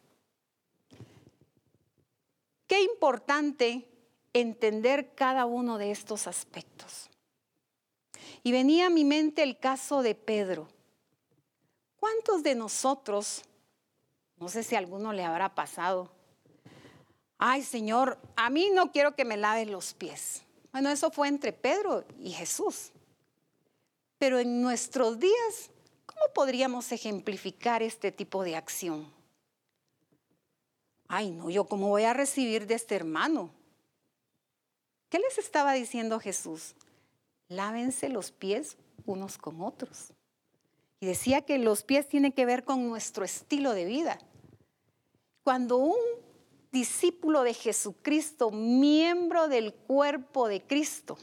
Qué 2.67 2.83
importante 2.83 3.89
entender 4.33 5.15
cada 5.15 5.47
uno 5.47 5.79
de 5.79 5.91
estos 5.91 6.27
aspectos. 6.27 7.11
Y 8.43 8.53
venía 8.53 8.87
a 8.87 8.91
mi 8.91 9.05
mente 9.05 9.43
el 9.43 9.59
caso 9.59 10.03
de 10.03 10.15
Pedro. 10.15 10.69
¿Cuántos 11.99 12.43
de 12.43 12.55
nosotros 12.55 13.43
no 14.43 14.49
sé 14.49 14.65
si 14.65 14.75
a 14.75 14.79
alguno 14.79 15.13
le 15.13 15.23
habrá 15.23 15.55
pasado. 15.55 16.11
Ay, 17.39 17.63
Señor, 17.63 18.19
a 18.35 18.51
mí 18.51 18.71
no 18.75 18.91
quiero 18.91 19.15
que 19.15 19.25
me 19.25 19.37
laves 19.37 19.71
los 19.71 19.95
pies. 19.95 20.43
Bueno, 20.73 20.91
eso 20.91 21.13
fue 21.13 21.29
entre 21.29 21.53
Pedro 21.53 22.05
y 22.19 22.33
Jesús. 22.33 22.91
Pero 24.19 24.41
en 24.41 24.61
nuestros 24.61 25.21
días, 25.21 25.71
¿cómo 26.07 26.23
podríamos 26.35 26.91
ejemplificar 26.91 27.85
este 27.85 28.11
tipo 28.11 28.43
de 28.43 28.57
acción? 28.57 29.13
Ay, 31.07 31.31
no, 31.31 31.49
yo 31.49 31.65
cómo 31.67 31.87
voy 31.87 32.03
a 32.03 32.13
recibir 32.13 32.67
de 32.67 32.75
este 32.75 32.97
hermano. 32.97 33.51
¿Qué 35.09 35.21
les 35.21 35.39
estaba 35.39 35.73
diciendo 35.75 36.19
Jesús? 36.19 36.75
Lávense 37.47 38.09
los 38.09 38.33
pies 38.33 38.77
unos 39.07 39.39
con 39.39 39.63
otros. 39.63 40.13
Y 40.99 41.07
decía 41.07 41.43
que 41.43 41.59
los 41.59 41.85
pies 41.85 42.09
tienen 42.09 42.33
que 42.33 42.45
ver 42.45 42.65
con 42.65 42.89
nuestro 42.89 43.25
estilo 43.25 43.73
de 43.73 43.85
vida. 43.85 44.19
Cuando 45.43 45.79
un 45.79 45.97
discípulo 46.71 47.43
de 47.43 47.55
Jesucristo, 47.55 48.51
miembro 48.51 49.49
del 49.49 49.75
cuerpo 49.75 50.49
de 50.49 50.63
Cristo, 50.63 51.19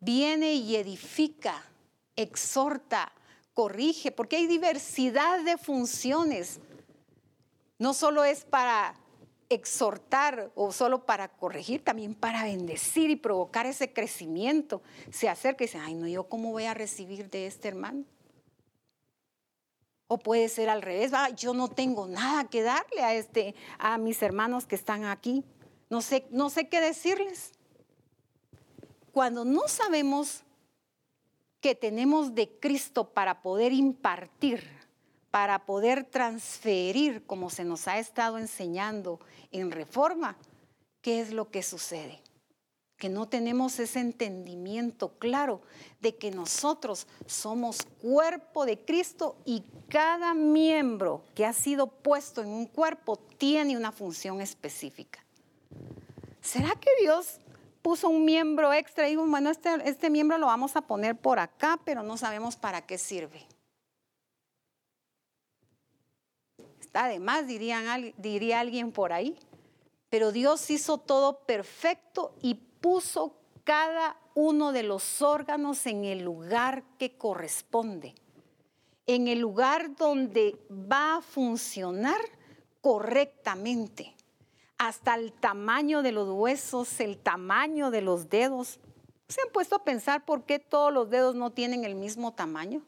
viene 0.00 0.54
y 0.54 0.76
edifica, 0.76 1.64
exhorta, 2.16 3.12
corrige, 3.54 4.10
porque 4.10 4.36
hay 4.36 4.46
diversidad 4.46 5.44
de 5.44 5.56
funciones. 5.56 6.60
No 7.78 7.94
solo 7.94 8.24
es 8.24 8.44
para 8.44 8.94
exhortar 9.48 10.50
o 10.54 10.72
solo 10.72 11.04
para 11.04 11.28
corregir, 11.28 11.84
también 11.84 12.14
para 12.14 12.44
bendecir 12.44 13.10
y 13.10 13.16
provocar 13.16 13.66
ese 13.66 13.92
crecimiento. 13.92 14.82
Se 15.10 15.28
acerca 15.28 15.64
y 15.64 15.66
dice, 15.66 15.78
ay 15.78 15.94
no, 15.94 16.08
yo 16.08 16.24
cómo 16.24 16.50
voy 16.50 16.64
a 16.64 16.74
recibir 16.74 17.30
de 17.30 17.46
este 17.46 17.68
hermano. 17.68 18.04
O 20.12 20.18
puede 20.18 20.50
ser 20.50 20.68
al 20.68 20.82
revés, 20.82 21.10
yo 21.36 21.54
no 21.54 21.68
tengo 21.68 22.06
nada 22.06 22.44
que 22.44 22.62
darle 22.62 23.02
a, 23.02 23.14
este, 23.14 23.54
a 23.78 23.96
mis 23.96 24.20
hermanos 24.20 24.66
que 24.66 24.74
están 24.74 25.06
aquí. 25.06 25.42
No 25.88 26.02
sé, 26.02 26.26
no 26.30 26.50
sé 26.50 26.68
qué 26.68 26.82
decirles. 26.82 27.52
Cuando 29.10 29.46
no 29.46 29.68
sabemos 29.68 30.42
que 31.62 31.74
tenemos 31.74 32.34
de 32.34 32.50
Cristo 32.58 33.08
para 33.14 33.40
poder 33.40 33.72
impartir, 33.72 34.62
para 35.30 35.64
poder 35.64 36.04
transferir, 36.04 37.24
como 37.24 37.48
se 37.48 37.64
nos 37.64 37.88
ha 37.88 37.98
estado 37.98 38.36
enseñando 38.36 39.18
en 39.50 39.70
reforma, 39.70 40.36
¿qué 41.00 41.22
es 41.22 41.32
lo 41.32 41.50
que 41.50 41.62
sucede? 41.62 42.20
Que 43.02 43.08
no 43.08 43.26
tenemos 43.26 43.80
ese 43.80 43.98
entendimiento 43.98 45.18
claro 45.18 45.60
de 46.00 46.14
que 46.14 46.30
nosotros 46.30 47.08
somos 47.26 47.82
cuerpo 48.00 48.64
de 48.64 48.78
Cristo 48.78 49.34
y 49.44 49.64
cada 49.88 50.34
miembro 50.34 51.24
que 51.34 51.44
ha 51.44 51.52
sido 51.52 51.88
puesto 51.88 52.42
en 52.42 52.50
un 52.50 52.66
cuerpo 52.66 53.16
tiene 53.38 53.76
una 53.76 53.90
función 53.90 54.40
específica. 54.40 55.18
¿Será 56.40 56.76
que 56.76 56.90
Dios 57.00 57.40
puso 57.82 58.08
un 58.08 58.24
miembro 58.24 58.72
extra 58.72 59.08
y 59.08 59.16
dijo, 59.16 59.26
bueno, 59.26 59.50
este, 59.50 59.70
este 59.84 60.08
miembro 60.08 60.38
lo 60.38 60.46
vamos 60.46 60.76
a 60.76 60.82
poner 60.82 61.16
por 61.16 61.40
acá, 61.40 61.80
pero 61.84 62.04
no 62.04 62.16
sabemos 62.16 62.54
para 62.54 62.82
qué 62.82 62.98
sirve? 62.98 63.44
Está 66.80 67.08
de 67.08 67.18
más, 67.18 67.48
diría 67.48 68.60
alguien 68.60 68.92
por 68.92 69.12
ahí. 69.12 69.36
Pero 70.08 70.30
Dios 70.30 70.70
hizo 70.70 70.98
todo 70.98 71.38
perfecto 71.46 72.34
y 72.42 72.60
puso 72.82 73.34
cada 73.64 74.18
uno 74.34 74.72
de 74.72 74.82
los 74.82 75.22
órganos 75.22 75.86
en 75.86 76.04
el 76.04 76.22
lugar 76.22 76.84
que 76.98 77.16
corresponde. 77.16 78.14
en 79.04 79.26
el 79.26 79.40
lugar 79.40 79.96
donde 79.96 80.56
va 80.70 81.16
a 81.16 81.22
funcionar 81.22 82.20
correctamente. 82.80 84.14
Hasta 84.78 85.16
el 85.16 85.32
tamaño 85.32 86.02
de 86.02 86.12
los 86.12 86.28
huesos, 86.28 87.00
el 87.00 87.18
tamaño 87.18 87.90
de 87.90 88.00
los 88.00 88.30
dedos. 88.30 88.78
¿Se 89.28 89.40
han 89.40 89.52
puesto 89.52 89.74
a 89.74 89.84
pensar 89.84 90.24
por 90.24 90.44
qué 90.44 90.60
todos 90.60 90.92
los 90.92 91.10
dedos 91.10 91.34
no 91.34 91.50
tienen 91.50 91.84
el 91.84 91.96
mismo 91.96 92.32
tamaño? 92.32 92.82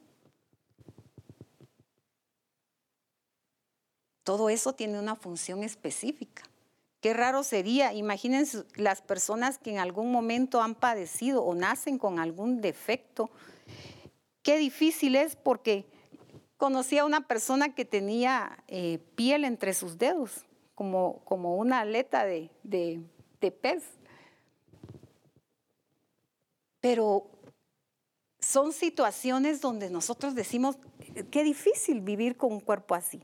Todo 4.22 4.49
eso 4.49 4.72
tiene 4.72 4.99
una 5.01 5.16
función 5.16 5.64
específica. 5.64 6.45
Qué 7.05 7.12
raro 7.12 7.42
sería, 7.42 7.92
imagínense 7.92 8.64
las 8.76 9.02
personas 9.02 9.59
que 9.59 9.70
en 9.70 9.78
algún 9.78 10.11
momento 10.11 10.62
han 10.62 10.74
padecido 10.74 11.42
o 11.44 11.55
nacen 11.55 11.98
con 11.98 12.18
algún 12.18 12.62
defecto. 12.62 13.28
Qué 14.42 14.57
difícil 14.57 15.14
es 15.14 15.36
porque 15.36 15.84
conocí 16.57 16.96
a 16.96 17.05
una 17.05 17.28
persona 17.28 17.74
que 17.74 17.84
tenía 17.84 18.64
eh, 18.68 19.00
piel 19.16 19.44
entre 19.44 19.74
sus 19.74 19.98
dedos, 19.98 20.46
como, 20.74 21.20
como 21.26 21.57
una 21.57 21.80
aleta 21.80 22.24
de, 22.24 22.48
de 22.62 23.50
pez. 23.50 23.84
Pero 26.80 27.26
son 28.40 28.72
situaciones 28.72 29.61
donde 29.61 29.90
nosotros 29.90 30.34
decimos, 30.34 30.78
qué 31.30 31.44
difícil 31.44 32.00
vivir 32.00 32.38
con 32.38 32.50
un 32.50 32.61
cuerpo 32.61 32.94
así. 32.94 33.22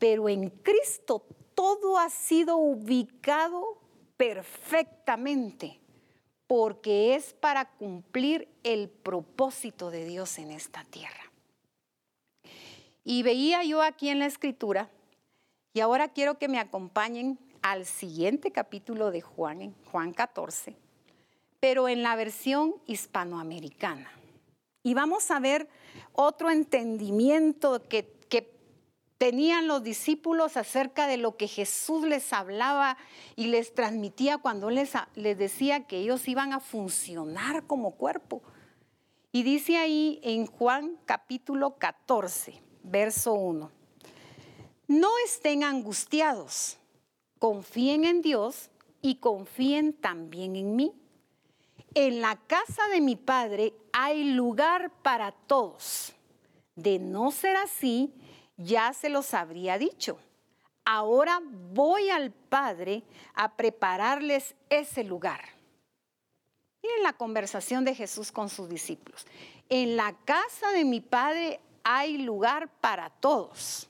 Pero 0.00 0.28
en 0.28 0.50
Cristo 0.50 1.24
todo 1.56 1.98
ha 1.98 2.10
sido 2.10 2.58
ubicado 2.58 3.78
perfectamente 4.16 5.80
porque 6.46 7.16
es 7.16 7.34
para 7.34 7.64
cumplir 7.64 8.48
el 8.62 8.88
propósito 8.88 9.90
de 9.90 10.04
Dios 10.04 10.38
en 10.38 10.52
esta 10.52 10.84
tierra. 10.84 11.32
Y 13.02 13.24
veía 13.24 13.64
yo 13.64 13.82
aquí 13.82 14.10
en 14.10 14.20
la 14.20 14.26
escritura, 14.26 14.90
y 15.72 15.80
ahora 15.80 16.08
quiero 16.08 16.38
que 16.38 16.48
me 16.48 16.60
acompañen 16.60 17.38
al 17.62 17.84
siguiente 17.84 18.52
capítulo 18.52 19.10
de 19.10 19.22
Juan, 19.22 19.62
en 19.62 19.74
Juan 19.90 20.12
14, 20.12 20.76
pero 21.58 21.88
en 21.88 22.02
la 22.02 22.14
versión 22.14 22.76
hispanoamericana. 22.86 24.10
Y 24.84 24.94
vamos 24.94 25.30
a 25.32 25.40
ver 25.40 25.68
otro 26.12 26.50
entendimiento 26.50 27.82
que 27.88 28.15
tenían 29.18 29.66
los 29.66 29.82
discípulos 29.82 30.56
acerca 30.56 31.06
de 31.06 31.16
lo 31.16 31.36
que 31.36 31.48
Jesús 31.48 32.04
les 32.04 32.32
hablaba 32.32 32.98
y 33.34 33.46
les 33.46 33.74
transmitía 33.74 34.38
cuando 34.38 34.70
les, 34.70 34.92
decía 35.14 35.86
que 35.86 35.98
ellos 35.98 36.28
iban 36.28 36.52
a 36.52 36.60
funcionar 36.60 37.66
como 37.66 37.92
cuerpo. 37.92 38.42
Y 39.32 39.42
dice 39.42 39.76
ahí 39.76 40.20
en 40.22 40.46
Juan 40.46 40.98
capítulo 41.04 41.76
14, 41.78 42.60
verso 42.82 43.34
1, 43.34 43.70
no 44.88 45.10
estén 45.24 45.64
angustiados, 45.64 46.78
confíen 47.38 48.04
en 48.04 48.22
Dios 48.22 48.70
y 49.02 49.16
confíen 49.16 49.92
también 49.92 50.56
en 50.56 50.76
mí. 50.76 50.92
En 51.94 52.20
la 52.20 52.36
casa 52.36 52.86
de 52.92 53.00
mi 53.00 53.16
Padre 53.16 53.74
hay 53.92 54.32
lugar 54.32 54.90
para 55.02 55.32
todos. 55.32 56.12
De 56.74 56.98
no 56.98 57.30
ser 57.30 57.56
así, 57.56 58.12
ya 58.56 58.92
se 58.92 59.08
los 59.08 59.34
habría 59.34 59.78
dicho. 59.78 60.18
Ahora 60.84 61.40
voy 61.42 62.10
al 62.10 62.30
Padre 62.30 63.02
a 63.34 63.56
prepararles 63.56 64.54
ese 64.70 65.04
lugar. 65.04 65.40
Miren 66.82 67.02
la 67.02 67.12
conversación 67.12 67.84
de 67.84 67.94
Jesús 67.94 68.30
con 68.30 68.48
sus 68.48 68.68
discípulos. 68.68 69.26
En 69.68 69.96
la 69.96 70.16
casa 70.24 70.70
de 70.70 70.84
mi 70.84 71.00
Padre 71.00 71.60
hay 71.82 72.18
lugar 72.18 72.68
para 72.80 73.10
todos. 73.10 73.88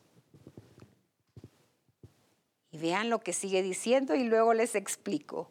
Y 2.70 2.78
vean 2.78 3.10
lo 3.10 3.20
que 3.20 3.34
sigue 3.34 3.62
diciendo 3.62 4.14
y 4.14 4.24
luego 4.24 4.54
les 4.54 4.74
explico. 4.74 5.50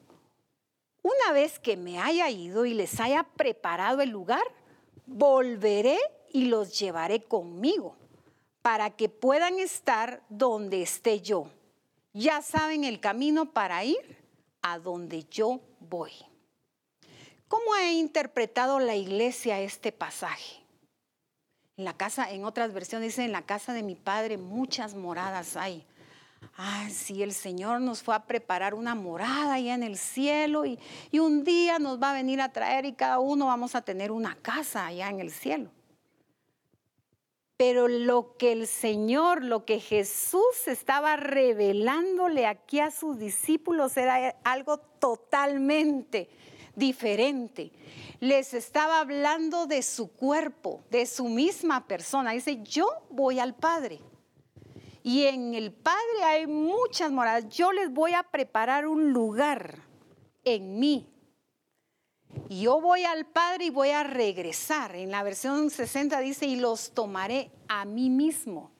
Una 1.03 1.33
vez 1.33 1.59
que 1.59 1.77
me 1.77 1.99
haya 1.99 2.29
ido 2.31 2.65
y 2.65 2.73
les 2.73 2.99
haya 2.99 3.23
preparado 3.23 4.01
el 4.01 4.09
lugar, 4.09 4.43
volveré 5.05 5.99
y 6.33 6.45
los 6.45 6.79
llevaré 6.79 7.21
conmigo 7.21 7.95
para 8.65 8.89
que 8.89 9.09
puedan 9.09 9.59
estar 9.59 10.23
donde 10.27 10.81
esté 10.81 11.21
yo. 11.21 11.51
Ya 12.13 12.41
saben 12.41 12.83
el 12.83 12.99
camino 12.99 13.53
para 13.53 13.83
ir 13.83 14.17
a 14.63 14.79
donde 14.79 15.25
yo 15.25 15.61
voy. 15.81 16.13
¿Cómo 17.47 17.75
ha 17.75 17.91
interpretado 17.91 18.79
la 18.79 18.95
iglesia 18.95 19.61
este 19.61 19.91
pasaje? 19.91 20.63
En 21.77 21.85
la 21.85 21.95
casa, 21.95 22.31
en 22.31 22.43
otras 22.43 22.73
versiones 22.73 23.09
dice, 23.09 23.23
en 23.23 23.33
la 23.33 23.43
casa 23.43 23.71
de 23.71 23.83
mi 23.83 23.93
padre 23.93 24.39
muchas 24.39 24.95
moradas 24.95 25.55
hay. 25.57 25.85
Ah, 26.57 26.87
sí, 26.89 27.21
el 27.21 27.33
Señor 27.33 27.81
nos 27.81 28.01
fue 28.01 28.15
a 28.15 28.25
preparar 28.25 28.73
una 28.73 28.95
morada 28.95 29.53
allá 29.53 29.75
en 29.75 29.83
el 29.83 29.95
cielo 29.95 30.65
y, 30.65 30.79
y 31.11 31.19
un 31.19 31.43
día 31.43 31.77
nos 31.77 32.01
va 32.01 32.09
a 32.09 32.15
venir 32.15 32.41
a 32.41 32.51
traer 32.51 32.85
y 32.85 32.93
cada 32.93 33.19
uno 33.19 33.45
vamos 33.45 33.75
a 33.75 33.83
tener 33.83 34.11
una 34.11 34.35
casa 34.41 34.87
allá 34.87 35.07
en 35.09 35.19
el 35.19 35.29
cielo. 35.29 35.69
Pero 37.57 37.87
lo 37.87 38.35
que 38.37 38.51
el 38.51 38.67
Señor, 38.67 39.43
lo 39.43 39.63
que 39.63 39.79
Jesús 39.79 40.67
estaba 40.67 41.15
revelándole 41.15 42.47
aquí 42.47 42.81
a 42.81 42.91
sus 42.91 43.17
discípulos 43.17 43.95
era 43.95 44.35
algo 44.43 44.77
totalmente 44.77 46.29
diferente. 46.75 47.71
Les 48.19 48.53
estaba 48.53 48.99
hablando 48.99 49.67
de 49.67 49.83
su 49.83 50.11
cuerpo, 50.11 50.83
de 50.91 51.05
su 51.05 51.29
misma 51.29 51.87
persona. 51.87 52.31
Dice, 52.31 52.61
yo 52.63 52.87
voy 53.09 53.39
al 53.39 53.55
Padre. 53.55 54.01
Y 55.01 55.25
en 55.25 55.53
el 55.53 55.71
Padre 55.71 56.23
hay 56.23 56.47
muchas 56.47 57.11
moradas. 57.11 57.47
Yo 57.49 57.71
les 57.71 57.89
voy 57.89 58.13
a 58.13 58.23
preparar 58.23 58.85
un 58.85 59.13
lugar 59.13 59.79
en 60.43 60.77
mí 60.77 61.14
y 62.49 62.61
yo 62.61 62.79
voy 62.81 63.03
al 63.03 63.25
Padre 63.25 63.65
y 63.65 63.69
voy 63.69 63.89
a 63.89 64.03
regresar. 64.03 64.95
En 64.95 65.11
la 65.11 65.23
versión 65.23 65.69
60 65.69 66.19
dice, 66.19 66.45
y 66.45 66.55
los 66.55 66.91
tomaré 66.91 67.51
a 67.67 67.85
mí 67.85 68.09
mismo. 68.09 68.71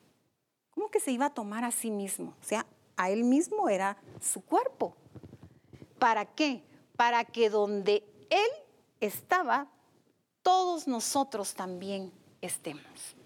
¿Cómo 0.70 0.90
que 0.90 1.00
se 1.00 1.10
iba 1.10 1.26
a 1.26 1.34
tomar 1.34 1.64
a 1.64 1.70
sí 1.70 1.90
mismo? 1.90 2.34
O 2.40 2.44
sea, 2.44 2.66
a 2.96 3.10
él 3.10 3.24
mismo 3.24 3.68
era 3.68 3.96
su 4.20 4.42
cuerpo. 4.42 4.96
¿Para 5.98 6.24
qué? 6.24 6.62
Para 6.96 7.24
que 7.24 7.50
donde 7.50 8.04
él 8.30 8.50
estaba, 9.00 9.68
todos 10.42 10.86
nosotros 10.86 11.54
también 11.54 12.12
estemos. 12.40 13.16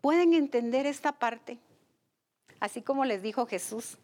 ¿Pueden 0.00 0.34
entender 0.34 0.86
esta 0.86 1.12
parte? 1.12 1.58
Así 2.60 2.82
como 2.82 3.04
les 3.04 3.22
dijo 3.22 3.46
Jesús 3.46 3.98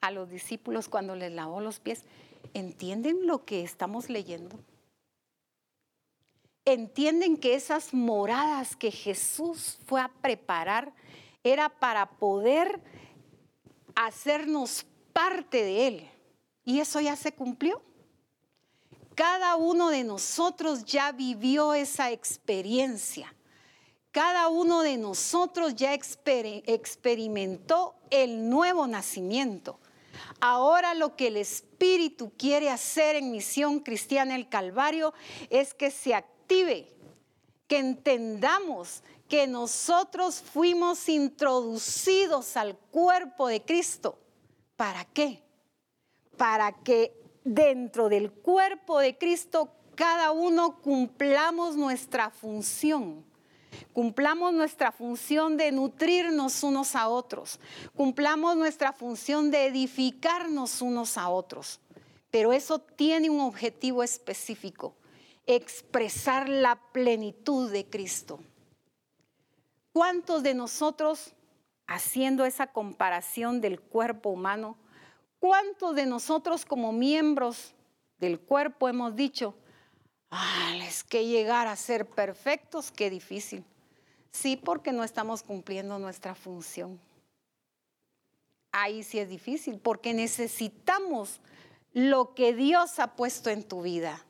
a 0.00 0.10
los 0.10 0.28
discípulos 0.28 0.88
cuando 0.88 1.14
les 1.14 1.32
lavó 1.32 1.60
los 1.60 1.78
pies. 1.78 2.04
¿Entienden 2.54 3.26
lo 3.26 3.44
que 3.44 3.62
estamos 3.62 4.08
leyendo? 4.08 4.58
¿Entienden 6.64 7.36
que 7.36 7.54
esas 7.54 7.92
moradas 7.92 8.76
que 8.76 8.90
Jesús 8.90 9.78
fue 9.86 10.00
a 10.00 10.08
preparar 10.08 10.94
era 11.42 11.68
para 11.68 12.10
poder 12.10 12.80
hacernos 13.94 14.86
parte 15.12 15.64
de 15.64 15.86
Él? 15.88 16.10
Y 16.64 16.78
eso 16.78 17.00
ya 17.00 17.16
se 17.16 17.32
cumplió. 17.32 17.82
Cada 19.14 19.56
uno 19.56 19.90
de 19.90 20.04
nosotros 20.04 20.84
ya 20.84 21.10
vivió 21.12 21.74
esa 21.74 22.12
experiencia. 22.12 23.34
Cada 24.10 24.48
uno 24.48 24.82
de 24.82 24.98
nosotros 24.98 25.74
ya 25.74 25.94
experimentó 25.94 27.94
el 28.10 28.48
nuevo 28.48 28.86
nacimiento. 28.86 29.80
Ahora 30.40 30.94
lo 30.94 31.16
que 31.16 31.28
el 31.28 31.36
Espíritu 31.36 32.32
quiere 32.36 32.70
hacer 32.70 33.16
en 33.16 33.30
Misión 33.30 33.80
Cristiana 33.80 34.34
el 34.34 34.48
Calvario 34.48 35.14
es 35.50 35.74
que 35.74 35.90
se 35.90 36.14
active, 36.14 36.92
que 37.68 37.78
entendamos 37.78 39.02
que 39.28 39.46
nosotros 39.46 40.42
fuimos 40.42 41.08
introducidos 41.08 42.56
al 42.56 42.76
cuerpo 42.76 43.48
de 43.48 43.62
Cristo. 43.62 44.18
¿Para 44.76 45.04
qué? 45.04 45.42
Para 46.36 46.72
que 46.72 47.14
dentro 47.44 48.08
del 48.08 48.30
cuerpo 48.30 48.98
de 48.98 49.16
Cristo 49.16 49.70
cada 49.94 50.32
uno 50.32 50.80
cumplamos 50.80 51.76
nuestra 51.76 52.30
función 52.30 53.24
Cumplamos 53.92 54.52
nuestra 54.52 54.92
función 54.92 55.56
de 55.56 55.72
nutrirnos 55.72 56.62
unos 56.62 56.94
a 56.94 57.08
otros. 57.08 57.60
Cumplamos 57.94 58.56
nuestra 58.56 58.92
función 58.92 59.50
de 59.50 59.66
edificarnos 59.66 60.82
unos 60.82 61.18
a 61.18 61.28
otros. 61.28 61.80
Pero 62.30 62.52
eso 62.52 62.78
tiene 62.78 63.28
un 63.28 63.40
objetivo 63.40 64.02
específico, 64.02 64.94
expresar 65.46 66.48
la 66.48 66.76
plenitud 66.92 67.70
de 67.70 67.84
Cristo. 67.84 68.40
¿Cuántos 69.92 70.42
de 70.42 70.54
nosotros, 70.54 71.34
haciendo 71.86 72.46
esa 72.46 72.68
comparación 72.68 73.60
del 73.60 73.78
cuerpo 73.78 74.30
humano, 74.30 74.78
cuántos 75.38 75.94
de 75.94 76.06
nosotros 76.06 76.64
como 76.64 76.92
miembros 76.92 77.74
del 78.18 78.40
cuerpo 78.40 78.88
hemos 78.88 79.14
dicho, 79.14 79.54
Ah, 80.34 80.72
es 80.78 81.04
que 81.04 81.26
llegar 81.26 81.66
a 81.66 81.76
ser 81.76 82.06
perfectos, 82.06 82.90
qué 82.90 83.10
difícil. 83.10 83.64
Sí, 84.30 84.56
porque 84.56 84.90
no 84.90 85.04
estamos 85.04 85.42
cumpliendo 85.42 85.98
nuestra 85.98 86.34
función. 86.34 86.98
Ahí 88.72 89.02
sí 89.02 89.18
es 89.18 89.28
difícil, 89.28 89.78
porque 89.78 90.14
necesitamos 90.14 91.42
lo 91.92 92.32
que 92.32 92.54
Dios 92.54 92.98
ha 92.98 93.14
puesto 93.14 93.50
en 93.50 93.62
tu 93.62 93.82
vida. 93.82 94.24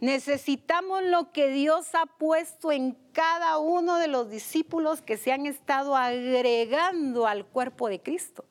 Necesitamos 0.00 1.02
lo 1.02 1.30
que 1.32 1.48
Dios 1.48 1.94
ha 1.94 2.06
puesto 2.06 2.72
en 2.72 2.96
cada 3.12 3.58
uno 3.58 3.98
de 3.98 4.08
los 4.08 4.30
discípulos 4.30 5.02
que 5.02 5.18
se 5.18 5.32
han 5.32 5.44
estado 5.44 5.96
agregando 5.96 7.26
al 7.26 7.44
cuerpo 7.44 7.88
de 7.90 8.00
Cristo. 8.00 8.46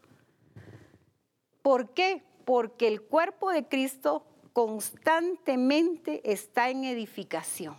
¿Por 1.64 1.90
qué? 1.96 2.24
Porque 2.46 2.88
el 2.88 3.02
cuerpo 3.02 3.50
de 3.50 3.68
Cristo 3.68 4.24
constantemente 4.56 6.22
está 6.32 6.70
en 6.70 6.86
edificación. 6.86 7.76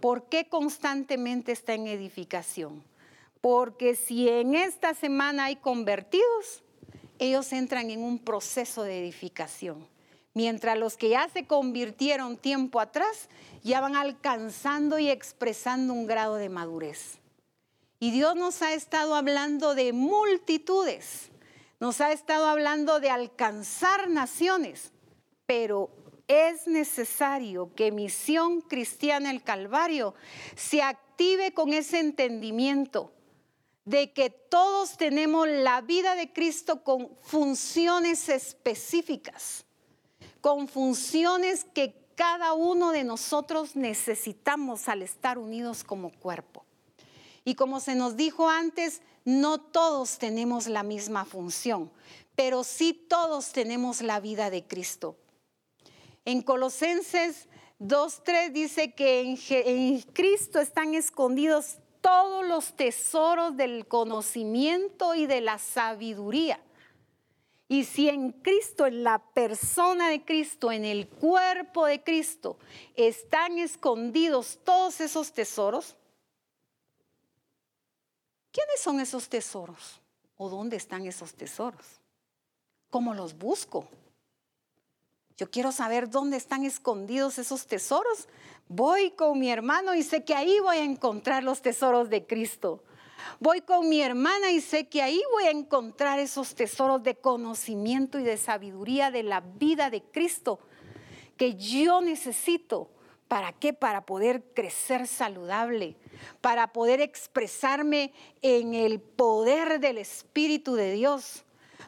¿Por 0.00 0.30
qué 0.30 0.48
constantemente 0.48 1.52
está 1.52 1.74
en 1.74 1.86
edificación? 1.86 2.82
Porque 3.42 3.94
si 3.94 4.26
en 4.26 4.54
esta 4.54 4.94
semana 4.94 5.44
hay 5.44 5.56
convertidos, 5.56 6.62
ellos 7.18 7.52
entran 7.52 7.90
en 7.90 8.02
un 8.02 8.20
proceso 8.20 8.84
de 8.84 9.00
edificación. 9.00 9.86
Mientras 10.32 10.78
los 10.78 10.96
que 10.96 11.10
ya 11.10 11.28
se 11.28 11.46
convirtieron 11.46 12.38
tiempo 12.38 12.80
atrás 12.80 13.28
ya 13.62 13.82
van 13.82 13.96
alcanzando 13.96 14.98
y 14.98 15.10
expresando 15.10 15.92
un 15.92 16.06
grado 16.06 16.36
de 16.36 16.48
madurez. 16.48 17.18
Y 18.00 18.12
Dios 18.12 18.34
nos 18.34 18.62
ha 18.62 18.72
estado 18.72 19.14
hablando 19.14 19.74
de 19.74 19.92
multitudes, 19.92 21.28
nos 21.80 22.00
ha 22.00 22.12
estado 22.12 22.46
hablando 22.46 22.98
de 22.98 23.10
alcanzar 23.10 24.08
naciones, 24.08 24.93
pero 25.46 25.90
es 26.26 26.66
necesario 26.66 27.74
que 27.74 27.92
Misión 27.92 28.60
Cristiana 28.62 29.30
el 29.30 29.42
Calvario 29.42 30.14
se 30.56 30.82
active 30.82 31.52
con 31.52 31.72
ese 31.72 32.00
entendimiento 32.00 33.12
de 33.84 34.12
que 34.12 34.30
todos 34.30 34.96
tenemos 34.96 35.46
la 35.46 35.82
vida 35.82 36.14
de 36.14 36.32
Cristo 36.32 36.82
con 36.82 37.10
funciones 37.20 38.28
específicas, 38.30 39.66
con 40.40 40.68
funciones 40.68 41.64
que 41.64 41.94
cada 42.14 42.54
uno 42.54 42.92
de 42.92 43.04
nosotros 43.04 43.76
necesitamos 43.76 44.88
al 44.88 45.02
estar 45.02 45.36
unidos 45.36 45.84
como 45.84 46.10
cuerpo. 46.10 46.64
Y 47.44 47.56
como 47.56 47.80
se 47.80 47.94
nos 47.94 48.16
dijo 48.16 48.48
antes, 48.48 49.02
no 49.26 49.58
todos 49.58 50.18
tenemos 50.18 50.66
la 50.66 50.82
misma 50.82 51.26
función, 51.26 51.90
pero 52.34 52.64
sí 52.64 52.94
todos 52.94 53.52
tenemos 53.52 54.00
la 54.00 54.20
vida 54.20 54.48
de 54.48 54.64
Cristo. 54.66 55.16
En 56.24 56.40
Colosenses 56.42 57.48
2.3 57.80 58.52
dice 58.52 58.94
que 58.94 59.20
en, 59.20 60.00
Cristo 60.00 60.58
están 60.58 60.94
escondidos 60.94 61.76
todos 62.00 62.46
los 62.46 62.74
tesoros 62.74 63.56
del 63.56 63.86
conocimiento 63.86 65.14
y 65.14 65.26
de 65.26 65.40
la 65.40 65.58
sabiduría. 65.58 66.60
Y 67.68 67.84
si 67.84 68.08
en 68.08 68.32
Cristo, 68.32 68.86
en 68.86 69.02
la 69.04 69.18
persona 69.18 70.08
de 70.10 70.24
Cristo, 70.24 70.70
en 70.70 70.84
el 70.84 71.08
cuerpo 71.08 71.86
de 71.86 72.02
Cristo, 72.02 72.58
están 72.94 73.58
escondidos 73.58 74.58
todos 74.64 75.00
esos 75.00 75.32
tesoros, 75.32 75.96
¿quiénes 78.52 78.80
son 78.80 79.00
esos 79.00 79.28
tesoros? 79.28 80.00
¿O 80.36 80.48
dónde 80.48 80.76
están 80.76 81.06
esos 81.06 81.34
tesoros? 81.34 82.00
¿Cómo 82.90 83.14
los 83.14 83.36
busco? 83.36 83.88
Yo 85.36 85.50
quiero 85.50 85.72
saber 85.72 86.08
dónde 86.10 86.36
están 86.36 86.64
escondidos 86.64 87.38
esos 87.38 87.66
tesoros. 87.66 88.28
Voy 88.68 89.10
con 89.10 89.38
mi 89.38 89.50
hermano 89.50 89.94
y 89.94 90.02
sé 90.02 90.24
que 90.24 90.34
ahí 90.34 90.60
voy 90.60 90.76
a 90.76 90.84
encontrar 90.84 91.42
los 91.42 91.60
tesoros 91.60 92.08
de 92.08 92.24
Cristo. 92.24 92.84
Voy 93.40 93.60
con 93.60 93.88
mi 93.88 94.00
hermana 94.00 94.52
y 94.52 94.60
sé 94.60 94.86
que 94.88 95.02
ahí 95.02 95.20
voy 95.32 95.44
a 95.44 95.50
encontrar 95.50 96.20
esos 96.20 96.54
tesoros 96.54 97.02
de 97.02 97.16
conocimiento 97.16 98.18
y 98.18 98.22
de 98.22 98.36
sabiduría 98.36 99.10
de 99.10 99.24
la 99.24 99.40
vida 99.40 99.90
de 99.90 100.02
Cristo 100.02 100.60
que 101.36 101.56
yo 101.56 102.00
necesito. 102.00 102.90
¿Para 103.26 103.52
qué? 103.52 103.72
Para 103.72 104.06
poder 104.06 104.44
crecer 104.54 105.08
saludable, 105.08 105.96
para 106.40 106.72
poder 106.72 107.00
expresarme 107.00 108.12
en 108.42 108.74
el 108.74 109.00
poder 109.00 109.80
del 109.80 109.98
Espíritu 109.98 110.74
de 110.74 110.92
Dios 110.92 111.43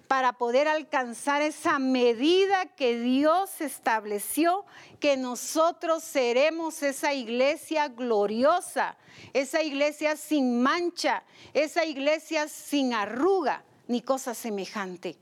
para 0.08 0.34
poder 0.34 0.68
alcanzar 0.68 1.42
esa 1.42 1.78
medida 1.78 2.66
que 2.76 2.98
Dios 2.98 3.60
estableció, 3.60 4.64
que 5.00 5.16
nosotros 5.16 6.04
seremos 6.04 6.82
esa 6.82 7.12
iglesia 7.12 7.88
gloriosa, 7.88 8.96
esa 9.32 9.62
iglesia 9.62 10.16
sin 10.16 10.62
mancha, 10.62 11.24
esa 11.52 11.84
iglesia 11.84 12.48
sin 12.48 12.94
arruga 12.94 13.64
ni 13.88 14.02
cosa 14.02 14.34
semejante. 14.34 15.16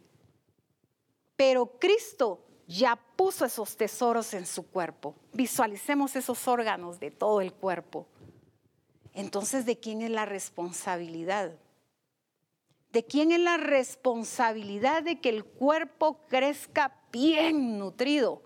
Pero 1.37 1.79
Cristo 1.79 2.45
ya 2.67 2.97
puso 2.97 3.45
esos 3.45 3.77
tesoros 3.77 4.35
en 4.35 4.47
su 4.47 4.67
cuerpo. 4.71 5.15
Visualicemos 5.33 6.17
esos 6.17 6.47
órganos 6.49 7.01
de 7.01 7.11
todo 7.11 7.41
el 7.41 7.53
cuerpo. 7.53 8.07
Entonces, 9.13 9.65
¿de 9.67 9.79
quién 9.79 10.03
es 10.03 10.11
la 10.11 10.25
responsabilidad? 10.25 11.53
¿De 12.95 13.05
quién 13.05 13.33
es 13.33 13.41
la 13.41 13.57
responsabilidad 13.57 15.03
de 15.03 15.21
que 15.21 15.29
el 15.29 15.45
cuerpo 15.45 16.21
crezca 16.29 16.97
bien 17.11 17.77
nutrido, 17.77 18.45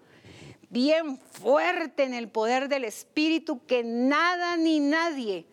bien 0.71 1.19
fuerte 1.19 2.05
en 2.05 2.15
el 2.15 2.31
poder 2.31 2.71
del 2.71 2.85
Espíritu, 2.85 3.67
que 3.67 3.85
nada 3.85 4.57
ni 4.57 4.81
nadie 4.81 5.45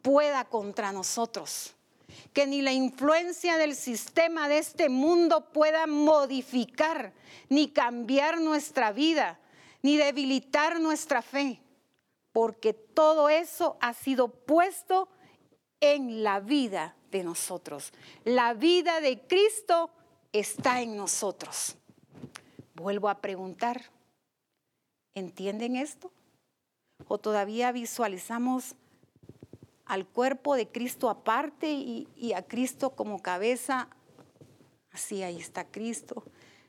pueda 0.00 0.46
contra 0.46 0.90
nosotros? 0.90 1.74
Que 2.32 2.46
ni 2.46 2.62
la 2.62 2.72
influencia 2.72 3.58
del 3.58 3.74
sistema 3.74 4.48
de 4.48 4.56
este 4.56 4.88
mundo 4.88 5.52
pueda 5.52 5.86
modificar 5.86 7.12
ni 7.50 7.68
cambiar 7.68 8.40
nuestra 8.40 8.90
vida, 8.90 9.38
ni 9.82 9.98
debilitar 9.98 10.80
nuestra 10.80 11.20
fe, 11.20 11.60
porque 12.32 12.72
todo 12.72 13.28
eso 13.28 13.76
ha 13.82 13.92
sido 13.92 14.28
puesto 14.28 15.10
en 15.80 16.22
la 16.22 16.40
vida 16.40 16.96
de 17.10 17.24
nosotros. 17.24 17.92
La 18.24 18.54
vida 18.54 19.00
de 19.00 19.20
Cristo 19.26 19.90
está 20.32 20.80
en 20.80 20.96
nosotros. 20.96 21.76
Vuelvo 22.74 23.08
a 23.08 23.20
preguntar, 23.20 23.82
¿entienden 25.14 25.76
esto? 25.76 26.10
¿O 27.08 27.18
todavía 27.18 27.72
visualizamos 27.72 28.74
al 29.86 30.06
cuerpo 30.06 30.54
de 30.54 30.68
Cristo 30.68 31.10
aparte 31.10 31.70
y, 31.70 32.32
a 32.34 32.42
Cristo 32.42 32.90
como 32.90 33.20
cabeza? 33.20 33.88
Así, 34.92 35.22
ahí 35.22 35.38
está 35.38 35.64
Cristo. 35.64 36.24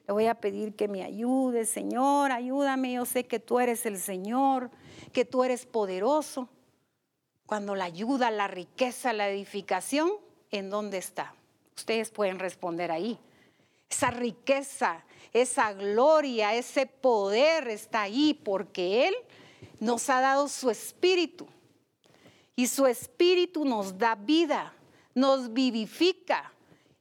Le 0.08 0.14
voy 0.14 0.26
a 0.26 0.36
pedir 0.36 0.76
que 0.76 0.88
me 0.88 1.04
ayude, 1.04 1.66
Señor, 1.66 2.32
ayúdame. 2.32 2.94
Yo 2.94 3.06
sé 3.06 3.26
que 3.26 3.40
tú 3.40 3.60
eres 3.60 3.86
el 3.86 3.98
Señor, 3.98 4.72
que 5.14 5.26
tú 5.26 5.44
eres 5.44 5.66
poderoso. 5.66 6.50
Cuando 7.46 7.76
la 7.76 7.86
ayuda, 7.86 8.32
la 8.32 8.48
riqueza, 8.48 9.14
la 9.14 9.30
edificación 9.30 10.12
¿en 10.52 10.70
dónde 10.70 10.98
está? 10.98 11.34
Ustedes 11.76 12.12
pueden 12.12 12.40
responder 12.40 12.92
ahí. 12.92 13.18
Esa 13.90 14.12
riqueza, 14.12 15.04
esa 15.34 15.74
gloria, 15.74 16.54
ese 16.56 16.86
poder 16.86 17.68
está 17.68 18.04
ahí 18.04 18.34
porque 18.34 19.08
Él 19.08 19.16
nos 19.80 20.10
ha 20.10 20.22
dado 20.22 20.48
su 20.48 20.70
espíritu. 20.70 21.48
Y 22.56 22.68
su 22.68 22.86
espíritu 22.86 23.66
nos 23.66 23.98
da 23.98 24.16
vida, 24.16 24.74
nos 25.16 25.52
vivifica. 25.52 26.54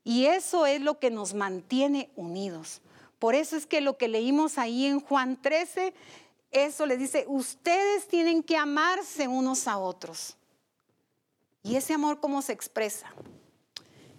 Y 0.02 0.26
eso 0.26 0.66
es 0.66 0.80
lo 0.80 0.98
que 0.98 1.10
nos 1.10 1.34
mantiene 1.34 2.10
unidos. 2.16 2.80
Por 3.18 3.34
eso 3.34 3.56
es 3.56 3.66
que 3.66 3.82
lo 3.82 3.98
que 3.98 4.08
leímos 4.08 4.56
ahí 4.56 4.86
en 4.86 5.00
Juan 5.00 5.40
13, 5.40 5.92
eso 6.50 6.86
les 6.86 6.98
dice, 6.98 7.26
ustedes 7.28 8.08
tienen 8.08 8.42
que 8.42 8.56
amarse 8.56 9.28
unos 9.28 9.68
a 9.68 9.76
otros. 9.76 10.36
¿Y 11.62 11.76
ese 11.76 11.92
amor 11.92 12.20
cómo 12.20 12.40
se 12.40 12.54
expresa? 12.54 13.12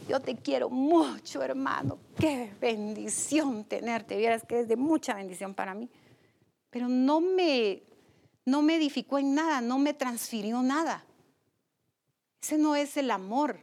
Yo 0.08 0.20
te 0.20 0.36
quiero 0.36 0.70
mucho, 0.70 1.42
hermano. 1.42 1.98
Qué 2.20 2.52
bendición 2.60 3.64
tenerte. 3.64 4.18
Vieras 4.18 4.44
que 4.48 4.62
es 4.62 4.68
de 4.68 4.76
mucha 4.76 5.14
bendición 5.14 5.54
para 5.54 5.74
mí. 5.74 5.90
Pero 6.70 6.88
no 6.88 7.22
me, 7.22 7.84
no 8.46 8.62
me 8.62 8.76
edificó 8.76 9.20
en 9.20 9.36
nada, 9.36 9.62
no 9.62 9.78
me 9.78 9.94
transfirió 9.94 10.62
nada. 10.62 11.06
Ese 12.42 12.58
no 12.58 12.76
es 12.76 12.98
el 12.98 13.12
amor 13.12 13.60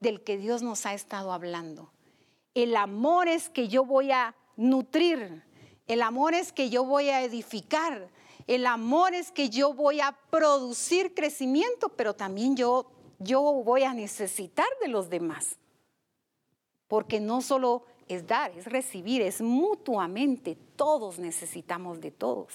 del 0.00 0.22
que 0.22 0.36
Dios 0.36 0.62
nos 0.62 0.86
ha 0.86 0.94
estado 0.94 1.32
hablando. 1.32 1.90
El 2.54 2.76
amor 2.76 3.28
es 3.28 3.48
que 3.48 3.68
yo 3.68 3.84
voy 3.84 4.10
a 4.10 4.34
nutrir. 4.56 5.42
El 5.86 6.02
amor 6.02 6.34
es 6.34 6.52
que 6.52 6.70
yo 6.70 6.84
voy 6.84 7.08
a 7.08 7.22
edificar. 7.22 8.08
El 8.46 8.66
amor 8.66 9.14
es 9.14 9.32
que 9.32 9.50
yo 9.50 9.72
voy 9.72 10.00
a 10.00 10.16
producir 10.30 11.14
crecimiento, 11.14 11.88
pero 11.90 12.14
también 12.14 12.56
yo 12.56 12.90
yo 13.18 13.40
voy 13.40 13.84
a 13.84 13.94
necesitar 13.94 14.66
de 14.80 14.88
los 14.88 15.08
demás. 15.10 15.56
Porque 16.88 17.20
no 17.20 17.42
solo 17.42 17.84
es 18.08 18.26
dar, 18.26 18.50
es 18.56 18.66
recibir, 18.66 19.22
es 19.22 19.40
mutuamente. 19.40 20.56
Todos 20.76 21.18
necesitamos 21.18 22.00
de 22.00 22.10
todos. 22.10 22.52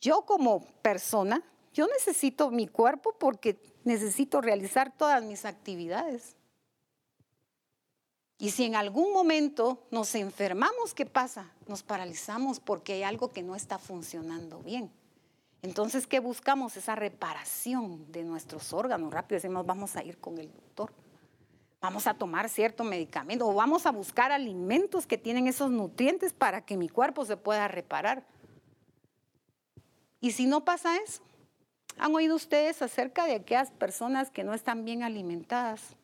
Yo 0.00 0.22
como 0.22 0.60
persona, 0.82 1.42
yo 1.72 1.86
necesito 1.86 2.50
mi 2.50 2.68
cuerpo 2.68 3.14
porque 3.18 3.58
necesito 3.84 4.40
realizar 4.40 4.94
todas 4.96 5.22
mis 5.22 5.44
actividades. 5.46 6.36
Y 8.38 8.50
si 8.50 8.64
en 8.64 8.76
algún 8.76 9.12
momento 9.12 9.86
nos 9.90 10.14
enfermamos, 10.14 10.92
¿qué 10.92 11.06
pasa? 11.06 11.50
Nos 11.66 11.82
paralizamos 11.82 12.60
porque 12.60 12.92
hay 12.92 13.02
algo 13.04 13.30
que 13.30 13.42
no 13.42 13.56
está 13.56 13.78
funcionando 13.78 14.58
bien. 14.58 14.90
Entonces, 15.64 16.06
¿qué 16.06 16.20
buscamos? 16.20 16.76
Esa 16.76 16.94
reparación 16.94 18.12
de 18.12 18.22
nuestros 18.22 18.74
órganos. 18.74 19.10
Rápido 19.12 19.36
decimos, 19.36 19.64
vamos 19.64 19.96
a 19.96 20.04
ir 20.04 20.18
con 20.18 20.36
el 20.38 20.52
doctor. 20.52 20.92
Vamos 21.80 22.06
a 22.06 22.12
tomar 22.12 22.50
cierto 22.50 22.84
medicamento 22.84 23.48
o 23.48 23.54
vamos 23.54 23.86
a 23.86 23.90
buscar 23.90 24.30
alimentos 24.30 25.06
que 25.06 25.18
tienen 25.18 25.46
esos 25.46 25.70
nutrientes 25.70 26.34
para 26.34 26.60
que 26.64 26.76
mi 26.76 26.88
cuerpo 26.88 27.24
se 27.24 27.38
pueda 27.38 27.66
reparar. 27.66 28.22
Y 30.20 30.32
si 30.32 30.46
no 30.46 30.64
pasa 30.64 30.98
eso, 30.98 31.22
¿han 31.96 32.14
oído 32.14 32.36
ustedes 32.36 32.82
acerca 32.82 33.24
de 33.24 33.36
aquellas 33.36 33.70
personas 33.70 34.30
que 34.30 34.44
no 34.44 34.52
están 34.54 34.84
bien 34.84 35.02
alimentadas? 35.02 35.96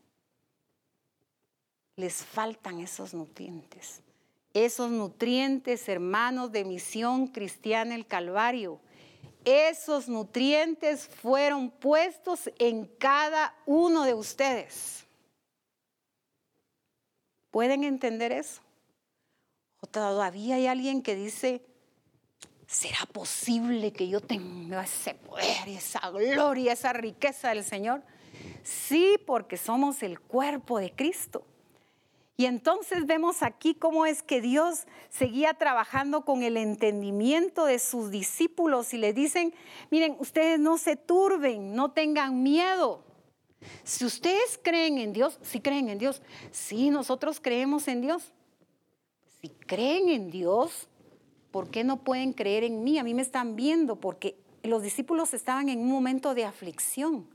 les 2.00 2.24
faltan 2.24 2.80
esos 2.80 3.12
nutrientes. 3.12 4.00
Esos 4.54 4.90
nutrientes, 4.90 5.86
hermanos 5.88 6.50
de 6.50 6.64
Misión 6.64 7.26
Cristiana 7.26 7.94
el 7.94 8.06
Calvario, 8.06 8.80
esos 9.44 10.08
nutrientes 10.08 11.08
fueron 11.08 11.70
puestos 11.70 12.50
en 12.58 12.86
cada 12.98 13.54
uno 13.66 14.04
de 14.04 14.14
ustedes. 14.14 15.06
¿Pueden 17.50 17.84
entender 17.84 18.32
eso? 18.32 18.60
¿O 19.80 19.86
todavía 19.86 20.56
hay 20.56 20.66
alguien 20.66 21.02
que 21.02 21.16
dice, 21.16 21.64
¿será 22.66 23.06
posible 23.12 23.92
que 23.92 24.08
yo 24.08 24.20
tenga 24.20 24.84
ese 24.84 25.14
poder 25.14 25.68
esa 25.68 26.10
gloria, 26.10 26.72
esa 26.72 26.92
riqueza 26.92 27.48
del 27.48 27.64
Señor? 27.64 28.02
Sí, 28.62 29.18
porque 29.26 29.56
somos 29.56 30.02
el 30.02 30.20
cuerpo 30.20 30.78
de 30.78 30.92
Cristo. 30.92 31.44
Y 32.40 32.46
entonces 32.46 33.04
vemos 33.04 33.42
aquí 33.42 33.74
cómo 33.74 34.06
es 34.06 34.22
que 34.22 34.40
Dios 34.40 34.86
seguía 35.10 35.52
trabajando 35.52 36.24
con 36.24 36.42
el 36.42 36.56
entendimiento 36.56 37.66
de 37.66 37.78
sus 37.78 38.10
discípulos 38.10 38.94
y 38.94 38.96
le 38.96 39.12
dicen, 39.12 39.52
miren, 39.90 40.16
ustedes 40.20 40.58
no 40.58 40.78
se 40.78 40.96
turben, 40.96 41.74
no 41.74 41.90
tengan 41.90 42.42
miedo. 42.42 43.04
Si 43.84 44.06
ustedes 44.06 44.58
creen 44.62 44.96
en 44.96 45.12
Dios, 45.12 45.38
si 45.42 45.60
creen 45.60 45.90
en 45.90 45.98
Dios, 45.98 46.22
sí, 46.50 46.88
nosotros 46.88 47.40
creemos 47.42 47.88
en 47.88 48.00
Dios. 48.00 48.32
Si 49.42 49.50
creen 49.50 50.08
en 50.08 50.30
Dios, 50.30 50.88
¿por 51.50 51.70
qué 51.70 51.84
no 51.84 51.98
pueden 51.98 52.32
creer 52.32 52.64
en 52.64 52.82
mí? 52.82 52.98
A 52.98 53.04
mí 53.04 53.12
me 53.12 53.20
están 53.20 53.54
viendo 53.54 53.96
porque 53.96 54.38
los 54.62 54.82
discípulos 54.82 55.34
estaban 55.34 55.68
en 55.68 55.80
un 55.80 55.90
momento 55.90 56.32
de 56.32 56.46
aflicción 56.46 57.28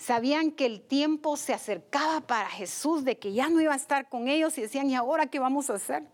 sabían 0.00 0.50
que 0.50 0.64
el 0.64 0.80
tiempo 0.80 1.36
se 1.36 1.52
acercaba 1.52 2.22
para 2.22 2.48
Jesús, 2.48 3.04
de 3.04 3.18
que 3.18 3.34
ya 3.34 3.50
no 3.50 3.60
iba 3.60 3.74
a 3.74 3.76
estar 3.76 4.08
con 4.08 4.28
ellos 4.28 4.56
y 4.56 4.62
decían, 4.62 4.88
¿y 4.88 4.94
ahora 4.94 5.26
qué 5.26 5.38
vamos 5.38 5.68
a 5.68 5.74
hacer? 5.74 6.04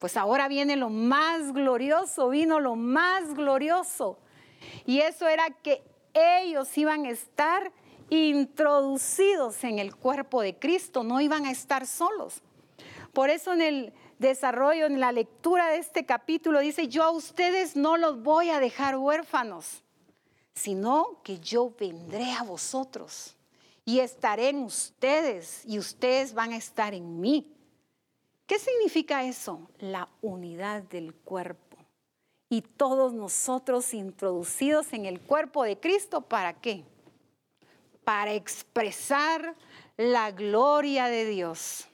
Pues 0.00 0.16
ahora 0.16 0.48
viene 0.48 0.74
lo 0.74 0.90
más 0.90 1.52
glorioso, 1.52 2.28
vino 2.28 2.58
lo 2.58 2.74
más 2.74 3.34
glorioso. 3.34 4.18
Y 4.84 4.98
eso 4.98 5.28
era 5.28 5.48
que 5.50 5.80
ellos 6.12 6.76
iban 6.76 7.06
a 7.06 7.10
estar 7.10 7.70
introducidos 8.10 9.62
en 9.62 9.78
el 9.78 9.94
cuerpo 9.94 10.42
de 10.42 10.58
Cristo, 10.58 11.04
no 11.04 11.20
iban 11.20 11.46
a 11.46 11.52
estar 11.52 11.86
solos. 11.86 12.42
Por 13.12 13.30
eso 13.30 13.52
en 13.52 13.62
el 13.62 13.92
desarrollo, 14.18 14.86
en 14.86 14.98
la 14.98 15.12
lectura 15.12 15.68
de 15.68 15.78
este 15.78 16.04
capítulo, 16.04 16.58
dice, 16.58 16.88
yo 16.88 17.04
a 17.04 17.10
ustedes 17.10 17.76
no 17.76 17.96
los 17.96 18.24
voy 18.24 18.50
a 18.50 18.58
dejar 18.58 18.96
huérfanos 18.96 19.84
sino 20.58 21.20
que 21.22 21.38
yo 21.38 21.72
vendré 21.78 22.32
a 22.32 22.42
vosotros 22.42 23.36
y 23.84 24.00
estaré 24.00 24.48
en 24.48 24.58
ustedes 24.58 25.62
y 25.64 25.78
ustedes 25.78 26.34
van 26.34 26.52
a 26.52 26.56
estar 26.56 26.94
en 26.94 27.20
mí. 27.20 27.54
¿Qué 28.46 28.58
significa 28.58 29.24
eso? 29.24 29.70
La 29.78 30.08
unidad 30.20 30.82
del 30.82 31.14
cuerpo. 31.14 31.76
Y 32.50 32.62
todos 32.62 33.12
nosotros 33.12 33.94
introducidos 33.94 34.92
en 34.92 35.06
el 35.06 35.20
cuerpo 35.20 35.62
de 35.62 35.78
Cristo, 35.78 36.22
¿para 36.22 36.54
qué? 36.54 36.84
Para 38.04 38.32
expresar 38.32 39.54
la 39.96 40.32
gloria 40.32 41.06
de 41.06 41.26
Dios. 41.26 41.86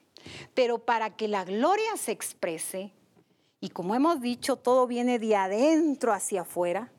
Pero 0.54 0.78
para 0.78 1.14
que 1.16 1.28
la 1.28 1.44
gloria 1.44 1.96
se 1.96 2.12
exprese, 2.12 2.92
y 3.60 3.68
como 3.68 3.94
hemos 3.94 4.20
dicho, 4.20 4.56
todo 4.56 4.86
viene 4.86 5.18
de 5.18 5.36
adentro 5.36 6.12
hacia 6.12 6.42
afuera, 6.42 6.90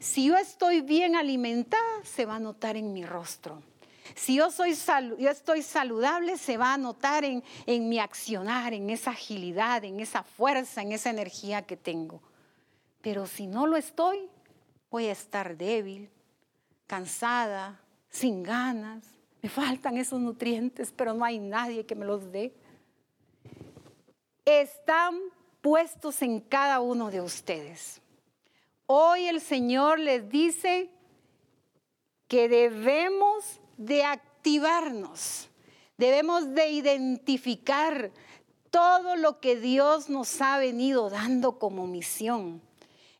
si 0.00 0.24
yo 0.24 0.36
estoy 0.36 0.80
bien 0.80 1.14
alimentada, 1.14 2.04
se 2.04 2.24
va 2.24 2.36
a 2.36 2.40
notar 2.40 2.76
en 2.76 2.92
mi 2.92 3.04
rostro. 3.04 3.62
Si 4.16 4.34
yo, 4.34 4.50
soy 4.50 4.74
yo 5.18 5.30
estoy 5.30 5.62
saludable, 5.62 6.38
se 6.38 6.56
va 6.56 6.74
a 6.74 6.78
notar 6.78 7.24
en, 7.24 7.44
en 7.66 7.88
mi 7.88 7.98
accionar, 7.98 8.72
en 8.72 8.88
esa 8.90 9.10
agilidad, 9.10 9.84
en 9.84 10.00
esa 10.00 10.22
fuerza, 10.22 10.80
en 10.82 10.92
esa 10.92 11.10
energía 11.10 11.62
que 11.62 11.76
tengo. 11.76 12.22
Pero 13.02 13.26
si 13.26 13.46
no 13.46 13.66
lo 13.66 13.76
estoy, 13.76 14.28
voy 14.90 15.06
a 15.06 15.12
estar 15.12 15.56
débil, 15.56 16.10
cansada, 16.86 17.78
sin 18.08 18.42
ganas. 18.42 19.04
Me 19.42 19.48
faltan 19.48 19.98
esos 19.98 20.18
nutrientes, 20.18 20.92
pero 20.96 21.12
no 21.12 21.24
hay 21.24 21.38
nadie 21.38 21.84
que 21.84 21.94
me 21.94 22.06
los 22.06 22.32
dé. 22.32 22.54
Están 24.46 25.18
puestos 25.60 26.22
en 26.22 26.40
cada 26.40 26.80
uno 26.80 27.10
de 27.10 27.20
ustedes. 27.20 28.00
Hoy 28.92 29.28
el 29.28 29.40
Señor 29.40 30.00
les 30.00 30.28
dice 30.28 30.90
que 32.26 32.48
debemos 32.48 33.60
de 33.76 34.02
activarnos, 34.02 35.48
debemos 35.96 36.56
de 36.56 36.70
identificar 36.70 38.10
todo 38.72 39.14
lo 39.14 39.38
que 39.38 39.54
Dios 39.54 40.10
nos 40.10 40.42
ha 40.42 40.58
venido 40.58 41.08
dando 41.08 41.56
como 41.60 41.86
misión. 41.86 42.60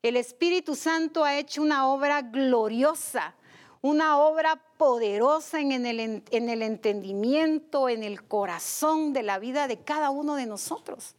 El 0.02 0.16
Espíritu 0.16 0.74
Santo 0.74 1.22
ha 1.22 1.38
hecho 1.38 1.62
una 1.62 1.86
obra 1.86 2.22
gloriosa, 2.22 3.36
una 3.80 4.18
obra 4.18 4.60
poderosa 4.76 5.60
en 5.60 5.86
el, 5.86 6.00
en 6.00 6.48
el, 6.48 6.62
entendimiento, 6.62 7.88
en 7.88 8.02
el 8.02 8.24
corazón 8.24 9.12
de 9.12 9.22
la 9.22 9.38
vida 9.38 9.68
de 9.68 9.78
cada 9.78 10.10
uno 10.10 10.34
de 10.34 10.46
nosotros. 10.46 11.14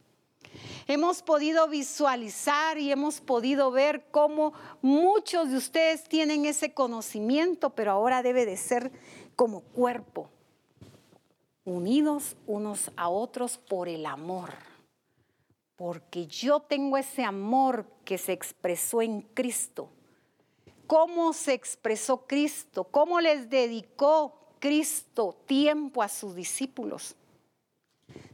Hemos 0.86 1.22
podido 1.22 1.68
visualizar 1.68 2.78
y 2.78 2.90
hemos 2.90 3.20
podido 3.20 3.70
ver 3.70 4.06
cómo 4.10 4.52
muchos 4.80 5.50
de 5.50 5.56
ustedes 5.56 6.04
tienen 6.04 6.44
ese 6.44 6.74
conocimiento, 6.74 7.70
pero 7.70 7.92
ahora 7.92 8.22
debe 8.22 8.46
de 8.46 8.56
ser 8.56 8.90
como 9.36 9.60
cuerpo, 9.60 10.28
unidos 11.64 12.36
unos 12.46 12.90
a 12.96 13.08
otros 13.08 13.58
por 13.58 13.88
el 13.88 14.06
amor. 14.06 14.50
Porque 15.76 16.26
yo 16.26 16.60
tengo 16.60 16.96
ese 16.96 17.24
amor 17.24 17.86
que 18.04 18.18
se 18.18 18.32
expresó 18.32 19.02
en 19.02 19.22
Cristo. 19.22 19.88
¿Cómo 20.86 21.32
se 21.32 21.54
expresó 21.54 22.26
Cristo? 22.26 22.84
¿Cómo 22.84 23.20
les 23.20 23.48
dedicó 23.48 24.38
Cristo 24.58 25.36
tiempo 25.46 26.02
a 26.02 26.08
sus 26.08 26.34
discípulos? 26.34 27.16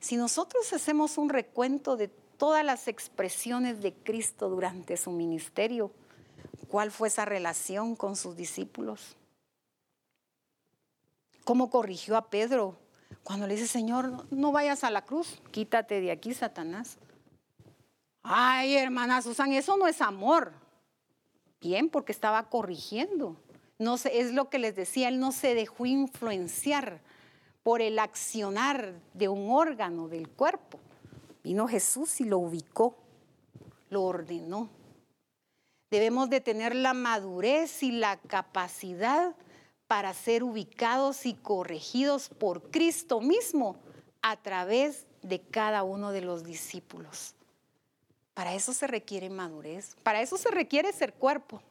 Si 0.01 0.17
nosotros 0.17 0.73
hacemos 0.73 1.19
un 1.19 1.29
recuento 1.29 1.97
de 1.97 2.09
todas 2.39 2.65
las 2.65 2.89
expresiones 2.89 3.83
de 3.83 3.93
Cristo 3.93 4.49
durante 4.49 4.97
su 4.97 5.11
ministerio. 5.11 5.91
¿Cuál 6.69 6.91
fue 6.91 7.09
esa 7.09 7.25
relación 7.25 7.97
con 7.97 8.17
sus 8.17 8.37
discípulos? 8.37 9.17
¿Cómo 11.45 11.69
corrigió 11.71 12.17
a 12.17 12.31
Pedro 12.31 12.79
cuando 13.25 13.47
le 13.47 13.55
dice, 13.55 13.67
Señor, 13.67 14.27
no, 14.31 14.53
vayas 14.53 14.85
a 14.85 14.91
la 14.91 15.05
cruz, 15.05 15.41
quítate 15.51 16.01
de 16.01 16.11
aquí, 16.11 16.33
Satanás? 16.33 16.99
Ay, 18.23 18.77
hermana 18.77 19.23
Susan, 19.23 19.53
eso 19.53 19.77
no 19.77 19.87
es 19.87 20.01
amor. 20.01 20.53
Bien, 21.61 21.89
porque 21.89 22.13
estaba 22.13 22.49
corrigiendo. 22.49 23.37
No 23.79 23.95
es 23.95 24.33
lo 24.33 24.51
que 24.51 24.59
les 24.59 24.77
decía, 24.77 25.09
él 25.09 25.19
no 25.19 25.33
se 25.33 25.55
dejó 25.55 25.87
influenciar 25.87 27.01
por 27.63 27.83
el 27.83 27.99
accionar 27.99 28.95
de 29.15 29.29
un 29.29 29.51
órgano 29.51 30.09
del 30.09 30.29
cuerpo. 30.29 30.79
Vino 31.43 31.69
Jesús 31.69 32.21
y 32.21 32.25
lo 32.25 32.39
ubicó, 32.39 32.97
lo 33.91 34.03
ordenó. 34.03 34.69
Debemos 35.91 36.29
de 36.29 36.41
tener 36.41 36.75
la 36.75 36.95
madurez 36.95 37.83
y 37.83 37.93
la 37.93 38.17
capacidad 38.19 39.35
para 39.87 40.13
ser 40.13 40.45
ubicados 40.45 41.25
y 41.25 41.35
corregidos 41.35 42.29
por 42.29 42.71
Cristo 42.71 43.21
mismo 43.21 43.77
a 44.21 44.37
través 44.37 45.07
de 45.23 45.41
cada 45.41 45.83
uno 45.83 46.13
de 46.13 46.21
los 46.21 46.45
discípulos. 46.45 47.35
Para 48.35 48.55
eso 48.55 48.73
se 48.73 48.87
requiere 48.87 49.31
madurez, 49.31 49.97
para 50.03 50.21
eso 50.21 50.37
se 50.37 50.51
requiere 50.51 50.93
ser 50.93 51.15
cuerpo. 51.15 51.63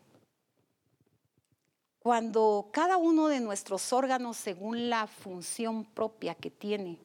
Cuando 2.08 2.70
cada 2.72 2.96
uno 2.96 3.28
de 3.28 3.42
nuestros 3.42 3.92
órganos, 3.92 4.38
según 4.38 4.90
la 4.90 5.08
función 5.08 5.84
propia 5.84 6.36
que 6.36 6.50
tiene, 6.50 7.00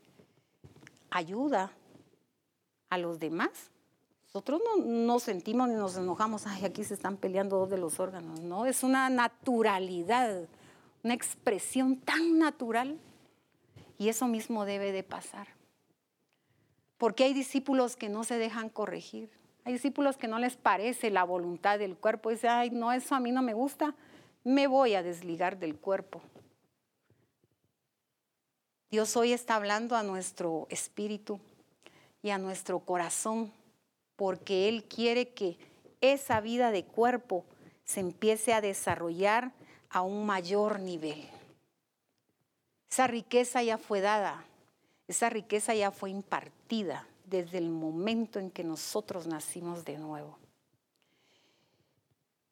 ayuda 1.10 1.72
a 2.88 2.98
los 2.98 3.18
demás, 3.18 3.50
Nosotros 4.26 4.62
no, 4.64 4.84
no, 4.84 5.18
sentimos 5.18 5.68
ni 5.68 5.74
nos 5.74 5.96
enojamos, 5.96 6.46
ay, 6.46 6.64
aquí 6.64 6.84
se 6.84 6.94
están 6.94 7.16
peleando 7.16 7.58
dos 7.58 7.68
de 7.68 7.78
los 7.78 7.98
órganos. 7.98 8.42
No, 8.42 8.64
es 8.64 8.84
una 8.84 9.10
naturalidad, 9.10 10.46
una 11.02 11.14
expresión 11.14 11.96
tan 11.96 12.38
natural. 12.38 12.96
Y 13.98 14.08
eso 14.08 14.28
mismo 14.28 14.64
debe 14.64 14.92
de 14.92 15.02
pasar. 15.02 15.48
Porque 16.96 17.24
hay 17.24 17.34
discípulos 17.34 17.96
que 17.96 18.08
no 18.08 18.22
se 18.22 18.38
dejan 18.38 18.68
corregir. 18.68 19.30
Hay 19.64 19.72
discípulos 19.72 20.16
que 20.16 20.28
no 20.28 20.38
les 20.38 20.56
parece 20.56 21.10
la 21.10 21.24
voluntad 21.24 21.80
del 21.80 21.96
cuerpo. 21.96 22.30
Dicen, 22.30 22.50
ay, 22.50 22.70
no, 22.70 22.92
eso 22.92 23.16
a 23.16 23.20
mí 23.20 23.32
no 23.32 23.42
me 23.42 23.52
gusta. 23.52 23.96
Me 24.44 24.66
voy 24.66 24.94
a 24.94 25.02
desligar 25.02 25.58
del 25.58 25.76
cuerpo. 25.76 26.20
Dios 28.90 29.16
hoy 29.16 29.32
está 29.32 29.54
hablando 29.54 29.96
a 29.96 30.02
nuestro 30.02 30.66
espíritu 30.68 31.40
y 32.22 32.30
a 32.30 32.38
nuestro 32.38 32.80
corazón 32.80 33.52
porque 34.16 34.68
Él 34.68 34.84
quiere 34.84 35.30
que 35.30 35.56
esa 36.00 36.40
vida 36.40 36.70
de 36.70 36.84
cuerpo 36.84 37.44
se 37.84 38.00
empiece 38.00 38.52
a 38.52 38.60
desarrollar 38.60 39.52
a 39.88 40.02
un 40.02 40.26
mayor 40.26 40.80
nivel. 40.80 41.26
Esa 42.90 43.06
riqueza 43.06 43.62
ya 43.62 43.78
fue 43.78 44.00
dada, 44.00 44.44
esa 45.08 45.30
riqueza 45.30 45.74
ya 45.74 45.90
fue 45.90 46.10
impartida 46.10 47.06
desde 47.24 47.58
el 47.58 47.70
momento 47.70 48.38
en 48.38 48.50
que 48.50 48.64
nosotros 48.64 49.26
nacimos 49.26 49.84
de 49.84 49.96
nuevo. 49.96 50.38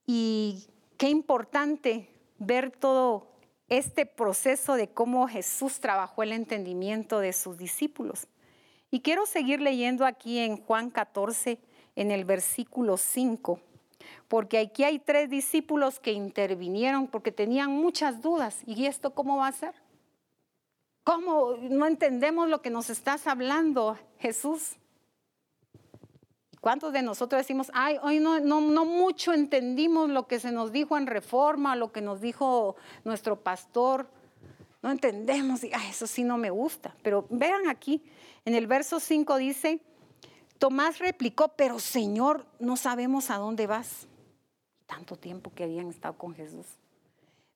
Y 0.07 0.67
qué 1.01 1.09
importante 1.09 2.11
ver 2.39 2.71
todo 2.71 3.27
este 3.69 4.05
proceso 4.05 4.75
de 4.75 4.89
cómo 4.89 5.27
Jesús 5.29 5.81
trabajó 5.81 6.23
el 6.23 6.31
entendimiento 6.31 7.21
de 7.21 7.33
sus 7.33 7.57
discípulos. 7.57 8.29
Y 8.91 9.01
quiero 9.01 9.25
seguir 9.25 9.63
leyendo 9.63 10.05
aquí 10.05 10.39
en 10.39 10.59
Juan 10.59 10.91
14, 10.91 11.59
en 11.97 12.11
el 12.11 12.27
versículo 12.27 12.99
5, 12.99 13.61
porque 14.29 14.59
aquí 14.59 14.85
hay 14.85 14.99
tres 14.99 15.31
discípulos 15.31 16.01
que 16.01 16.13
intervinieron 16.13 17.07
porque 17.07 17.33
tenían 17.33 17.71
muchas 17.71 18.21
dudas. 18.21 18.59
¿Y 18.67 18.85
esto 18.85 19.15
cómo 19.15 19.39
va 19.39 19.47
a 19.47 19.53
ser? 19.53 19.75
¿Cómo 21.03 21.57
no 21.63 21.87
entendemos 21.87 22.47
lo 22.51 22.61
que 22.61 22.69
nos 22.69 22.91
estás 22.91 23.27
hablando, 23.27 23.97
Jesús? 24.19 24.77
¿Cuántos 26.61 26.93
de 26.93 27.03
nosotros 27.03 27.41
decimos, 27.41 27.71
ay, 27.73 27.97
hoy 28.03 28.21
no, 28.21 28.39
no, 28.39 28.61
no, 28.61 28.85
mucho 28.85 29.33
entendimos 29.33 30.11
lo 30.11 30.27
que 30.27 30.39
se 30.39 30.53
nos 30.53 30.73
dijo 30.73 30.99
en 30.99 31.07
reforma, 31.07 31.75
lo 31.75 31.91
que 31.91 32.03
nos 32.03 32.21
dijo 32.21 32.77
nuestro 33.05 33.41
pastor? 33.41 34.09
No 34.83 34.91
entendemos, 34.91 35.65
y 35.65 35.71
eso 35.89 36.07
sí 36.07 36.23
no 36.23 36.37
me 36.37 36.51
gusta. 36.51 36.95
Pero 37.03 37.27
vean 37.31 37.69
aquí, 37.69 38.03
en 38.45 38.55
el 38.55 38.67
verso 38.67 39.01
5 39.01 39.37
dice, 39.37 39.81
Tomás 40.59 40.99
replicó, 40.99 41.49
pero 41.49 41.79
Señor, 41.79 42.45
no 42.59 42.77
sabemos 42.77 43.31
a 43.31 43.39
dónde 43.39 43.67
vas. 43.67 44.07
Tanto 44.87 45.17
tiempo 45.17 45.51
que 45.55 45.65
habían 45.65 45.89
estado 45.89 46.19
con 46.19 46.35
Jesús. 46.35 46.67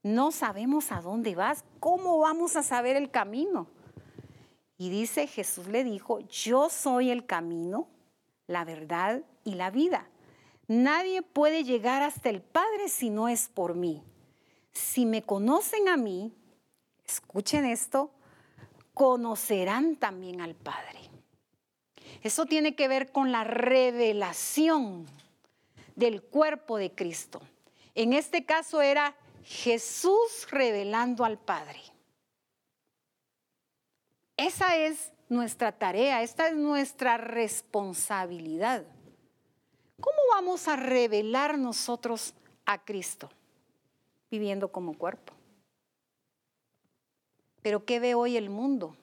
No 0.02 0.32
sabemos 0.32 0.90
a 0.90 1.02
dónde 1.02 1.34
vas. 1.34 1.64
¿Cómo 1.80 2.18
vamos 2.18 2.56
a 2.56 2.62
saber 2.62 2.96
el 2.96 3.10
camino? 3.10 3.66
Y 4.78 4.88
dice, 4.88 5.26
Jesús 5.26 5.68
le 5.68 5.84
dijo, 5.84 6.20
yo 6.20 6.70
soy 6.70 7.10
el 7.10 7.26
camino, 7.26 7.88
la 8.46 8.64
verdad 8.64 9.22
y 9.44 9.54
la 9.54 9.70
vida. 9.70 10.08
Nadie 10.66 11.22
puede 11.22 11.64
llegar 11.64 12.02
hasta 12.02 12.30
el 12.30 12.40
Padre 12.40 12.88
si 12.88 13.10
no 13.10 13.28
es 13.28 13.48
por 13.48 13.74
mí. 13.74 14.02
Si 14.72 15.06
me 15.06 15.22
conocen 15.22 15.88
a 15.88 15.96
mí, 15.96 16.32
escuchen 17.06 17.64
esto, 17.64 18.10
conocerán 18.94 19.96
también 19.96 20.40
al 20.40 20.54
Padre. 20.54 21.00
Eso 22.22 22.46
tiene 22.46 22.74
que 22.74 22.88
ver 22.88 23.12
con 23.12 23.32
la 23.32 23.44
revelación 23.44 25.06
del 25.94 26.22
cuerpo 26.22 26.78
de 26.78 26.90
Cristo. 26.90 27.42
En 27.94 28.12
este 28.12 28.44
caso 28.44 28.80
era 28.80 29.14
Jesús 29.44 30.48
revelando 30.50 31.24
al 31.24 31.38
Padre. 31.38 31.80
Esa 34.36 34.76
es 34.76 35.12
nuestra 35.28 35.72
tarea, 35.72 36.22
esta 36.22 36.48
es 36.48 36.56
nuestra 36.56 37.16
responsabilidad. 37.16 38.84
¿Cómo 40.00 40.18
vamos 40.32 40.68
a 40.68 40.76
revelar 40.76 41.58
nosotros 41.58 42.34
a 42.66 42.84
Cristo? 42.84 43.30
Viviendo 44.30 44.70
como 44.70 44.98
cuerpo. 44.98 45.32
Pero 47.62 47.84
¿qué 47.84 48.00
ve 48.00 48.14
hoy 48.14 48.36
el 48.36 48.50
mundo 48.50 48.96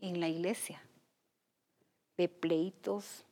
en 0.00 0.20
la 0.20 0.28
iglesia? 0.28 0.82
Ve 2.18 2.28
pleitos. 2.28 3.24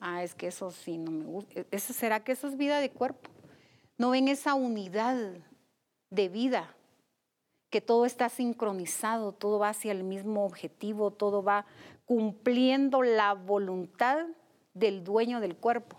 Ah, 0.00 0.24
es 0.24 0.34
que 0.34 0.48
eso 0.48 0.70
sí 0.72 0.98
no 0.98 1.12
me 1.12 1.24
gusta. 1.24 1.64
¿Eso 1.70 1.92
será 1.92 2.24
que 2.24 2.32
eso 2.32 2.48
es 2.48 2.56
vida 2.56 2.80
de 2.80 2.90
cuerpo? 2.90 3.30
No 3.98 4.10
ven 4.10 4.26
esa 4.26 4.54
unidad 4.54 5.16
de 6.10 6.28
vida, 6.28 6.74
que 7.72 7.80
todo 7.80 8.06
está 8.06 8.28
sincronizado, 8.28 9.32
todo 9.32 9.58
va 9.58 9.70
hacia 9.70 9.90
el 9.90 10.04
mismo 10.04 10.44
objetivo, 10.44 11.10
todo 11.10 11.42
va 11.42 11.66
cumpliendo 12.06 13.02
la 13.02 13.34
voluntad 13.34 14.26
del 14.74 15.02
dueño 15.02 15.40
del 15.40 15.56
cuerpo. 15.56 15.96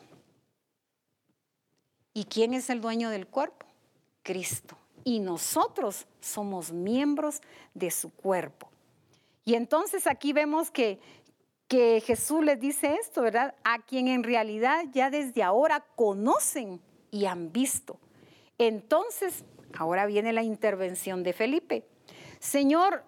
¿Y 2.13 2.26
quién 2.26 2.53
es 2.53 2.69
el 2.69 2.80
dueño 2.80 3.09
del 3.09 3.28
cuerpo? 3.28 3.65
Cristo 4.21 4.78
y 5.03 5.19
nosotros 5.19 6.05
somos 6.21 6.71
miembros 6.71 7.41
de 7.74 7.91
su 7.91 8.11
cuerpo. 8.11 8.69
Y 9.45 9.55
entonces 9.55 10.07
aquí 10.07 10.34
vemos 10.34 10.71
que, 10.71 10.99
que 11.67 12.01
Jesús 12.01 12.43
les 12.43 12.59
dice 12.59 12.95
esto, 13.01 13.21
¿verdad? 13.21 13.55
A 13.63 13.80
quien 13.80 14.07
en 14.07 14.24
realidad 14.24 14.86
ya 14.93 15.09
desde 15.09 15.43
ahora 15.43 15.86
conocen 15.95 16.82
y 17.11 17.26
han 17.26 17.51
visto. 17.51 17.99
Entonces, 18.57 19.43
ahora 19.78 20.05
viene 20.05 20.34
la 20.34 20.43
intervención 20.43 21.24
de 21.24 21.34
Felipe. 21.34 21.86
Señor, 22.39 23.03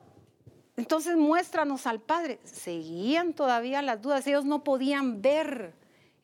entonces 0.78 1.16
muéstranos 1.16 1.88
al 1.88 2.02
Padre. 2.02 2.40
Seguían 2.44 3.34
todavía 3.34 3.82
las 3.82 4.02
dudas, 4.02 4.28
ellos 4.28 4.46
no 4.46 4.64
podían 4.64 5.22
ver 5.22 5.74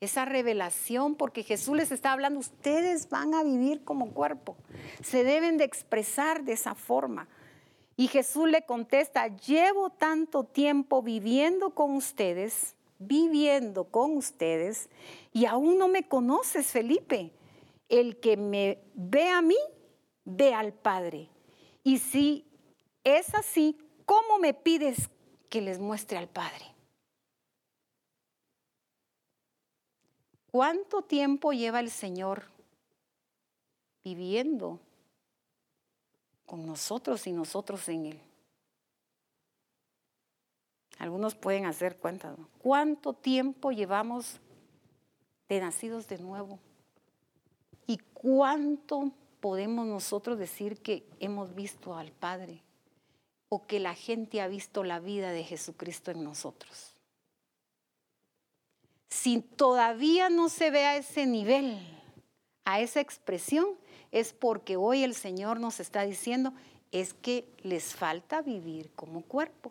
esa 0.00 0.24
revelación, 0.24 1.14
porque 1.14 1.44
Jesús 1.44 1.76
les 1.76 1.92
está 1.92 2.10
hablando, 2.10 2.40
ustedes 2.40 3.08
van 3.08 3.34
a 3.34 3.44
vivir 3.44 3.84
como 3.84 4.10
cuerpo, 4.10 4.56
se 5.00 5.22
deben 5.22 5.58
de 5.58 5.64
expresar 5.64 6.42
de 6.42 6.54
esa 6.54 6.74
forma. 6.74 7.28
Y 7.96 8.08
Jesús 8.08 8.48
le 8.48 8.62
contesta, 8.62 9.28
llevo 9.28 9.90
tanto 9.90 10.42
tiempo 10.42 11.02
viviendo 11.02 11.70
con 11.70 11.94
ustedes, 11.94 12.74
viviendo 12.98 13.84
con 13.84 14.16
ustedes, 14.16 14.88
y 15.32 15.46
aún 15.46 15.78
no 15.78 15.86
me 15.86 16.02
conoces, 16.08 16.66
Felipe. 16.66 17.30
El 17.88 18.18
que 18.18 18.36
me 18.36 18.78
ve 18.94 19.28
a 19.28 19.40
mí, 19.40 19.58
ve 20.24 20.54
al 20.54 20.72
Padre. 20.72 21.28
Y 21.84 21.98
si 21.98 22.44
es 23.04 23.34
así, 23.34 23.76
¿cómo 24.06 24.38
me 24.38 24.54
pides 24.54 25.10
que 25.48 25.60
les 25.60 25.78
muestre 25.78 26.18
al 26.18 26.28
Padre? 26.28 26.72
¿Cuánto 30.50 31.02
tiempo 31.02 31.52
lleva 31.52 31.80
el 31.80 31.90
Señor 31.90 32.44
viviendo 34.04 34.80
con 36.44 36.66
nosotros 36.66 37.26
y 37.26 37.32
nosotros 37.32 37.88
en 37.88 38.06
Él? 38.06 38.20
Algunos 40.98 41.34
pueden 41.34 41.64
hacer 41.64 41.96
cuenta. 41.96 42.36
¿Cuánto 42.58 43.12
tiempo 43.12 43.72
llevamos 43.72 44.40
de 45.48 45.60
nacidos 45.60 46.06
de 46.06 46.18
nuevo? 46.18 46.60
¿Y 47.86 47.96
cuánto 48.14 49.10
podemos 49.42 49.86
nosotros 49.86 50.38
decir 50.38 50.78
que 50.80 51.04
hemos 51.20 51.54
visto 51.54 51.94
al 51.94 52.12
Padre? 52.12 52.62
O 53.50 53.66
que 53.66 53.78
la 53.78 53.94
gente 53.94 54.40
ha 54.40 54.48
visto 54.48 54.82
la 54.82 55.00
vida 55.00 55.32
de 55.32 55.44
Jesucristo 55.44 56.10
en 56.10 56.24
nosotros 56.24 56.92
si 59.12 59.42
todavía 59.42 60.30
no 60.30 60.48
se 60.48 60.70
ve 60.70 60.86
a 60.86 60.96
ese 60.96 61.26
nivel, 61.26 61.78
a 62.64 62.80
esa 62.80 63.00
expresión, 63.00 63.66
es 64.10 64.32
porque 64.32 64.76
hoy 64.76 65.04
el 65.04 65.14
Señor 65.14 65.60
nos 65.60 65.80
está 65.80 66.02
diciendo, 66.04 66.54
es 66.92 67.12
que 67.12 67.46
les 67.62 67.94
falta 67.94 68.40
vivir 68.40 68.90
como 68.96 69.20
cuerpo. 69.20 69.70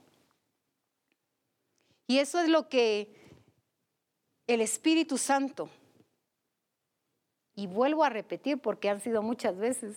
Y 2.05 2.19
eso 2.19 2.39
es 2.39 2.49
lo 2.49 2.69
que 2.69 3.15
el 4.45 4.61
Espíritu 4.61 5.17
Santo, 5.17 5.71
y 7.61 7.67
vuelvo 7.67 8.03
a 8.03 8.09
repetir 8.09 8.57
porque 8.57 8.89
han 8.89 9.01
sido 9.01 9.21
muchas 9.21 9.55
veces, 9.55 9.95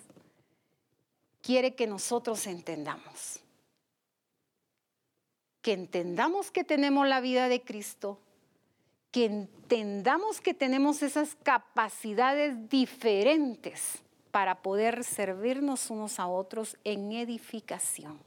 quiere 1.40 1.74
que 1.74 1.86
nosotros 1.86 2.46
entendamos. 2.46 3.40
Que 5.62 5.72
entendamos 5.72 6.50
que 6.50 6.62
tenemos 6.62 7.08
la 7.08 7.22
vida 7.22 7.48
de 7.48 7.62
Cristo, 7.62 8.18
que 9.10 9.24
entendamos 9.24 10.42
que 10.42 10.52
tenemos 10.52 11.02
esas 11.02 11.36
capacidades 11.36 12.68
diferentes 12.68 14.02
para 14.30 14.60
poder 14.60 15.02
servirnos 15.02 15.88
unos 15.88 16.20
a 16.20 16.26
otros 16.26 16.76
en 16.84 17.12
edificación. 17.12 18.20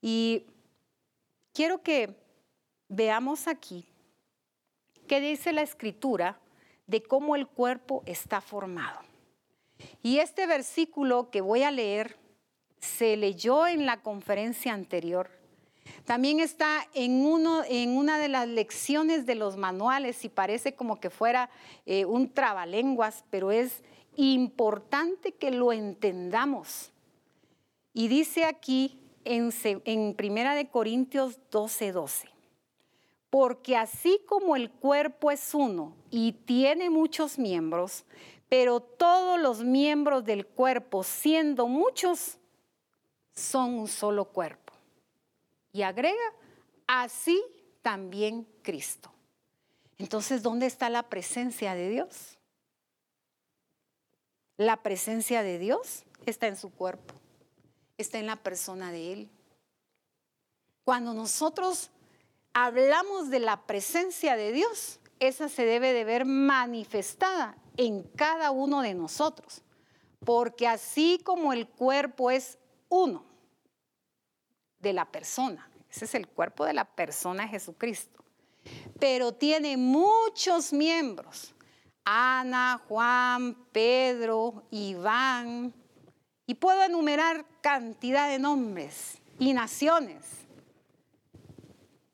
Y 0.00 0.44
quiero 1.52 1.82
que 1.82 2.14
veamos 2.88 3.48
aquí 3.48 3.88
qué 5.08 5.20
dice 5.20 5.52
la 5.52 5.62
escritura 5.62 6.38
de 6.86 7.02
cómo 7.02 7.36
el 7.36 7.46
cuerpo 7.46 8.02
está 8.06 8.40
formado. 8.40 9.00
Y 10.02 10.18
este 10.18 10.46
versículo 10.46 11.30
que 11.30 11.40
voy 11.40 11.62
a 11.62 11.70
leer 11.70 12.16
se 12.80 13.16
leyó 13.16 13.66
en 13.66 13.86
la 13.86 14.02
conferencia 14.02 14.72
anterior. 14.72 15.30
También 16.04 16.40
está 16.40 16.86
en, 16.94 17.24
uno, 17.24 17.62
en 17.68 17.96
una 17.96 18.18
de 18.18 18.28
las 18.28 18.48
lecciones 18.48 19.26
de 19.26 19.34
los 19.34 19.56
manuales 19.56 20.24
y 20.24 20.28
parece 20.28 20.74
como 20.74 21.00
que 21.00 21.10
fuera 21.10 21.50
eh, 21.84 22.04
un 22.04 22.32
trabalenguas, 22.32 23.24
pero 23.30 23.50
es 23.50 23.82
importante 24.16 25.32
que 25.32 25.50
lo 25.50 25.72
entendamos. 25.72 26.90
Y 27.92 28.08
dice 28.08 28.44
aquí 28.44 28.98
en, 29.24 29.52
en 29.64 30.14
Primera 30.14 30.54
de 30.54 30.68
Corintios 30.68 31.38
12, 31.50 31.92
12. 31.92 32.35
Porque 33.36 33.76
así 33.76 34.18
como 34.24 34.56
el 34.56 34.70
cuerpo 34.70 35.30
es 35.30 35.52
uno 35.52 35.94
y 36.10 36.32
tiene 36.32 36.88
muchos 36.88 37.38
miembros, 37.38 38.06
pero 38.48 38.80
todos 38.80 39.38
los 39.38 39.62
miembros 39.62 40.24
del 40.24 40.46
cuerpo, 40.46 41.04
siendo 41.04 41.68
muchos, 41.68 42.38
son 43.34 43.74
un 43.74 43.88
solo 43.88 44.24
cuerpo. 44.24 44.72
Y 45.70 45.82
agrega, 45.82 46.32
así 46.86 47.44
también 47.82 48.48
Cristo. 48.62 49.12
Entonces, 49.98 50.42
¿dónde 50.42 50.64
está 50.64 50.88
la 50.88 51.02
presencia 51.02 51.74
de 51.74 51.90
Dios? 51.90 52.38
La 54.56 54.82
presencia 54.82 55.42
de 55.42 55.58
Dios 55.58 56.04
está 56.24 56.46
en 56.46 56.56
su 56.56 56.70
cuerpo, 56.70 57.12
está 57.98 58.18
en 58.18 58.28
la 58.28 58.36
persona 58.36 58.90
de 58.92 59.12
Él. 59.12 59.30
Cuando 60.84 61.12
nosotros 61.12 61.90
hablamos 62.56 63.28
de 63.28 63.38
la 63.38 63.66
presencia 63.66 64.34
de 64.34 64.50
Dios, 64.50 64.98
esa 65.20 65.50
se 65.50 65.66
debe 65.66 65.92
de 65.92 66.04
ver 66.04 66.24
manifestada 66.24 67.54
en 67.76 68.02
cada 68.02 68.50
uno 68.50 68.80
de 68.80 68.94
nosotros. 68.94 69.62
Porque 70.24 70.66
así 70.66 71.20
como 71.22 71.52
el 71.52 71.68
cuerpo 71.68 72.30
es 72.30 72.56
uno 72.88 73.26
de 74.78 74.94
la 74.94 75.04
persona, 75.04 75.68
ese 75.90 76.06
es 76.06 76.14
el 76.14 76.26
cuerpo 76.28 76.64
de 76.64 76.72
la 76.72 76.86
persona 76.86 77.46
Jesucristo, 77.46 78.24
pero 78.98 79.32
tiene 79.32 79.76
muchos 79.76 80.72
miembros. 80.72 81.52
Ana, 82.06 82.80
Juan, 82.88 83.54
Pedro, 83.70 84.64
Iván, 84.70 85.74
y 86.46 86.54
puedo 86.54 86.82
enumerar 86.82 87.44
cantidad 87.60 88.30
de 88.30 88.38
nombres 88.38 89.18
y 89.38 89.52
naciones. 89.52 90.45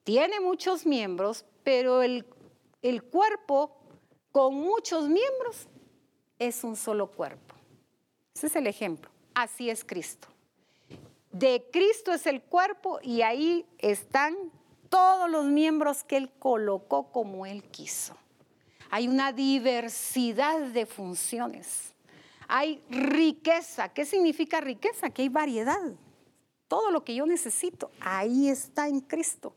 Tiene 0.04 0.40
muchos 0.40 0.86
miembros, 0.86 1.44
pero 1.62 2.02
el, 2.02 2.26
el 2.82 3.02
cuerpo 3.02 3.82
con 4.32 4.54
muchos 4.54 5.08
miembros, 5.08 5.68
es 6.38 6.64
un 6.64 6.74
solo 6.74 7.06
cuerpo. 7.06 7.54
Ese 8.34 8.46
es 8.48 8.56
el 8.56 8.66
ejemplo. 8.66 9.10
Así 9.34 9.70
es 9.70 9.84
Cristo. 9.84 10.28
De 11.30 11.68
Cristo 11.70 12.12
es 12.12 12.26
el 12.26 12.42
cuerpo 12.42 12.98
y 13.02 13.22
ahí 13.22 13.64
están 13.78 14.34
todos 14.88 15.30
los 15.30 15.44
miembros 15.44 16.02
que 16.02 16.16
Él 16.16 16.30
colocó 16.38 17.12
como 17.12 17.46
Él 17.46 17.62
quiso. 17.62 18.16
Hay 18.90 19.08
una 19.08 19.32
diversidad 19.32 20.60
de 20.60 20.84
funciones. 20.84 21.94
Hay 22.48 22.82
riqueza. 22.90 23.90
¿Qué 23.90 24.04
significa 24.04 24.60
riqueza? 24.60 25.10
Que 25.10 25.22
hay 25.22 25.28
variedad. 25.28 25.92
Todo 26.68 26.90
lo 26.90 27.04
que 27.04 27.14
yo 27.14 27.24
necesito, 27.26 27.90
ahí 28.00 28.48
está 28.48 28.88
en 28.88 29.00
Cristo. 29.00 29.54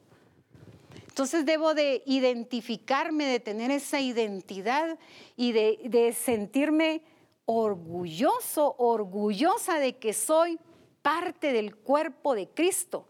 Entonces 1.16 1.46
debo 1.46 1.74
de 1.74 2.04
identificarme, 2.06 3.26
de 3.26 3.40
tener 3.40 3.72
esa 3.72 4.02
identidad 4.02 5.00
y 5.38 5.54
de, 5.54 6.14
sentirme 6.14 7.04
orgulloso, 7.46 8.76
orgullosa 8.78 9.80
de 9.80 9.96
que 9.98 10.12
soy 10.12 10.60
parte 11.02 11.54
del 11.54 11.74
cuerpo 11.74 12.36
de 12.36 12.50
Cristo. 12.50 13.08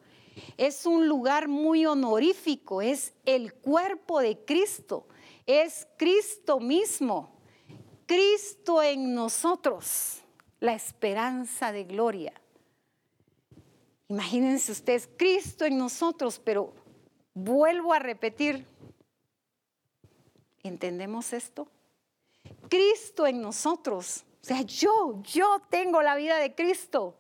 Es 0.56 0.86
un 0.86 1.08
lugar 1.08 1.47
muy 1.47 1.88
honorífico, 1.88 2.84
es 2.84 3.12
el 3.26 3.56
cuerpo 3.56 4.20
de 4.20 4.38
Cristo, 4.38 5.08
es 5.47 5.88
Cristo 5.97 6.60
mismo, 6.60 7.32
Cristo 8.06 8.84
en 8.84 9.16
nosotros, 9.16 10.22
la 10.60 10.76
esperanza 10.76 11.72
de 11.72 11.86
gloria. 11.86 12.39
Imagínense 14.10 14.74
ustedes, 14.74 15.10
Cristo 15.18 15.66
en 15.66 15.80
nosotros, 15.80 16.39
pero 16.45 16.85
Vuelvo 17.36 17.94
a 17.94 18.00
repetir, 18.00 18.66
¿entendemos 20.64 21.34
esto? 21.34 21.68
Cristo 22.70 23.28
en 23.28 23.42
nosotros, 23.42 24.26
o 24.42 24.46
sea, 24.46 24.62
yo, 24.62 25.22
yo 25.24 25.60
tengo 25.70 26.02
la 26.02 26.16
vida 26.16 26.38
de 26.38 26.56
Cristo. 26.56 27.18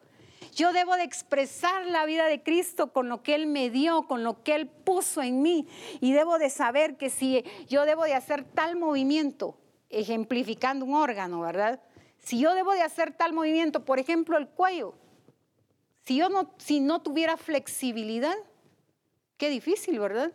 Yo 0.53 0.71
debo 0.71 0.95
de 0.95 1.03
expresar 1.03 1.85
la 1.87 2.05
vida 2.05 2.27
de 2.27 2.43
Cristo 2.43 2.93
con 2.93 3.09
lo 3.09 3.23
que 3.23 3.35
Él 3.35 3.47
me 3.47 3.69
dio, 3.69 4.07
con 4.07 4.23
lo 4.23 4.41
que 4.43 4.55
Él 4.55 4.67
puso 4.67 5.21
en 5.21 5.41
mí. 5.41 5.67
Y 5.99 6.13
debo 6.13 6.37
de 6.37 6.49
saber 6.49 6.97
que 6.97 7.09
si 7.09 7.43
yo 7.67 7.85
debo 7.85 8.05
de 8.05 8.13
hacer 8.13 8.43
tal 8.43 8.75
movimiento, 8.77 9.57
ejemplificando 9.89 10.85
un 10.85 10.93
órgano, 10.93 11.41
¿verdad? 11.41 11.81
Si 12.19 12.39
yo 12.39 12.53
debo 12.53 12.71
de 12.73 12.83
hacer 12.83 13.11
tal 13.11 13.33
movimiento, 13.33 13.83
por 13.83 13.99
ejemplo, 13.99 14.37
el 14.37 14.47
cuello, 14.47 14.93
si 16.05 16.15
yo 16.17 16.29
no, 16.29 16.53
si 16.57 16.79
no 16.79 17.01
tuviera 17.01 17.37
flexibilidad, 17.37 18.35
Qué 19.37 19.49
difícil, 19.49 19.99
¿verdad? 19.99 20.31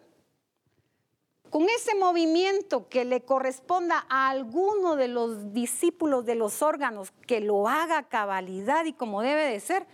Con 1.48 1.68
ese 1.68 1.94
movimiento 1.96 2.88
que 2.88 3.04
le 3.04 3.22
corresponda 3.22 4.06
a 4.08 4.30
alguno 4.30 4.94
de 4.94 5.08
los 5.08 5.52
discípulos 5.52 6.24
de 6.24 6.36
los 6.36 6.62
órganos 6.62 7.10
que 7.26 7.40
lo 7.40 7.66
haga 7.66 8.08
cabalidad 8.08 8.84
y 8.84 8.92
como 8.92 9.22
debe 9.22 9.44
de 9.44 9.58
ser, 9.58 9.86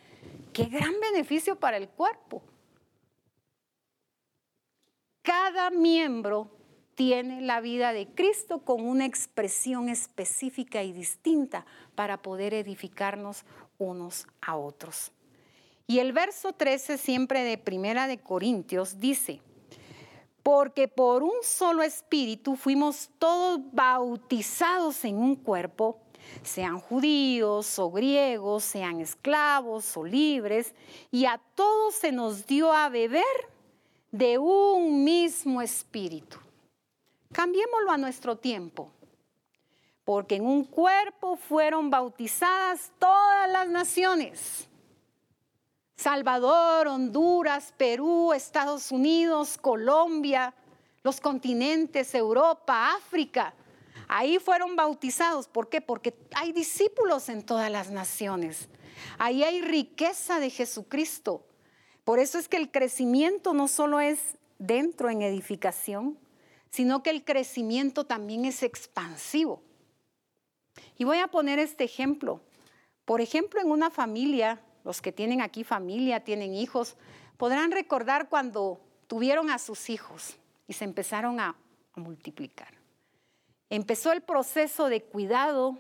qué 0.53 0.65
gran 0.65 0.93
beneficio 1.01 1.57
para 1.57 1.79
el 1.79 1.89
cuerpo. 1.89 2.43
Cada 5.23 5.71
miembro 5.71 6.51
tiene 6.95 7.41
la 7.41 7.61
vida 7.61 7.93
de 7.93 8.07
Cristo 8.09 8.59
con 8.59 8.87
una 8.87 9.07
expresión 9.07 9.89
específica 9.89 10.83
y 10.83 10.93
distinta 10.93 11.65
para 11.95 12.23
poder 12.23 12.55
edificarnos 12.55 13.45
unos 13.79 14.27
a 14.41 14.57
otros. 14.57 15.13
Y 15.89 16.01
el 16.01 16.13
verso 16.13 16.53
13 16.53 16.99
siempre 16.99 17.45
de 17.45 17.59
Primera 17.59 18.09
de 18.09 18.19
Corintios 18.19 18.99
dice, 18.99 19.41
porque 20.43 20.89
por 20.89 21.23
un 21.23 21.43
solo 21.43 21.83
espíritu 21.83 22.57
fuimos 22.57 23.09
todos 23.21 23.61
bautizados 23.73 25.05
en 25.05 25.17
un 25.17 25.37
cuerpo, 25.37 26.01
sean 26.43 26.81
judíos 26.81 27.79
o 27.79 27.91
griegos, 27.93 28.65
sean 28.65 29.01
esclavos 29.01 29.97
o 29.97 30.05
libres, 30.05 30.75
y 31.13 31.27
a 31.27 31.41
todos 31.55 31.95
se 31.95 32.11
nos 32.11 32.47
dio 32.47 32.73
a 32.73 32.89
beber 32.89 33.23
de 34.11 34.39
un 34.39 35.05
mismo 35.05 35.63
espíritu. 35.63 36.39
Cambiémoslo 37.33 37.93
a 37.93 37.99
nuestro 37.99 38.37
tiempo, 38.37 38.91
porque 40.05 40.35
en 40.35 40.47
un 40.47 40.65
cuerpo 40.65 41.37
fueron 41.37 41.91
bautizadas 41.91 42.91
todas 42.99 43.49
las 43.51 43.69
naciones 43.69 44.66
Salvador, 45.97 46.89
Honduras, 46.89 47.73
Perú, 47.77 48.33
Estados 48.35 48.93
Unidos, 48.93 49.57
Colombia, 49.57 50.55
los 51.03 51.21
continentes, 51.21 52.15
Europa, 52.15 52.95
África. 52.95 53.55
Ahí 54.07 54.39
fueron 54.39 54.77
bautizados. 54.77 55.49
¿Por 55.49 55.69
qué? 55.69 55.81
Porque 55.81 56.15
hay 56.35 56.53
discípulos 56.53 57.29
en 57.29 57.43
todas 57.43 57.71
las 57.71 57.91
naciones. 57.91 58.69
Ahí 59.19 59.43
hay 59.43 59.63
riqueza 59.63 60.39
de 60.39 60.51
Jesucristo. 60.51 61.47
Por 62.05 62.19
eso 62.19 62.39
es 62.39 62.49
que 62.49 62.59
el 62.59 62.71
crecimiento 62.71 63.55
no 63.55 63.67
solo 63.67 63.99
es 63.99 64.37
dentro 64.59 65.11
en 65.11 65.23
edificación, 65.23 66.19
sino 66.71 67.03
que 67.03 67.11
el 67.11 67.25
crecimiento 67.25 68.05
también 68.05 68.45
es 68.45 68.63
expansivo. 68.63 69.63
Y 70.99 71.05
voy 71.05 71.19
a 71.19 71.29
poner 71.29 71.59
este 71.59 71.85
ejemplo. 71.85 72.41
Por 73.07 73.21
ejemplo, 73.21 73.61
en 73.61 73.71
una 73.71 73.91
familia 73.91 74.61
los 74.87 75.03
que 75.03 75.11
tienen 75.11 75.41
aquí 75.41 75.65
familia, 75.65 76.23
tienen 76.23 76.55
hijos, 76.55 76.97
podrán 77.37 77.73
recordar 77.73 78.29
cuando 78.29 78.81
tuvieron 79.09 79.51
a 79.51 79.59
sus 79.59 79.91
hijos 79.91 80.37
y 80.69 80.75
se 80.75 80.85
empezaron 80.85 81.41
a, 81.41 81.57
multiplicar. 81.97 82.69
Empezó 83.71 84.13
el 84.13 84.21
proceso 84.21 84.91
de 84.91 85.03
cuidado, 85.03 85.79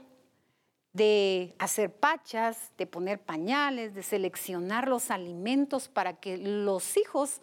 de 0.94 1.54
hacer 1.58 1.92
pachas, 1.92 2.72
de 2.78 2.86
poner 2.86 3.20
pañales, 3.20 3.94
de 3.94 4.02
seleccionar 4.02 4.88
los 4.88 5.10
alimentos 5.10 5.88
para 5.88 6.14
que 6.14 6.38
los 6.38 6.96
hijos 6.96 7.42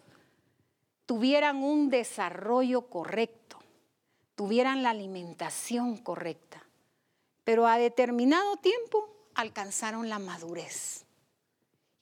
tuvieran 1.06 1.62
un 1.62 1.88
desarrollo 1.88 2.90
correcto, 2.90 3.58
tuvieran 4.34 4.82
la 4.82 4.90
alimentación 4.90 5.98
correcta. 5.98 6.66
Pero 7.44 7.68
a 7.68 7.78
determinado 7.78 8.56
tiempo 8.56 9.08
alcanzaron 9.36 10.08
la 10.08 10.18
madurez. 10.18 11.04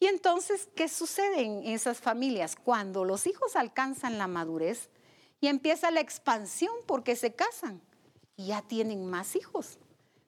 Y 0.03 0.09
entonces, 0.09 0.69
¿qué 0.75 0.89
sucede 0.89 1.43
en 1.43 1.63
esas 1.63 2.01
familias? 2.01 2.57
Cuando 2.57 3.05
los 3.05 3.29
hijos 3.29 3.55
alcanzan 3.55 4.19
la 4.19 4.27
madurez, 4.27 4.91
y 5.41 5.47
empieza 5.47 5.93
la 5.93 6.01
expansión 6.01 6.75
porque 6.89 7.15
se 7.15 7.35
casan 7.35 7.81
y 8.37 8.49
ya 8.49 8.63
tienen 8.63 9.07
más 9.07 9.37
hijos. 9.37 9.79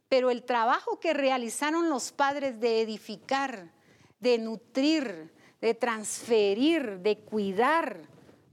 Pero 0.08 0.30
el 0.30 0.44
trabajo 0.44 1.00
que 1.00 1.12
realizaron 1.12 1.90
los 1.90 2.12
padres 2.12 2.60
de 2.60 2.82
edificar, 2.82 3.72
de 4.20 4.38
nutrir, 4.38 5.34
de 5.60 5.74
transferir, 5.74 7.00
de 7.00 7.18
cuidar, 7.18 8.02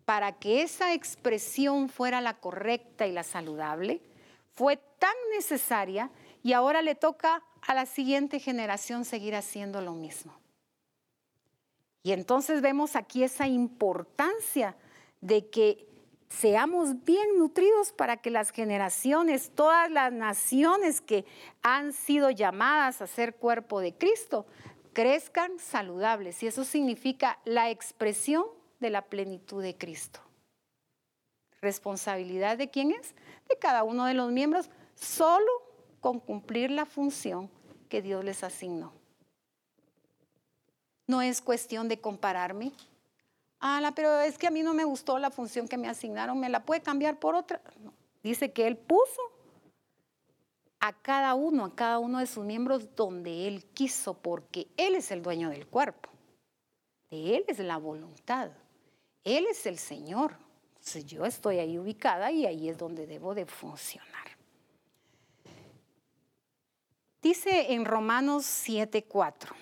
para 0.05 0.39
que 0.39 0.63
esa 0.63 0.95
expresión 0.95 1.87
fuera 1.87 2.19
la 2.19 2.39
correcta 2.39 3.05
y 3.05 3.11
la 3.11 3.21
saludable, 3.21 4.01
fue 4.55 4.77
tan 4.97 5.13
necesaria 5.35 6.09
y 6.41 6.53
ahora 6.53 6.81
le 6.81 6.95
toca 6.95 7.43
a 7.61 7.75
la 7.75 7.85
siguiente 7.85 8.39
generación 8.39 9.05
seguir 9.05 9.35
haciendo 9.35 9.81
lo 9.81 9.93
mismo. 9.93 10.40
Y 12.03 12.13
entonces 12.13 12.61
vemos 12.61 12.95
aquí 12.95 13.23
esa 13.23 13.47
importancia 13.47 14.75
de 15.21 15.49
que 15.49 15.87
seamos 16.29 17.03
bien 17.03 17.37
nutridos 17.37 17.91
para 17.91 18.17
que 18.17 18.31
las 18.31 18.51
generaciones, 18.51 19.51
todas 19.53 19.91
las 19.91 20.11
naciones 20.11 21.01
que 21.01 21.25
han 21.61 21.93
sido 21.93 22.31
llamadas 22.31 23.01
a 23.01 23.07
ser 23.07 23.35
cuerpo 23.35 23.81
de 23.81 23.93
Cristo, 23.93 24.45
crezcan 24.93 25.59
saludables. 25.59 26.41
Y 26.41 26.47
eso 26.47 26.63
significa 26.63 27.39
la 27.45 27.69
expresión 27.69 28.45
de 28.79 28.89
la 28.89 29.03
plenitud 29.03 29.61
de 29.61 29.77
Cristo. 29.77 30.19
¿Responsabilidad 31.61 32.57
de 32.57 32.69
quién 32.69 32.91
es? 32.91 33.13
De 33.47 33.57
cada 33.59 33.83
uno 33.83 34.05
de 34.05 34.15
los 34.15 34.31
miembros, 34.31 34.71
solo 34.95 35.51
con 35.99 36.19
cumplir 36.19 36.71
la 36.71 36.85
función 36.85 37.51
que 37.87 38.01
Dios 38.01 38.25
les 38.25 38.43
asignó. 38.43 39.00
No 41.11 41.21
es 41.21 41.41
cuestión 41.41 41.89
de 41.89 41.99
compararme. 41.99 42.71
Ah, 43.59 43.91
pero 43.93 44.21
es 44.21 44.37
que 44.37 44.47
a 44.47 44.49
mí 44.49 44.63
no 44.63 44.73
me 44.73 44.85
gustó 44.85 45.19
la 45.19 45.29
función 45.29 45.67
que 45.67 45.77
me 45.77 45.89
asignaron, 45.89 46.39
¿me 46.39 46.47
la 46.47 46.63
puede 46.63 46.81
cambiar 46.81 47.19
por 47.19 47.35
otra? 47.35 47.59
Dice 48.23 48.53
que 48.53 48.65
Él 48.65 48.77
puso 48.77 49.21
a 50.79 50.93
cada 50.93 51.33
uno, 51.33 51.65
a 51.65 51.75
cada 51.75 51.99
uno 51.99 52.19
de 52.19 52.27
sus 52.27 52.45
miembros 52.45 52.95
donde 52.95 53.45
Él 53.49 53.65
quiso, 53.73 54.13
porque 54.13 54.69
Él 54.77 54.95
es 54.95 55.11
el 55.11 55.21
dueño 55.21 55.49
del 55.49 55.67
cuerpo. 55.67 56.09
De 57.09 57.35
Él 57.35 57.43
es 57.49 57.59
la 57.59 57.75
voluntad. 57.75 58.51
Él 59.25 59.47
es 59.47 59.65
el 59.65 59.79
Señor. 59.79 60.37
Entonces 60.75 61.05
yo 61.07 61.25
estoy 61.25 61.59
ahí 61.59 61.77
ubicada 61.77 62.31
y 62.31 62.45
ahí 62.45 62.69
es 62.69 62.77
donde 62.77 63.05
debo 63.05 63.35
de 63.35 63.45
funcionar. 63.45 64.29
Dice 67.21 67.73
en 67.73 67.83
Romanos 67.83 68.45
7:4, 68.45 69.53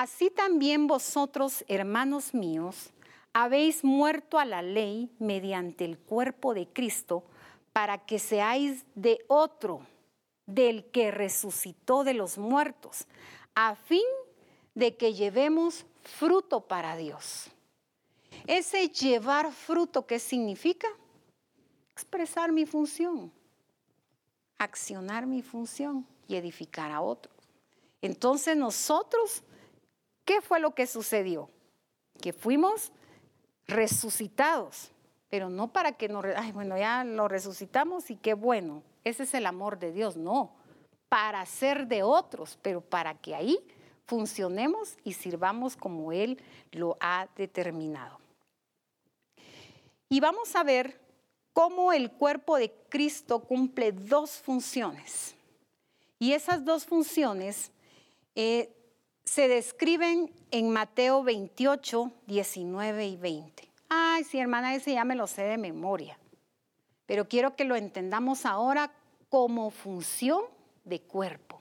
así 0.00 0.30
también 0.30 0.86
vosotros, 0.86 1.64
hermanos 1.66 2.32
míos, 2.32 2.90
habéis 3.32 3.82
muerto 3.82 4.38
a 4.38 4.44
la 4.44 4.62
ley 4.62 5.10
mediante 5.18 5.84
el 5.84 5.98
cuerpo 5.98 6.54
de 6.54 6.68
Cristo 6.68 7.24
para 7.72 7.98
que 8.06 8.20
seáis 8.20 8.84
de 8.94 9.24
otro, 9.26 9.80
del 10.46 10.84
que 10.92 11.10
resucitó 11.10 12.04
de 12.04 12.14
los 12.14 12.38
muertos, 12.38 13.06
a 13.56 13.74
fin 13.74 14.06
de 14.76 14.96
que 14.96 15.14
llevemos 15.14 15.84
fruto 16.04 16.60
para 16.60 16.96
Dios. 16.96 17.50
Ese 18.46 18.88
llevar 18.90 19.50
fruto, 19.50 20.06
¿qué 20.06 20.20
significa? 20.20 20.86
Expresar 21.90 22.52
mi 22.52 22.66
función, 22.66 23.32
accionar 24.58 25.26
mi 25.26 25.42
función 25.42 26.06
y 26.28 26.36
edificar 26.36 26.92
a 26.92 27.00
otro. 27.00 27.32
Entonces 28.00 28.56
nosotros, 28.56 29.42
¿qué 30.28 30.42
fue 30.42 30.60
lo 30.60 30.74
que 30.74 30.86
sucedió? 30.86 31.48
Que 32.20 32.34
fuimos 32.34 32.92
resucitados, 33.66 34.90
pero 35.30 35.48
no 35.48 35.72
para 35.72 35.92
que 35.92 36.06
nos, 36.08 36.22
ay, 36.36 36.52
bueno, 36.52 36.76
ya 36.76 37.02
lo 37.02 37.28
resucitamos 37.28 38.10
y 38.10 38.16
qué 38.16 38.34
bueno, 38.34 38.82
ese 39.04 39.22
es 39.22 39.32
el 39.32 39.46
amor 39.46 39.78
de 39.78 39.90
Dios, 39.90 40.18
no, 40.18 40.52
para 41.08 41.46
ser 41.46 41.86
de 41.86 42.02
otros, 42.02 42.58
pero 42.60 42.82
para 42.82 43.14
que 43.14 43.34
ahí 43.34 43.58
funcionemos 44.04 44.98
y 45.02 45.14
sirvamos 45.14 45.76
como 45.76 46.12
Él 46.12 46.38
lo 46.72 46.98
ha 47.00 47.26
determinado. 47.34 48.20
Y 50.10 50.20
vamos 50.20 50.54
a 50.56 50.62
ver 50.62 51.00
cómo 51.54 51.90
el 51.90 52.10
cuerpo 52.10 52.58
de 52.58 52.70
Cristo 52.90 53.40
cumple 53.40 53.92
dos 53.92 54.32
funciones. 54.32 55.34
Y 56.18 56.32
esas 56.32 56.66
dos 56.66 56.84
funciones 56.84 57.70
eh, 58.34 58.74
se 59.28 59.46
describen 59.46 60.32
en 60.50 60.70
Mateo 60.70 61.22
28, 61.22 62.10
19 62.26 63.06
y 63.06 63.16
20. 63.16 63.68
Ay, 63.90 64.24
sí, 64.24 64.38
hermana, 64.38 64.74
ese 64.74 64.94
ya 64.94 65.04
me 65.04 65.14
lo 65.14 65.26
sé 65.26 65.42
de 65.42 65.58
memoria. 65.58 66.18
Pero 67.04 67.28
quiero 67.28 67.54
que 67.54 67.64
lo 67.64 67.76
entendamos 67.76 68.46
ahora 68.46 68.90
como 69.28 69.70
función 69.70 70.42
de 70.84 71.02
cuerpo. 71.02 71.60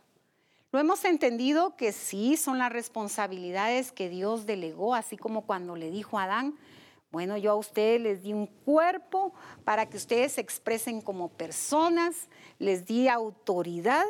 Lo 0.72 0.80
hemos 0.80 1.04
entendido 1.04 1.76
que 1.76 1.92
sí 1.92 2.38
son 2.38 2.58
las 2.58 2.72
responsabilidades 2.72 3.92
que 3.92 4.10
Dios 4.10 4.46
delegó, 4.46 4.96
así 4.96 5.18
como 5.18 5.42
cuando 5.42 5.76
le 5.76 5.92
dijo 5.92 6.18
a 6.18 6.24
Adán, 6.24 6.58
bueno, 7.12 7.38
yo 7.38 7.52
a 7.52 7.56
ustedes 7.56 8.02
les 8.02 8.24
di 8.24 8.34
un 8.34 8.48
cuerpo 8.48 9.34
para 9.66 9.86
que 9.88 9.98
ustedes 9.98 10.34
se 10.34 10.42
expresen 10.42 11.02
como 11.02 11.30
personas, 11.30 12.30
les 12.60 12.86
di 12.86 13.08
autoridad 13.10 14.06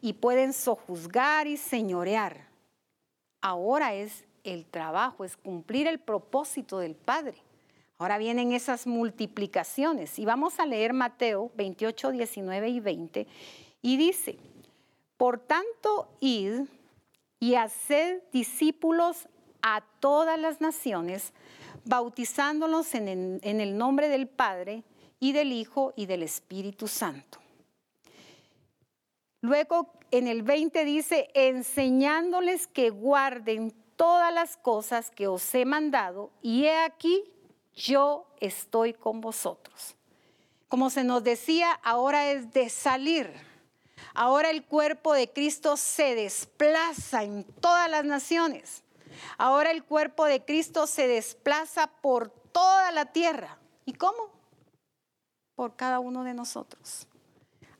y 0.00 0.14
pueden 0.14 0.52
sojuzgar 0.52 1.46
y 1.46 1.56
señorear. 1.56 2.51
Ahora 3.42 3.94
es 3.94 4.24
el 4.44 4.64
trabajo, 4.64 5.24
es 5.24 5.36
cumplir 5.36 5.86
el 5.86 5.98
propósito 5.98 6.78
del 6.78 6.94
Padre. 6.94 7.36
Ahora 7.98 8.18
vienen 8.18 8.52
esas 8.52 8.86
multiplicaciones 8.86 10.18
y 10.18 10.24
vamos 10.24 10.58
a 10.58 10.66
leer 10.66 10.92
Mateo 10.92 11.50
28, 11.56 12.12
19 12.12 12.68
y 12.68 12.80
20 12.80 13.26
y 13.82 13.96
dice, 13.96 14.38
por 15.16 15.38
tanto, 15.38 16.08
id 16.20 16.62
y 17.38 17.54
haced 17.54 18.22
discípulos 18.32 19.28
a 19.62 19.82
todas 20.00 20.38
las 20.38 20.60
naciones, 20.60 21.32
bautizándolos 21.84 22.94
en 22.94 23.08
el, 23.42 23.78
nombre 23.78 24.08
del 24.08 24.28
Padre 24.28 24.82
y 25.20 25.32
del 25.32 25.52
Hijo 25.52 25.92
y 25.96 26.06
del 26.06 26.22
Espíritu 26.22 26.88
Santo. 26.88 27.38
Luego 29.40 29.92
en 30.12 30.28
el 30.28 30.42
20 30.42 30.84
dice, 30.84 31.30
enseñándoles 31.34 32.66
que 32.66 32.90
guarden 32.90 33.74
todas 33.96 34.32
las 34.32 34.58
cosas 34.58 35.10
que 35.10 35.26
os 35.26 35.54
he 35.54 35.64
mandado, 35.64 36.30
y 36.42 36.66
he 36.66 36.76
aquí, 36.76 37.24
yo 37.74 38.26
estoy 38.38 38.92
con 38.92 39.22
vosotros. 39.22 39.96
Como 40.68 40.90
se 40.90 41.02
nos 41.02 41.24
decía, 41.24 41.72
ahora 41.82 42.30
es 42.30 42.52
de 42.52 42.68
salir. 42.68 43.32
Ahora 44.14 44.50
el 44.50 44.64
cuerpo 44.64 45.14
de 45.14 45.30
Cristo 45.30 45.78
se 45.78 46.14
desplaza 46.14 47.22
en 47.22 47.44
todas 47.44 47.90
las 47.90 48.04
naciones. 48.04 48.82
Ahora 49.38 49.70
el 49.70 49.82
cuerpo 49.82 50.26
de 50.26 50.44
Cristo 50.44 50.86
se 50.86 51.08
desplaza 51.08 51.86
por 51.86 52.28
toda 52.28 52.92
la 52.92 53.06
tierra. 53.06 53.58
¿Y 53.86 53.94
cómo? 53.94 54.30
Por 55.54 55.74
cada 55.74 56.00
uno 56.00 56.22
de 56.22 56.34
nosotros. 56.34 57.06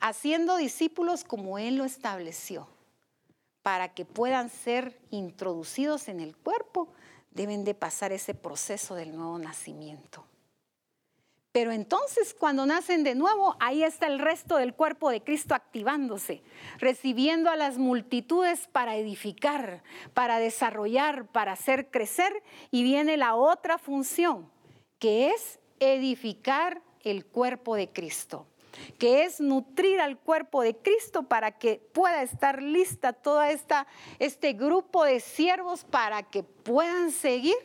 Haciendo 0.04 0.56
discípulos 0.56 1.22
como 1.22 1.60
Él 1.60 1.76
lo 1.76 1.84
estableció. 1.84 2.66
Para 3.62 3.94
que 3.94 4.04
puedan 4.04 4.50
ser 4.50 4.98
introducidos 5.10 6.08
en 6.08 6.18
el 6.18 6.36
cuerpo, 6.36 6.88
deben 7.30 7.62
de 7.62 7.74
pasar 7.74 8.10
ese 8.10 8.34
proceso 8.34 8.96
del 8.96 9.16
nuevo 9.16 9.38
nacimiento. 9.38 10.26
Pero 11.52 11.70
entonces 11.70 12.34
cuando 12.34 12.66
nacen 12.66 13.04
de 13.04 13.14
nuevo, 13.14 13.54
ahí 13.60 13.84
está 13.84 14.08
el 14.08 14.18
resto 14.18 14.56
del 14.56 14.74
cuerpo 14.74 15.08
de 15.08 15.22
Cristo 15.22 15.54
activándose, 15.54 16.42
recibiendo 16.78 17.48
a 17.48 17.56
las 17.56 17.78
multitudes 17.78 18.66
para 18.72 18.96
edificar, 18.96 19.84
para 20.14 20.40
desarrollar, 20.40 21.26
para 21.26 21.52
hacer 21.52 21.92
crecer. 21.92 22.32
Y 22.72 22.82
viene 22.82 23.16
la 23.16 23.36
otra 23.36 23.78
función, 23.78 24.50
que 24.98 25.28
es 25.28 25.60
edificar 25.78 26.82
el 27.04 27.24
cuerpo 27.24 27.76
de 27.76 27.88
Cristo, 27.88 28.48
que 28.98 29.24
es 29.24 29.40
nutrir 29.40 30.00
al 30.00 30.18
cuerpo 30.18 30.62
de 30.62 30.76
Cristo 30.76 31.24
para 31.24 31.58
que 31.58 31.80
pueda 31.92 32.22
estar 32.22 32.62
lista 32.62 33.12
todo 33.12 33.42
esta, 33.42 33.86
este 34.18 34.52
grupo 34.52 35.04
de 35.04 35.20
siervos 35.20 35.84
para 35.84 36.22
que 36.22 36.42
puedan 36.42 37.10
seguir 37.10 37.56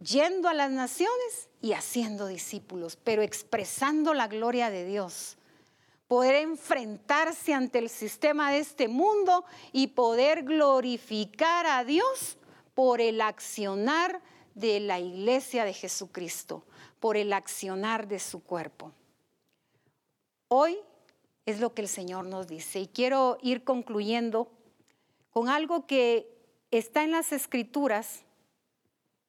yendo 0.00 0.48
a 0.48 0.54
las 0.54 0.70
naciones 0.70 1.48
y 1.60 1.72
haciendo 1.72 2.26
discípulos, 2.26 2.96
pero 3.02 3.22
expresando 3.22 4.14
la 4.14 4.28
gloria 4.28 4.70
de 4.70 4.84
Dios. 4.84 5.36
Poder 6.06 6.36
enfrentarse 6.36 7.52
ante 7.52 7.78
el 7.78 7.90
sistema 7.90 8.50
de 8.50 8.60
este 8.60 8.88
mundo 8.88 9.44
y 9.72 9.88
poder 9.88 10.44
glorificar 10.44 11.66
a 11.66 11.84
Dios 11.84 12.38
por 12.74 13.00
el 13.00 13.20
accionar 13.20 14.22
de 14.54 14.80
la 14.80 14.98
iglesia 14.98 15.64
de 15.64 15.74
Jesucristo, 15.74 16.64
por 16.98 17.16
el 17.16 17.32
accionar 17.32 18.08
de 18.08 18.18
su 18.18 18.42
cuerpo. 18.42 18.92
Hoy 20.48 20.78
es 21.44 21.60
lo 21.60 21.74
que 21.74 21.82
el 21.82 21.88
Señor 21.88 22.24
nos 22.24 22.46
dice 22.46 22.80
y 22.80 22.86
quiero 22.86 23.36
ir 23.42 23.64
concluyendo 23.64 24.50
con 25.30 25.50
algo 25.50 25.86
que 25.86 26.26
está 26.70 27.04
en 27.04 27.10
las 27.10 27.32
escrituras 27.32 28.24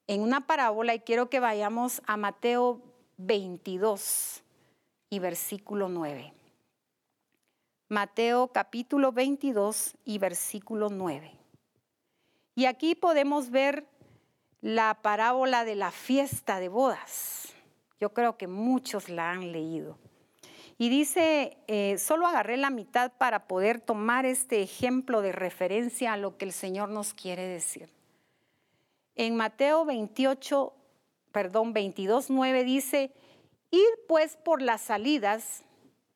en 0.08 0.22
una 0.22 0.48
parábola 0.48 0.96
y 0.96 1.02
quiero 1.02 1.30
que 1.30 1.42
vayamos 1.42 2.02
a 2.08 2.16
Mateo 2.16 2.82
22 3.18 4.44
y 5.10 5.20
versículo 5.20 5.90
9. 5.90 6.34
Mateo 7.90 8.48
capítulo 8.54 9.12
22 9.12 9.98
y 10.06 10.20
versículo 10.20 10.90
9. 10.90 11.32
Y 12.56 12.66
aquí 12.66 12.96
podemos 12.96 13.50
ver 13.50 13.86
la 14.62 15.02
parábola 15.02 15.66
de 15.66 15.76
la 15.76 15.92
fiesta 15.92 16.62
de 16.62 16.70
bodas. 16.70 17.54
Yo 18.00 18.14
creo 18.14 18.38
que 18.38 18.48
muchos 18.48 19.10
la 19.10 19.32
han 19.32 19.52
leído. 19.52 19.98
Y 20.82 20.88
dice, 20.88 21.58
eh, 21.68 21.98
solo 21.98 22.26
agarré 22.26 22.56
la 22.56 22.70
mitad 22.70 23.12
para 23.12 23.48
poder 23.48 23.82
tomar 23.82 24.26
este 24.26 24.62
ejemplo 24.62 25.22
de 25.22 25.34
referencia 25.34 26.14
a 26.14 26.18
lo 26.18 26.38
que 26.38 26.46
el 26.46 26.54
Señor 26.54 26.88
nos 26.88 27.14
quiere 27.14 27.46
decir. 27.46 27.90
En 29.16 29.36
Mateo 29.36 29.84
28, 29.84 30.74
perdón, 31.34 31.74
22, 31.74 32.30
9 32.30 32.64
dice, 32.64 33.12
ir 33.72 33.90
pues 34.08 34.38
por 34.38 34.62
las 34.62 34.80
salidas 34.80 35.66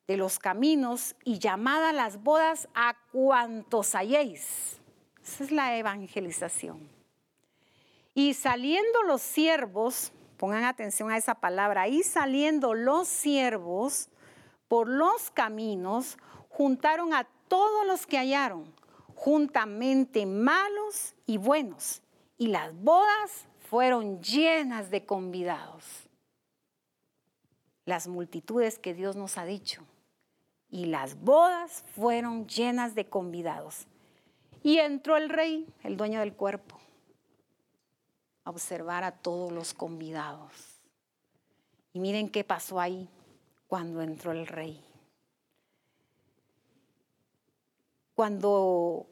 de 0.07 0.15
los 0.15 0.39
caminos 0.39 1.17
y 1.25 1.39
llamad 1.39 1.83
a 1.83 1.91
las 1.91 2.23
bodas 2.23 2.69
a 2.73 2.95
cuantos 3.11 3.93
halléis. 3.95 4.79
Esa 5.21 5.43
es 5.43 5.51
la 5.51 5.77
evangelización. 5.77 6.87
Y 8.13 8.33
saliendo 8.33 9.03
los 9.03 9.21
siervos, 9.21 10.13
pongan 10.37 10.63
atención 10.63 11.11
a 11.11 11.17
esa 11.17 11.35
palabra, 11.35 11.89
y 11.89 12.03
saliendo 12.03 12.73
los 12.73 13.09
siervos, 13.09 14.07
por 14.73 14.89
los 14.89 15.29
caminos, 15.29 16.17
juntaron 16.49 17.13
a 17.13 17.27
todos 17.47 17.85
los 17.85 18.07
que 18.07 18.17
hallaron, 18.17 18.73
juntamente 19.13 20.25
malos 20.25 21.13
y 21.27 21.37
buenos, 21.37 22.01
y 22.39 22.47
las 22.47 22.73
bodas 22.81 23.45
fueron 23.69 24.19
llenas 24.23 24.89
de 24.89 25.05
convidados. 25.05 25.85
Las 27.85 28.07
multitudes 28.07 28.79
que 28.79 28.95
Dios 28.95 29.15
nos 29.15 29.37
ha 29.37 29.45
dicho, 29.45 29.83
y 30.71 30.85
las 30.85 31.21
bodas 31.21 31.85
fueron 31.93 32.47
llenas 32.47 32.95
de 32.95 33.05
convidados. 33.05 33.85
Y 34.63 34.79
entró 34.79 35.17
el 35.17 35.29
rey, 35.29 35.71
el 35.83 35.97
dueño 35.97 36.19
del 36.19 36.33
cuerpo, 36.33 36.79
a 38.43 38.49
observar 38.49 39.03
a 39.03 39.11
todos 39.11 39.51
los 39.51 39.75
convidados. 39.75 40.81
Y 41.93 41.99
miren 41.99 42.27
qué 42.27 42.43
pasó 42.43 42.79
ahí 42.79 43.07
cuando 43.73 44.03
entró 44.03 44.33
el 44.33 44.45
rey. 44.45 44.85
Cuando, 48.13 49.07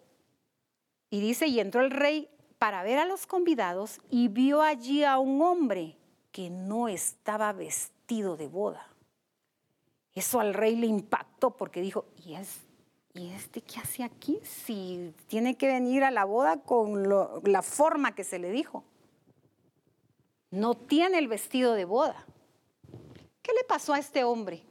y 1.09 1.19
dice, 1.19 1.47
y 1.47 1.59
entró 1.59 1.81
el 1.81 1.89
rey 1.89 2.29
para 2.59 2.83
ver 2.83 2.99
a 2.99 3.05
los 3.05 3.25
convidados 3.25 3.99
y 4.11 4.27
vio 4.27 4.61
allí 4.61 5.03
a 5.03 5.17
un 5.17 5.41
hombre 5.41 5.97
que 6.31 6.51
no 6.51 6.87
estaba 6.87 7.53
vestido 7.53 8.37
de 8.37 8.49
boda. 8.49 8.85
Eso 10.13 10.39
al 10.39 10.53
rey 10.53 10.75
le 10.75 10.85
impactó 10.85 11.57
porque 11.57 11.81
dijo, 11.81 12.05
¿y, 12.23 12.35
es, 12.35 12.59
¿y 13.15 13.31
este 13.31 13.61
qué 13.61 13.79
hace 13.79 14.03
aquí? 14.03 14.39
Si 14.43 15.11
tiene 15.25 15.57
que 15.57 15.65
venir 15.65 16.03
a 16.03 16.11
la 16.11 16.23
boda 16.23 16.61
con 16.61 17.09
la 17.09 17.61
forma 17.63 18.13
que 18.13 18.23
se 18.23 18.37
le 18.37 18.51
dijo. 18.51 18.83
No 20.51 20.75
tiene 20.75 21.17
el 21.17 21.27
vestido 21.27 21.73
de 21.73 21.85
boda. 21.85 22.27
¿Qué 23.41 23.53
le 23.53 23.63
pasó 23.63 23.93
a 23.93 23.99
este 23.99 24.23
hombre? 24.23 24.63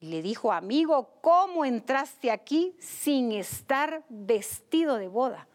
Y 0.00 0.06
le 0.06 0.22
dijo, 0.22 0.50
amigo, 0.50 1.20
¿cómo 1.20 1.64
entraste 1.64 2.30
aquí 2.30 2.74
sin 2.80 3.32
estar 3.32 4.04
vestido 4.08 4.96
de 4.96 5.08
boda? 5.08 5.46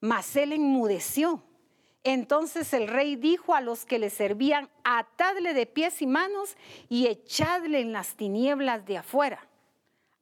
Mas 0.00 0.34
él 0.34 0.52
enmudeció. 0.52 1.42
Entonces 2.02 2.72
el 2.72 2.88
rey 2.88 3.16
dijo 3.16 3.54
a 3.54 3.60
los 3.60 3.84
que 3.84 3.98
le 3.98 4.10
servían, 4.10 4.68
atadle 4.84 5.54
de 5.54 5.66
pies 5.66 6.02
y 6.02 6.06
manos 6.06 6.56
y 6.88 7.06
echadle 7.06 7.80
en 7.80 7.92
las 7.92 8.14
tinieblas 8.14 8.84
de 8.86 8.98
afuera. 8.98 9.48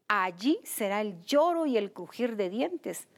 Allí 0.08 0.60
será 0.64 1.00
el 1.00 1.22
lloro 1.24 1.66
y 1.66 1.76
el 1.76 1.92
crujir 1.92 2.36
de 2.36 2.50
dientes, 2.50 3.08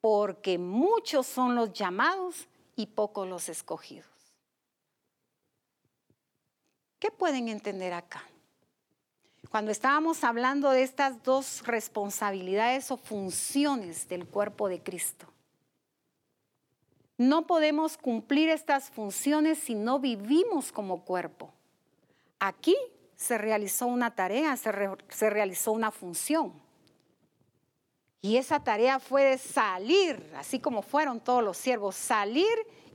porque 0.00 0.58
muchos 0.58 1.26
son 1.26 1.54
los 1.54 1.72
llamados 1.72 2.48
y 2.76 2.86
pocos 2.86 3.26
los 3.26 3.48
escogidos. 3.48 4.17
¿Qué 6.98 7.10
pueden 7.10 7.48
entender 7.48 7.92
acá? 7.92 8.22
Cuando 9.50 9.70
estábamos 9.70 10.24
hablando 10.24 10.70
de 10.70 10.82
estas 10.82 11.22
dos 11.22 11.62
responsabilidades 11.66 12.90
o 12.90 12.96
funciones 12.96 14.08
del 14.08 14.26
cuerpo 14.26 14.68
de 14.68 14.82
Cristo, 14.82 15.26
no 17.16 17.46
podemos 17.46 17.96
cumplir 17.96 18.48
estas 18.48 18.90
funciones 18.90 19.58
si 19.58 19.74
no 19.74 19.98
vivimos 19.98 20.70
como 20.70 21.04
cuerpo. 21.04 21.52
Aquí 22.38 22.76
se 23.16 23.36
realizó 23.36 23.86
una 23.86 24.14
tarea, 24.14 24.56
se, 24.56 24.70
realizó 25.30 25.72
una 25.72 25.90
función. 25.90 26.52
Y 28.20 28.36
esa 28.36 28.62
tarea 28.62 29.00
fue 29.00 29.24
de 29.24 29.38
salir, 29.38 30.32
así 30.36 30.60
como 30.60 30.82
fueron 30.82 31.20
todos 31.20 31.42
los 31.42 31.56
siervos, 31.56 31.96
salir 31.96 32.46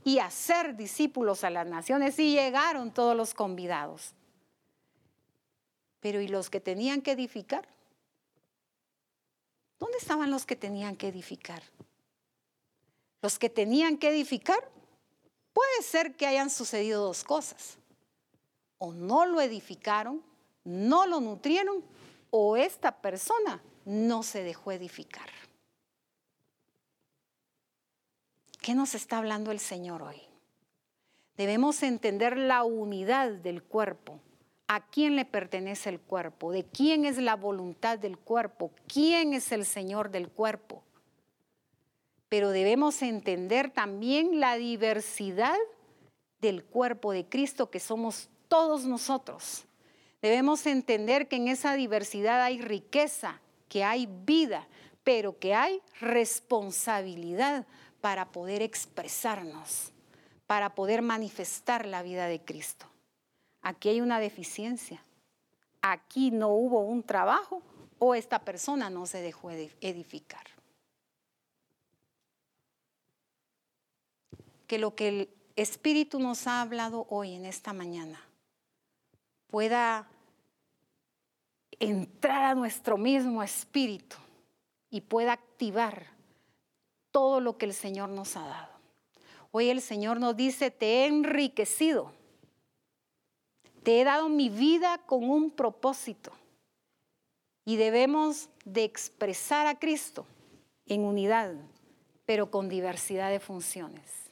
y 0.04 0.20
hacer 0.20 0.76
discípulos 0.76 1.44
a 1.44 1.50
las 1.50 1.68
naciones 1.68 2.20
y 2.20 2.34
llegaron 2.34 2.94
todos 2.94 3.16
los 3.16 3.34
convidados. 3.34 4.14
Pero 6.00 6.22
¿y 6.22 6.28
los 6.28 6.50
que 6.50 6.60
tenían 6.60 7.02
que 7.02 7.12
edificar? 7.12 7.68
¿Dónde 9.80 9.98
estaban 9.98 10.32
los 10.32 10.46
que 10.46 10.56
tenían 10.56 10.96
que 10.96 11.08
edificar? 11.08 11.64
Los 13.22 13.40
que 13.40 13.50
tenían 13.50 13.98
que 13.98 14.10
edificar, 14.10 14.70
puede 15.54 15.82
ser 15.82 16.16
que 16.16 16.28
hayan 16.28 16.50
sucedido 16.50 17.04
dos 17.04 17.24
cosas. 17.24 17.78
O 18.78 18.92
no 18.92 19.26
lo 19.26 19.40
edificaron, 19.40 20.22
no 20.66 21.06
lo 21.06 21.22
nutrieron, 21.22 21.84
o 22.32 22.58
esta 22.58 23.02
persona 23.02 23.62
no 23.86 24.24
se 24.24 24.44
dejó 24.44 24.74
edificar. 24.74 25.30
¿Qué 28.64 28.76
nos 28.76 28.96
está 28.96 29.18
hablando 29.18 29.52
el 29.52 29.60
Señor 29.60 30.02
hoy? 30.02 30.22
Debemos 31.36 31.84
entender 31.84 32.38
la 32.38 32.64
unidad 32.64 33.30
del 33.30 33.62
cuerpo. 33.62 34.22
¿A 34.70 34.88
quién 34.88 35.18
le 35.18 35.26
pertenece 35.26 35.90
el 35.90 36.00
cuerpo? 36.00 36.54
¿De 36.54 36.64
quién 36.64 37.04
es 37.04 37.18
la 37.18 37.36
voluntad 37.36 38.00
del 38.00 38.18
cuerpo? 38.18 38.72
¿Quién 38.88 39.34
es 39.34 39.52
el 39.52 39.66
Señor 39.66 40.12
del 40.12 40.30
cuerpo? 40.30 40.82
Pero 42.30 42.52
debemos 42.52 43.02
entender 43.02 43.70
también 43.70 44.40
la 44.40 44.56
diversidad 44.56 45.58
del 46.40 46.64
cuerpo 46.64 47.12
de 47.12 47.26
Cristo 47.26 47.70
que 47.70 47.82
somos 47.82 48.30
todos 48.48 48.86
nosotros. 48.86 49.66
Debemos 50.22 50.66
entender 50.68 51.28
que 51.28 51.36
en 51.36 51.50
esa 51.50 51.74
diversidad 51.74 52.42
hay 52.42 52.62
riqueza, 52.62 53.42
que 53.68 53.84
hay 53.84 54.08
vida, 54.26 54.70
pero 55.04 55.38
que 55.38 55.54
hay 55.54 55.82
responsabilidad 56.00 57.68
para 58.04 58.34
poder 58.34 58.62
expresarnos, 58.62 59.94
para 60.46 60.76
poder 60.76 61.02
manifestar 61.02 61.86
la 61.86 62.04
vida 62.04 62.28
de 62.28 62.42
Cristo. 62.42 62.86
Aquí 63.62 63.88
hay 63.88 64.02
una 64.02 64.20
deficiencia. 64.20 65.02
Aquí 65.82 66.30
no 66.30 66.50
hubo 66.50 66.82
un 66.82 67.02
trabajo 67.04 67.62
o 68.00 68.14
esta 68.14 68.40
persona 68.40 68.90
no 68.90 69.06
se 69.06 69.22
dejó 69.22 69.52
edificar. 69.52 70.44
Que 74.68 74.80
lo 74.80 74.96
que 74.96 75.08
el 75.08 75.30
Espíritu 75.56 76.20
nos 76.20 76.46
ha 76.46 76.60
hablado 76.60 77.08
hoy 77.10 77.36
en 77.36 77.46
esta 77.46 77.72
mañana 77.72 78.20
pueda 79.48 80.10
entrar 81.80 82.44
a 82.44 82.56
nuestro 82.56 82.98
mismo 82.98 83.42
espíritu 83.42 84.18
y 84.90 85.00
pueda 85.00 85.32
activar 85.32 86.13
todo 87.14 87.40
lo 87.40 87.58
que 87.58 87.68
el 87.68 87.74
Señor 87.74 88.10
nos 88.10 88.36
ha 88.36 88.46
dado. 88.46 88.74
Hoy 89.52 89.70
el 89.70 89.82
Señor 89.82 90.20
nos 90.20 90.36
dice, 90.36 90.72
te 90.72 91.04
he 91.04 91.06
enriquecido, 91.06 92.12
te 93.84 94.02
he 94.02 94.04
dado 94.04 94.28
mi 94.28 94.50
vida 94.50 94.98
con 95.06 95.30
un 95.30 95.52
propósito 95.52 96.32
y 97.64 97.78
debemos 97.78 98.50
de 98.66 98.84
expresar 98.84 99.68
a 99.68 99.78
Cristo 99.78 100.26
en 100.88 101.06
unidad, 101.06 101.54
pero 102.26 102.50
con 102.50 102.68
diversidad 102.68 103.30
de 103.30 103.40
funciones. 103.40 104.32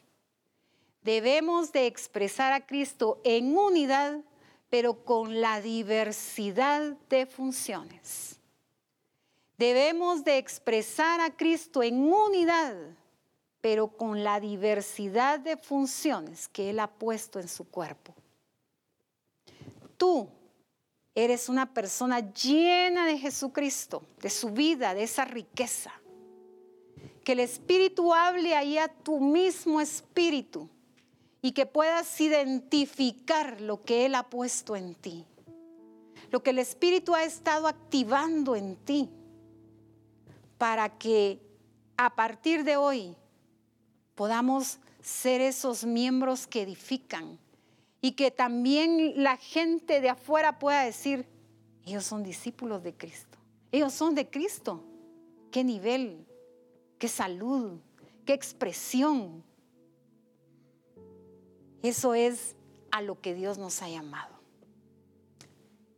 Debemos 1.03 1.72
de 1.72 1.86
expresar 1.86 2.52
a 2.52 2.66
Cristo 2.66 3.22
en 3.24 3.56
unidad, 3.56 4.22
pero 4.70 5.06
con 5.06 5.40
la 5.40 5.62
diversidad 5.62 6.98
de 7.10 7.28
funciones. 7.28 8.40
Debemos 9.62 10.24
de 10.24 10.40
expresar 10.40 11.22
a 11.22 11.38
Cristo 11.38 11.84
en 11.84 12.12
unidad, 12.12 12.76
pero 13.62 13.90
con 13.90 14.24
la 14.24 14.40
diversidad 14.40 15.40
de 15.40 15.56
funciones 15.56 16.48
que 16.48 16.72
Él 16.72 16.80
ha 16.80 16.88
puesto 16.88 17.40
en 17.40 17.48
su 17.48 17.66
cuerpo. 17.66 18.12
Tú 19.98 20.28
eres 21.14 21.48
una 21.48 21.72
persona 21.72 22.34
llena 22.34 23.06
de 23.06 23.20
Jesucristo, 23.20 24.02
de 24.20 24.32
su 24.32 24.50
vida, 24.50 24.96
de 24.96 25.04
esa 25.04 25.26
riqueza. 25.26 25.94
Que 27.24 27.34
el 27.34 27.42
Espíritu 27.42 28.16
hable 28.16 28.56
ahí 28.56 28.80
a 28.80 28.88
tu 28.88 29.20
mismo 29.20 29.80
espíritu 29.80 30.70
y 31.40 31.52
que 31.52 31.68
puedas 31.68 32.20
identificar 32.20 33.62
lo 33.62 33.84
que 33.84 34.08
Él 34.08 34.16
ha 34.16 34.28
puesto 34.28 34.76
en 34.76 34.96
ti, 34.96 35.24
lo 36.32 36.42
que 36.42 36.50
el 36.50 36.58
Espíritu 36.58 37.14
ha 37.14 37.24
estado 37.24 37.68
activando 37.68 38.56
en 38.56 38.76
ti, 38.76 39.08
para 40.62 40.90
que 40.90 41.42
a 41.98 42.16
partir 42.16 42.64
de 42.64 42.78
hoy 42.78 43.16
podamos 44.14 44.78
ser 45.02 45.42
esos 45.42 45.86
miembros 45.86 46.46
que 46.46 46.62
edifican 46.62 47.40
y 48.00 48.12
que 48.12 48.30
también 48.30 49.24
la 49.24 49.38
gente 49.38 50.02
de 50.02 50.10
afuera 50.10 50.60
pueda 50.60 50.84
decir, 50.84 51.26
ellos 51.84 52.04
son 52.04 52.22
discípulos 52.22 52.84
de 52.84 52.94
Cristo, 52.94 53.40
ellos 53.72 53.92
son 53.92 54.14
de 54.14 54.30
Cristo. 54.30 54.84
¿Qué 55.50 55.64
nivel? 55.64 56.28
¿Qué 57.00 57.08
salud? 57.08 57.80
¿Qué 58.24 58.34
expresión? 58.34 59.44
Eso 61.82 62.14
es 62.14 62.56
a 62.92 63.02
lo 63.02 63.20
que 63.20 63.34
Dios 63.34 63.58
nos 63.58 63.82
ha 63.82 63.90
llamado. 63.90 64.36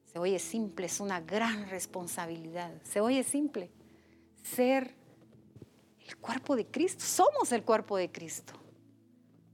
Se 0.05 0.19
oye 0.19 0.39
simple, 0.39 0.85
es 0.85 1.01
una 1.01 1.19
gran 1.19 1.67
responsabilidad. 1.69 2.71
Se 2.83 3.01
oye 3.01 3.23
simple. 3.23 3.69
Ser 4.43 4.95
el 6.07 6.17
cuerpo 6.17 6.55
de 6.55 6.67
Cristo. 6.67 7.03
Somos 7.03 7.51
el 7.51 7.63
cuerpo 7.63 7.97
de 7.97 8.11
Cristo. 8.11 8.53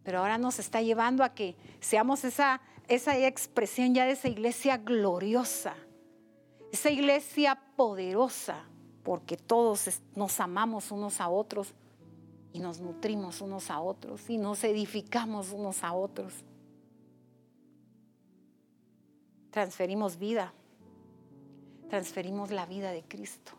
Pero 0.04 0.20
ahora 0.20 0.38
nos 0.38 0.60
está 0.60 0.82
llevando 0.82 1.24
a 1.24 1.34
que 1.34 1.56
seamos 1.80 2.26
esa, 2.26 2.62
esa 2.88 3.18
expresión 3.18 3.94
ya 3.94 4.06
de 4.06 4.12
esa 4.12 4.28
iglesia 4.28 4.78
gloriosa. 4.78 5.76
Esa 6.72 6.90
iglesia 6.90 7.62
poderosa. 7.78 8.66
Porque 9.04 9.38
todos 9.38 10.02
nos 10.16 10.40
amamos 10.40 10.92
unos 10.92 11.22
a 11.22 11.30
otros 11.30 11.74
y 12.52 12.60
nos 12.60 12.80
nutrimos 12.80 13.42
unos 13.42 13.70
a 13.70 13.80
otros 13.80 14.30
y 14.30 14.38
nos 14.38 14.64
edificamos 14.64 15.52
unos 15.52 15.84
a 15.84 15.94
otros. 15.94 16.34
Transferimos 19.52 20.18
vida, 20.18 20.54
transferimos 21.90 22.52
la 22.52 22.66
vida 22.66 22.92
de 22.92 23.04
Cristo. 23.04 23.59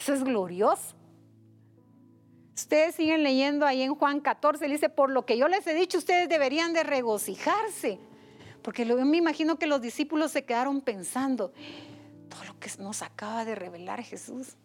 Eso 0.00 0.14
es 0.14 0.24
glorioso. 0.24 0.96
Ustedes 2.56 2.96
siguen 2.96 3.22
leyendo 3.22 3.64
ahí 3.64 3.82
en 3.82 3.94
Juan 3.94 4.20
14, 4.20 4.66
dice, 4.66 4.88
por 4.88 5.10
lo 5.10 5.24
que 5.24 5.38
yo 5.38 5.46
les 5.46 5.66
he 5.66 5.74
dicho, 5.74 5.98
ustedes 5.98 6.28
deberían 6.28 6.72
de 6.72 6.82
regocijarse. 6.82 7.98
Porque 8.62 8.84
yo 8.84 8.96
me 9.04 9.16
imagino 9.16 9.58
que 9.58 9.66
los 9.66 9.80
discípulos 9.80 10.32
se 10.32 10.44
quedaron 10.44 10.80
pensando, 10.80 11.52
todo 12.28 12.44
lo 12.44 12.58
que 12.58 12.70
nos 12.78 13.02
acaba 13.02 13.44
de 13.44 13.54
revelar 13.54 14.02
Jesús. 14.02 14.56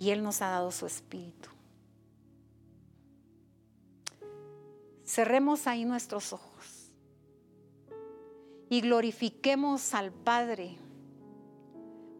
y 0.00 0.10
Él 0.10 0.22
nos 0.22 0.40
ha 0.42 0.48
dado 0.48 0.72
su 0.72 0.86
espíritu. 0.86 1.50
Cerremos 5.04 5.66
ahí 5.66 5.84
nuestros 5.84 6.32
ojos 6.32 6.90
y 8.70 8.80
glorifiquemos 8.80 9.92
al 9.92 10.10
Padre 10.10 10.78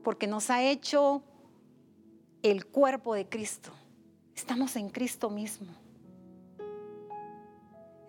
porque 0.02 0.26
nos 0.26 0.50
ha 0.50 0.62
hecho 0.62 1.22
el 2.42 2.66
cuerpo 2.66 3.14
de 3.14 3.28
Cristo. 3.28 3.70
Estamos 4.34 4.76
en 4.76 4.88
Cristo 4.88 5.30
mismo. 5.30 5.68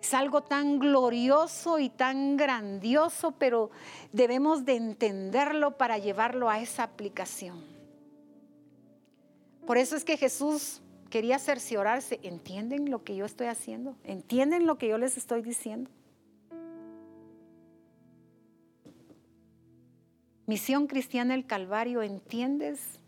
Es 0.00 0.14
algo 0.14 0.42
tan 0.42 0.78
glorioso 0.78 1.78
y 1.78 1.88
tan 1.88 2.36
grandioso, 2.36 3.32
pero 3.32 3.70
debemos 4.12 4.64
de 4.64 4.74
entenderlo 4.76 5.76
para 5.76 5.98
llevarlo 5.98 6.50
a 6.50 6.60
esa 6.60 6.82
aplicación. 6.82 7.62
Por 9.66 9.78
eso 9.78 9.94
es 9.94 10.04
que 10.04 10.16
Jesús 10.16 10.82
quería 11.08 11.38
cerciorarse. 11.38 12.18
¿Entienden 12.22 12.90
lo 12.90 13.04
que 13.04 13.14
yo 13.14 13.24
estoy 13.24 13.46
haciendo? 13.46 13.94
¿Entienden 14.02 14.66
lo 14.66 14.76
que 14.76 14.88
yo 14.88 14.98
les 14.98 15.16
estoy 15.16 15.42
diciendo? 15.42 15.88
Misión 20.52 20.86
cristiana 20.86 21.34
el 21.34 21.46
Calvario, 21.46 22.02
¿entiendes 22.02 23.00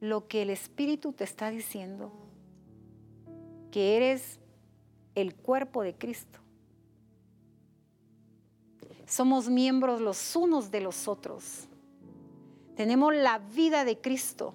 lo 0.00 0.28
que 0.28 0.40
el 0.40 0.48
Espíritu 0.48 1.12
te 1.12 1.22
está 1.22 1.50
diciendo? 1.50 2.10
Que 3.70 3.98
eres 3.98 4.40
el 5.14 5.34
cuerpo 5.34 5.82
de 5.82 5.92
Cristo. 5.92 6.38
Somos 9.06 9.50
miembros 9.50 10.00
los 10.00 10.34
unos 10.36 10.70
de 10.70 10.80
los 10.80 11.06
otros. 11.06 11.68
Tenemos 12.76 13.14
la 13.14 13.40
vida 13.40 13.84
de 13.84 13.98
Cristo. 13.98 14.54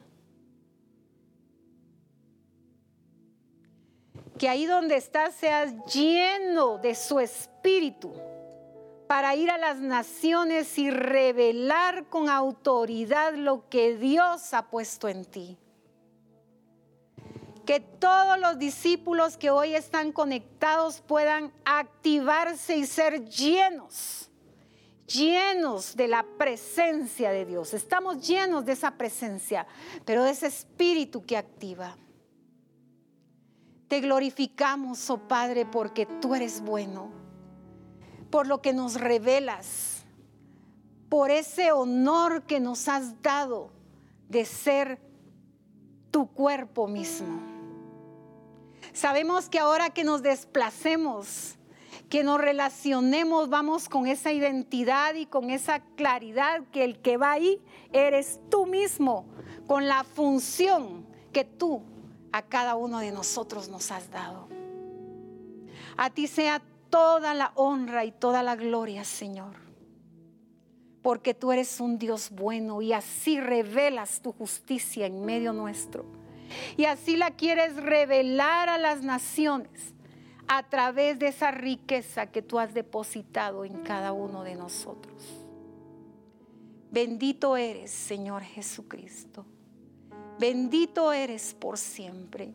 que 4.40 4.50
ahí 4.50 4.66
donde 4.66 4.96
estás 4.96 5.36
seas 5.36 5.74
lleno 5.94 6.78
de 6.78 6.96
su 6.96 7.20
espíritu 7.20 8.14
para 9.10 9.36
ir 9.36 9.50
a 9.50 9.58
las 9.58 9.80
naciones 9.80 10.78
y 10.78 10.92
revelar 10.92 12.06
con 12.10 12.30
autoridad 12.30 13.34
lo 13.34 13.68
que 13.68 13.98
Dios 13.98 14.54
ha 14.54 14.70
puesto 14.70 15.08
en 15.08 15.26
ti. 15.26 15.58
Que 17.66 17.80
todos 17.80 18.40
los 18.40 18.60
discípulos 18.60 19.36
que 19.36 19.50
hoy 19.50 19.74
están 19.74 20.12
conectados 20.12 21.02
puedan 21.02 21.52
activarse 21.66 22.78
y 22.78 22.86
ser 22.86 23.26
llenos, 23.26 24.30
llenos 25.08 25.96
de 25.96 26.08
la 26.08 26.24
presencia 26.38 27.32
de 27.32 27.48
Dios. 27.48 27.74
Estamos 27.74 28.28
llenos 28.28 28.64
de 28.64 28.74
esa 28.74 28.92
presencia, 28.92 29.66
pero 30.06 30.24
de 30.24 30.30
ese 30.30 30.46
espíritu 30.46 31.26
que 31.26 31.36
activa. 31.36 31.98
Te 33.88 34.02
glorificamos, 34.02 35.10
oh 35.10 35.18
Padre, 35.18 35.66
porque 35.66 36.06
tú 36.06 36.36
eres 36.36 36.62
bueno, 36.62 37.20
por 38.30 38.48
lo 38.48 38.62
que 38.62 38.74
nos 38.74 39.00
revelas, 39.00 40.04
por 41.10 41.32
ese 41.32 41.72
honor 41.72 42.44
que 42.44 42.60
nos 42.60 42.88
has 42.88 43.22
dado 43.22 43.72
de 44.28 44.46
ser 44.46 45.00
tu 46.12 46.28
cuerpo 46.28 46.88
mismo. 46.88 47.42
Sabemos 48.94 49.50
que 49.50 49.60
ahora 49.60 49.90
que 49.90 50.04
nos 50.04 50.22
desplacemos, 50.22 51.56
que 52.10 52.24
nos 52.24 52.40
relacionemos, 52.40 53.50
vamos 53.50 53.88
con 53.88 54.08
esa 54.08 54.32
identidad 54.32 55.16
y 55.16 55.26
con 55.26 55.50
esa 55.50 55.80
claridad 55.80 56.64
que 56.72 56.84
el 56.84 57.00
que 57.00 57.18
va 57.18 57.32
ahí 57.32 57.62
eres 57.92 58.40
tú 58.50 58.66
mismo, 58.66 59.26
con 59.68 59.88
la 59.88 60.04
función 60.04 61.06
que 61.32 61.44
tú 61.44 61.84
a 62.32 62.42
cada 62.42 62.76
uno 62.76 63.00
de 63.00 63.12
nosotros 63.12 63.70
nos 63.70 63.92
has 63.92 64.10
dado. 64.12 64.48
A 65.98 66.10
ti 66.10 66.28
sea 66.28 66.62
toda 66.90 67.34
la 67.34 67.52
honra 67.56 68.06
y 68.06 68.12
toda 68.12 68.44
la 68.44 68.56
gloria, 68.56 69.04
Señor. 69.04 69.56
Porque 71.02 71.34
tú 71.34 71.52
eres 71.52 71.80
un 71.80 71.98
Dios 71.98 72.30
bueno 72.32 72.82
y 72.82 72.94
así 72.94 73.40
revelas 73.40 74.22
tu 74.22 74.32
justicia 74.32 75.06
en 75.06 75.26
medio 75.26 75.54
nuestro. 75.54 76.06
Y 76.78 76.86
así 76.86 77.16
la 77.16 77.32
quieres 77.32 77.76
revelar 77.76 78.70
a 78.70 78.78
las 78.78 79.04
naciones 79.04 79.94
a 80.48 80.64
través 80.64 81.20
de 81.20 81.28
esa 81.28 81.52
riqueza 81.52 82.28
que 82.28 82.42
tú 82.42 82.60
has 82.60 82.74
depositado 82.74 83.66
en 83.66 83.84
cada 83.84 84.14
uno 84.14 84.44
de 84.44 84.56
nosotros. 84.56 85.24
Bendito 86.92 87.56
eres, 87.56 87.92
Señor 87.92 88.42
Jesucristo. 88.42 89.46
Bendito 90.40 91.14
eres 91.14 91.54
por 91.54 91.78
siempre. 91.78 92.52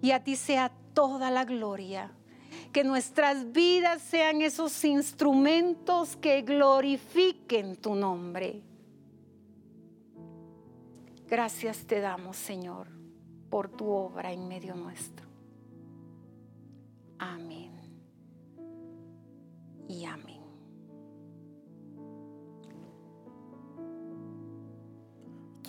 Y 0.00 0.12
a 0.12 0.24
ti 0.24 0.36
sea 0.36 0.72
toda 0.94 1.30
la 1.30 1.44
gloria. 1.44 2.10
Que 2.72 2.84
nuestras 2.84 3.52
vidas 3.52 4.02
sean 4.02 4.42
esos 4.42 4.84
instrumentos 4.84 6.16
que 6.16 6.42
glorifiquen 6.42 7.76
tu 7.76 7.94
nombre. 7.94 8.62
Gracias 11.28 11.86
te 11.86 12.00
damos, 12.00 12.36
Señor, 12.36 12.88
por 13.50 13.68
tu 13.68 13.88
obra 13.88 14.32
en 14.32 14.48
medio 14.48 14.74
nuestro. 14.74 15.26
Amén. 17.18 17.72
Y 19.88 20.04
amén. 20.04 20.38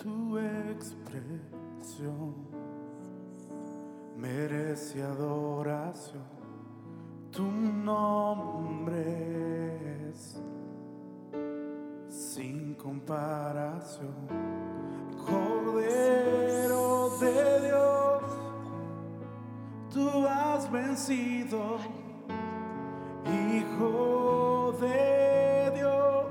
tu 0.02 0.38
expresión 0.38 2.34
merece 4.16 5.02
adoración. 5.02 6.39
Tu 7.32 7.42
nombre 7.42 9.04
es 10.10 10.40
sin 12.08 12.74
comparación. 12.74 14.14
Cordero 15.26 17.10
de 17.20 17.60
Dios, 17.66 18.22
tú 19.92 20.26
has 20.26 20.70
vencido, 20.70 21.78
Hijo 23.26 24.74
de 24.80 25.70
Dios, 25.74 26.26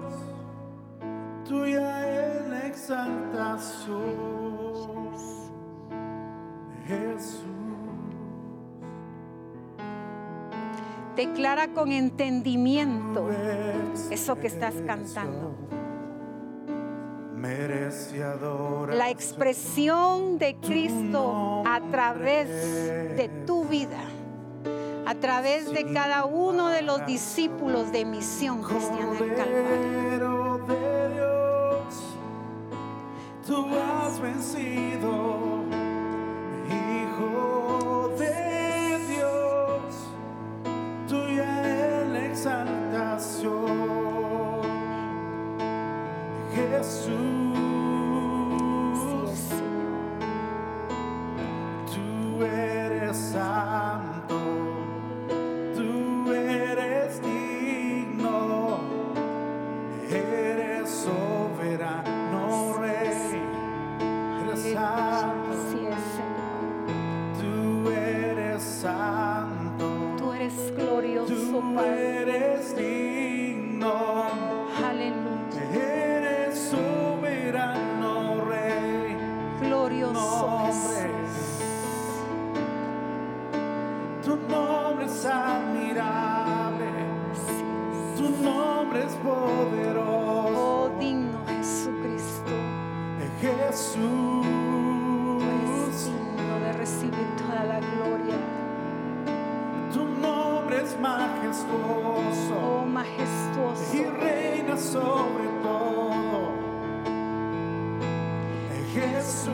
tuya 1.47 1.99
exaltación, 2.67 4.15
Jesús, 6.87 7.48
Declara 11.19 11.67
con 11.73 11.91
entendimiento 11.91 13.29
eres 13.29 14.07
eso 14.09 14.39
que 14.39 14.47
estás 14.47 14.73
cantando. 14.87 15.53
La 18.93 19.09
expresión 19.09 20.37
de 20.37 20.55
Cristo 20.61 21.63
a 21.67 21.81
través 21.91 22.47
de 23.17 23.29
tu 23.45 23.65
vida, 23.65 23.99
a 25.05 25.13
través 25.15 25.69
de 25.73 25.91
cada 25.91 26.23
uno 26.23 26.69
de 26.69 26.83
los 26.83 27.05
discípulos 27.05 27.91
de 27.91 28.05
Misión 28.05 28.63
Cristiana 28.63 29.11
del 29.19 29.35
Calvario. 29.35 30.61
Tú 33.45 33.67
has 33.75 34.21
vencido, 34.21 35.48
nombre 88.89 89.05
es 89.05 89.15
poderoso, 89.17 90.49
Oh, 90.55 90.89
digno 90.99 91.39
Jesucristo. 91.45 92.51
Jesús. 93.39 93.99
Tú 93.99 95.39
eres 95.41 96.05
digno 96.05 96.59
de 96.65 96.73
recibir 96.73 97.27
toda 97.37 97.63
la 97.65 97.79
gloria. 97.79 98.35
Tu 99.93 100.03
nombre 100.03 100.81
es 100.81 100.99
majestuoso 100.99 102.55
Oh, 102.55 102.83
y 102.85 102.89
majestuoso. 102.89 104.11
reina 104.19 104.75
sobre 104.75 105.47
todo. 105.61 106.49
Jesús, 108.93 109.53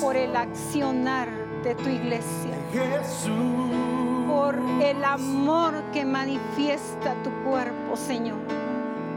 por 0.00 0.16
el 0.16 0.36
accionar 0.36 1.28
de 1.62 1.74
tu 1.74 1.88
iglesia, 1.88 2.54
Jesús, 2.72 4.26
por 4.28 4.56
el 4.82 5.04
amor 5.04 5.74
que 5.92 6.04
manifiesta 6.04 7.14
tu 7.22 7.30
cuerpo, 7.48 7.96
Señor. 7.96 8.38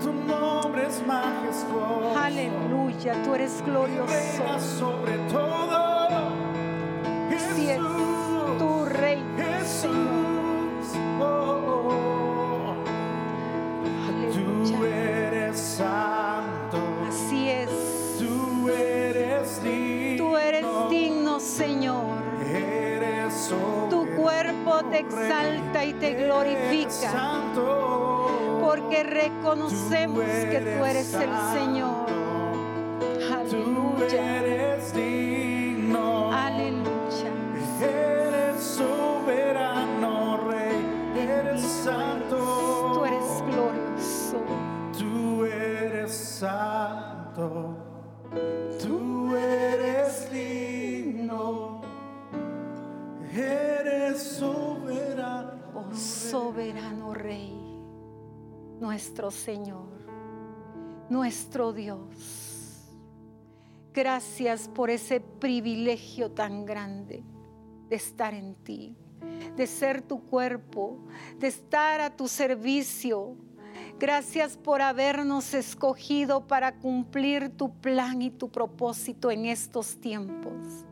tu 0.01 0.13
nombre 0.13 0.87
es 0.87 1.05
majestuoso. 1.05 2.17
Aleluya, 2.17 3.21
tú 3.23 3.35
eres 3.35 3.61
glorioso. 3.65 4.59
sobre 4.79 5.17
todo. 5.29 5.88
Glorifica. 26.43 27.11
santo, 27.11 28.59
Porque 28.61 29.03
reconocemos 29.03 30.23
que 30.23 30.75
tú 30.77 30.85
eres 30.85 31.13
el 31.13 31.29
Señor. 31.53 32.05
Tú 33.49 33.55
Aleluya. 33.55 34.37
eres 34.41 34.93
digno, 34.93 36.31
Aleluya. 36.31 37.31
eres 37.81 38.61
soberano, 38.63 40.37
Rey, 40.49 40.85
eres 41.17 41.61
santo. 41.61 42.91
Tú 42.93 43.05
eres 43.05 43.43
glorioso. 43.47 44.37
Tú 44.97 45.45
eres 45.45 46.11
santo, 46.13 47.75
nuestro 58.99 59.31
Señor, 59.31 59.87
nuestro 61.09 61.71
Dios. 61.71 62.91
Gracias 63.93 64.67
por 64.67 64.89
ese 64.89 65.21
privilegio 65.21 66.31
tan 66.31 66.65
grande 66.65 67.23
de 67.87 67.95
estar 67.95 68.33
en 68.33 68.55
ti, 68.55 68.97
de 69.55 69.67
ser 69.67 70.01
tu 70.01 70.21
cuerpo, 70.25 70.97
de 71.37 71.47
estar 71.47 72.01
a 72.01 72.13
tu 72.13 72.27
servicio. 72.27 73.37
Gracias 73.97 74.57
por 74.57 74.81
habernos 74.81 75.53
escogido 75.53 76.45
para 76.45 76.75
cumplir 76.75 77.55
tu 77.55 77.71
plan 77.79 78.21
y 78.21 78.31
tu 78.31 78.49
propósito 78.49 79.31
en 79.31 79.45
estos 79.45 79.95
tiempos. 80.01 80.85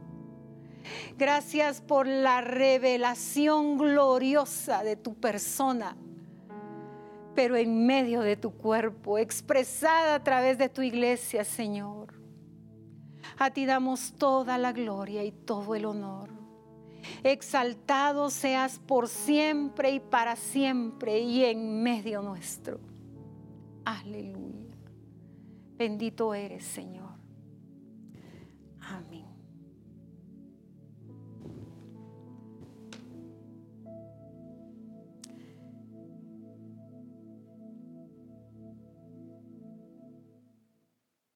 Gracias 1.17 1.81
por 1.81 2.07
la 2.07 2.39
revelación 2.39 3.77
gloriosa 3.77 4.81
de 4.83 4.95
tu 4.95 5.13
persona, 5.15 5.97
pero 7.37 7.55
en 7.55 7.85
medio 7.85 8.21
de 8.21 8.35
tu 8.35 8.49
cuerpo, 8.49 9.19
expresada 9.19 10.15
a 10.15 10.23
través 10.23 10.57
de 10.57 10.69
tu 10.69 10.81
iglesia, 10.81 11.43
Señor. 11.43 12.15
A 13.37 13.51
ti 13.51 13.67
damos 13.67 14.13
toda 14.13 14.57
la 14.57 14.71
gloria 14.71 15.23
y 15.23 15.31
todo 15.31 15.75
el 15.75 15.85
honor. 15.85 16.31
Exaltado 17.21 18.31
seas 18.31 18.79
por 18.79 19.07
siempre 19.07 19.91
y 19.91 19.99
para 19.99 20.35
siempre 20.35 21.19
y 21.19 21.45
en 21.45 21.83
medio 21.83 22.23
nuestro. 22.23 22.79
Aleluya. 23.85 24.75
Bendito 25.77 26.33
eres, 26.33 26.63
Señor. 26.63 27.06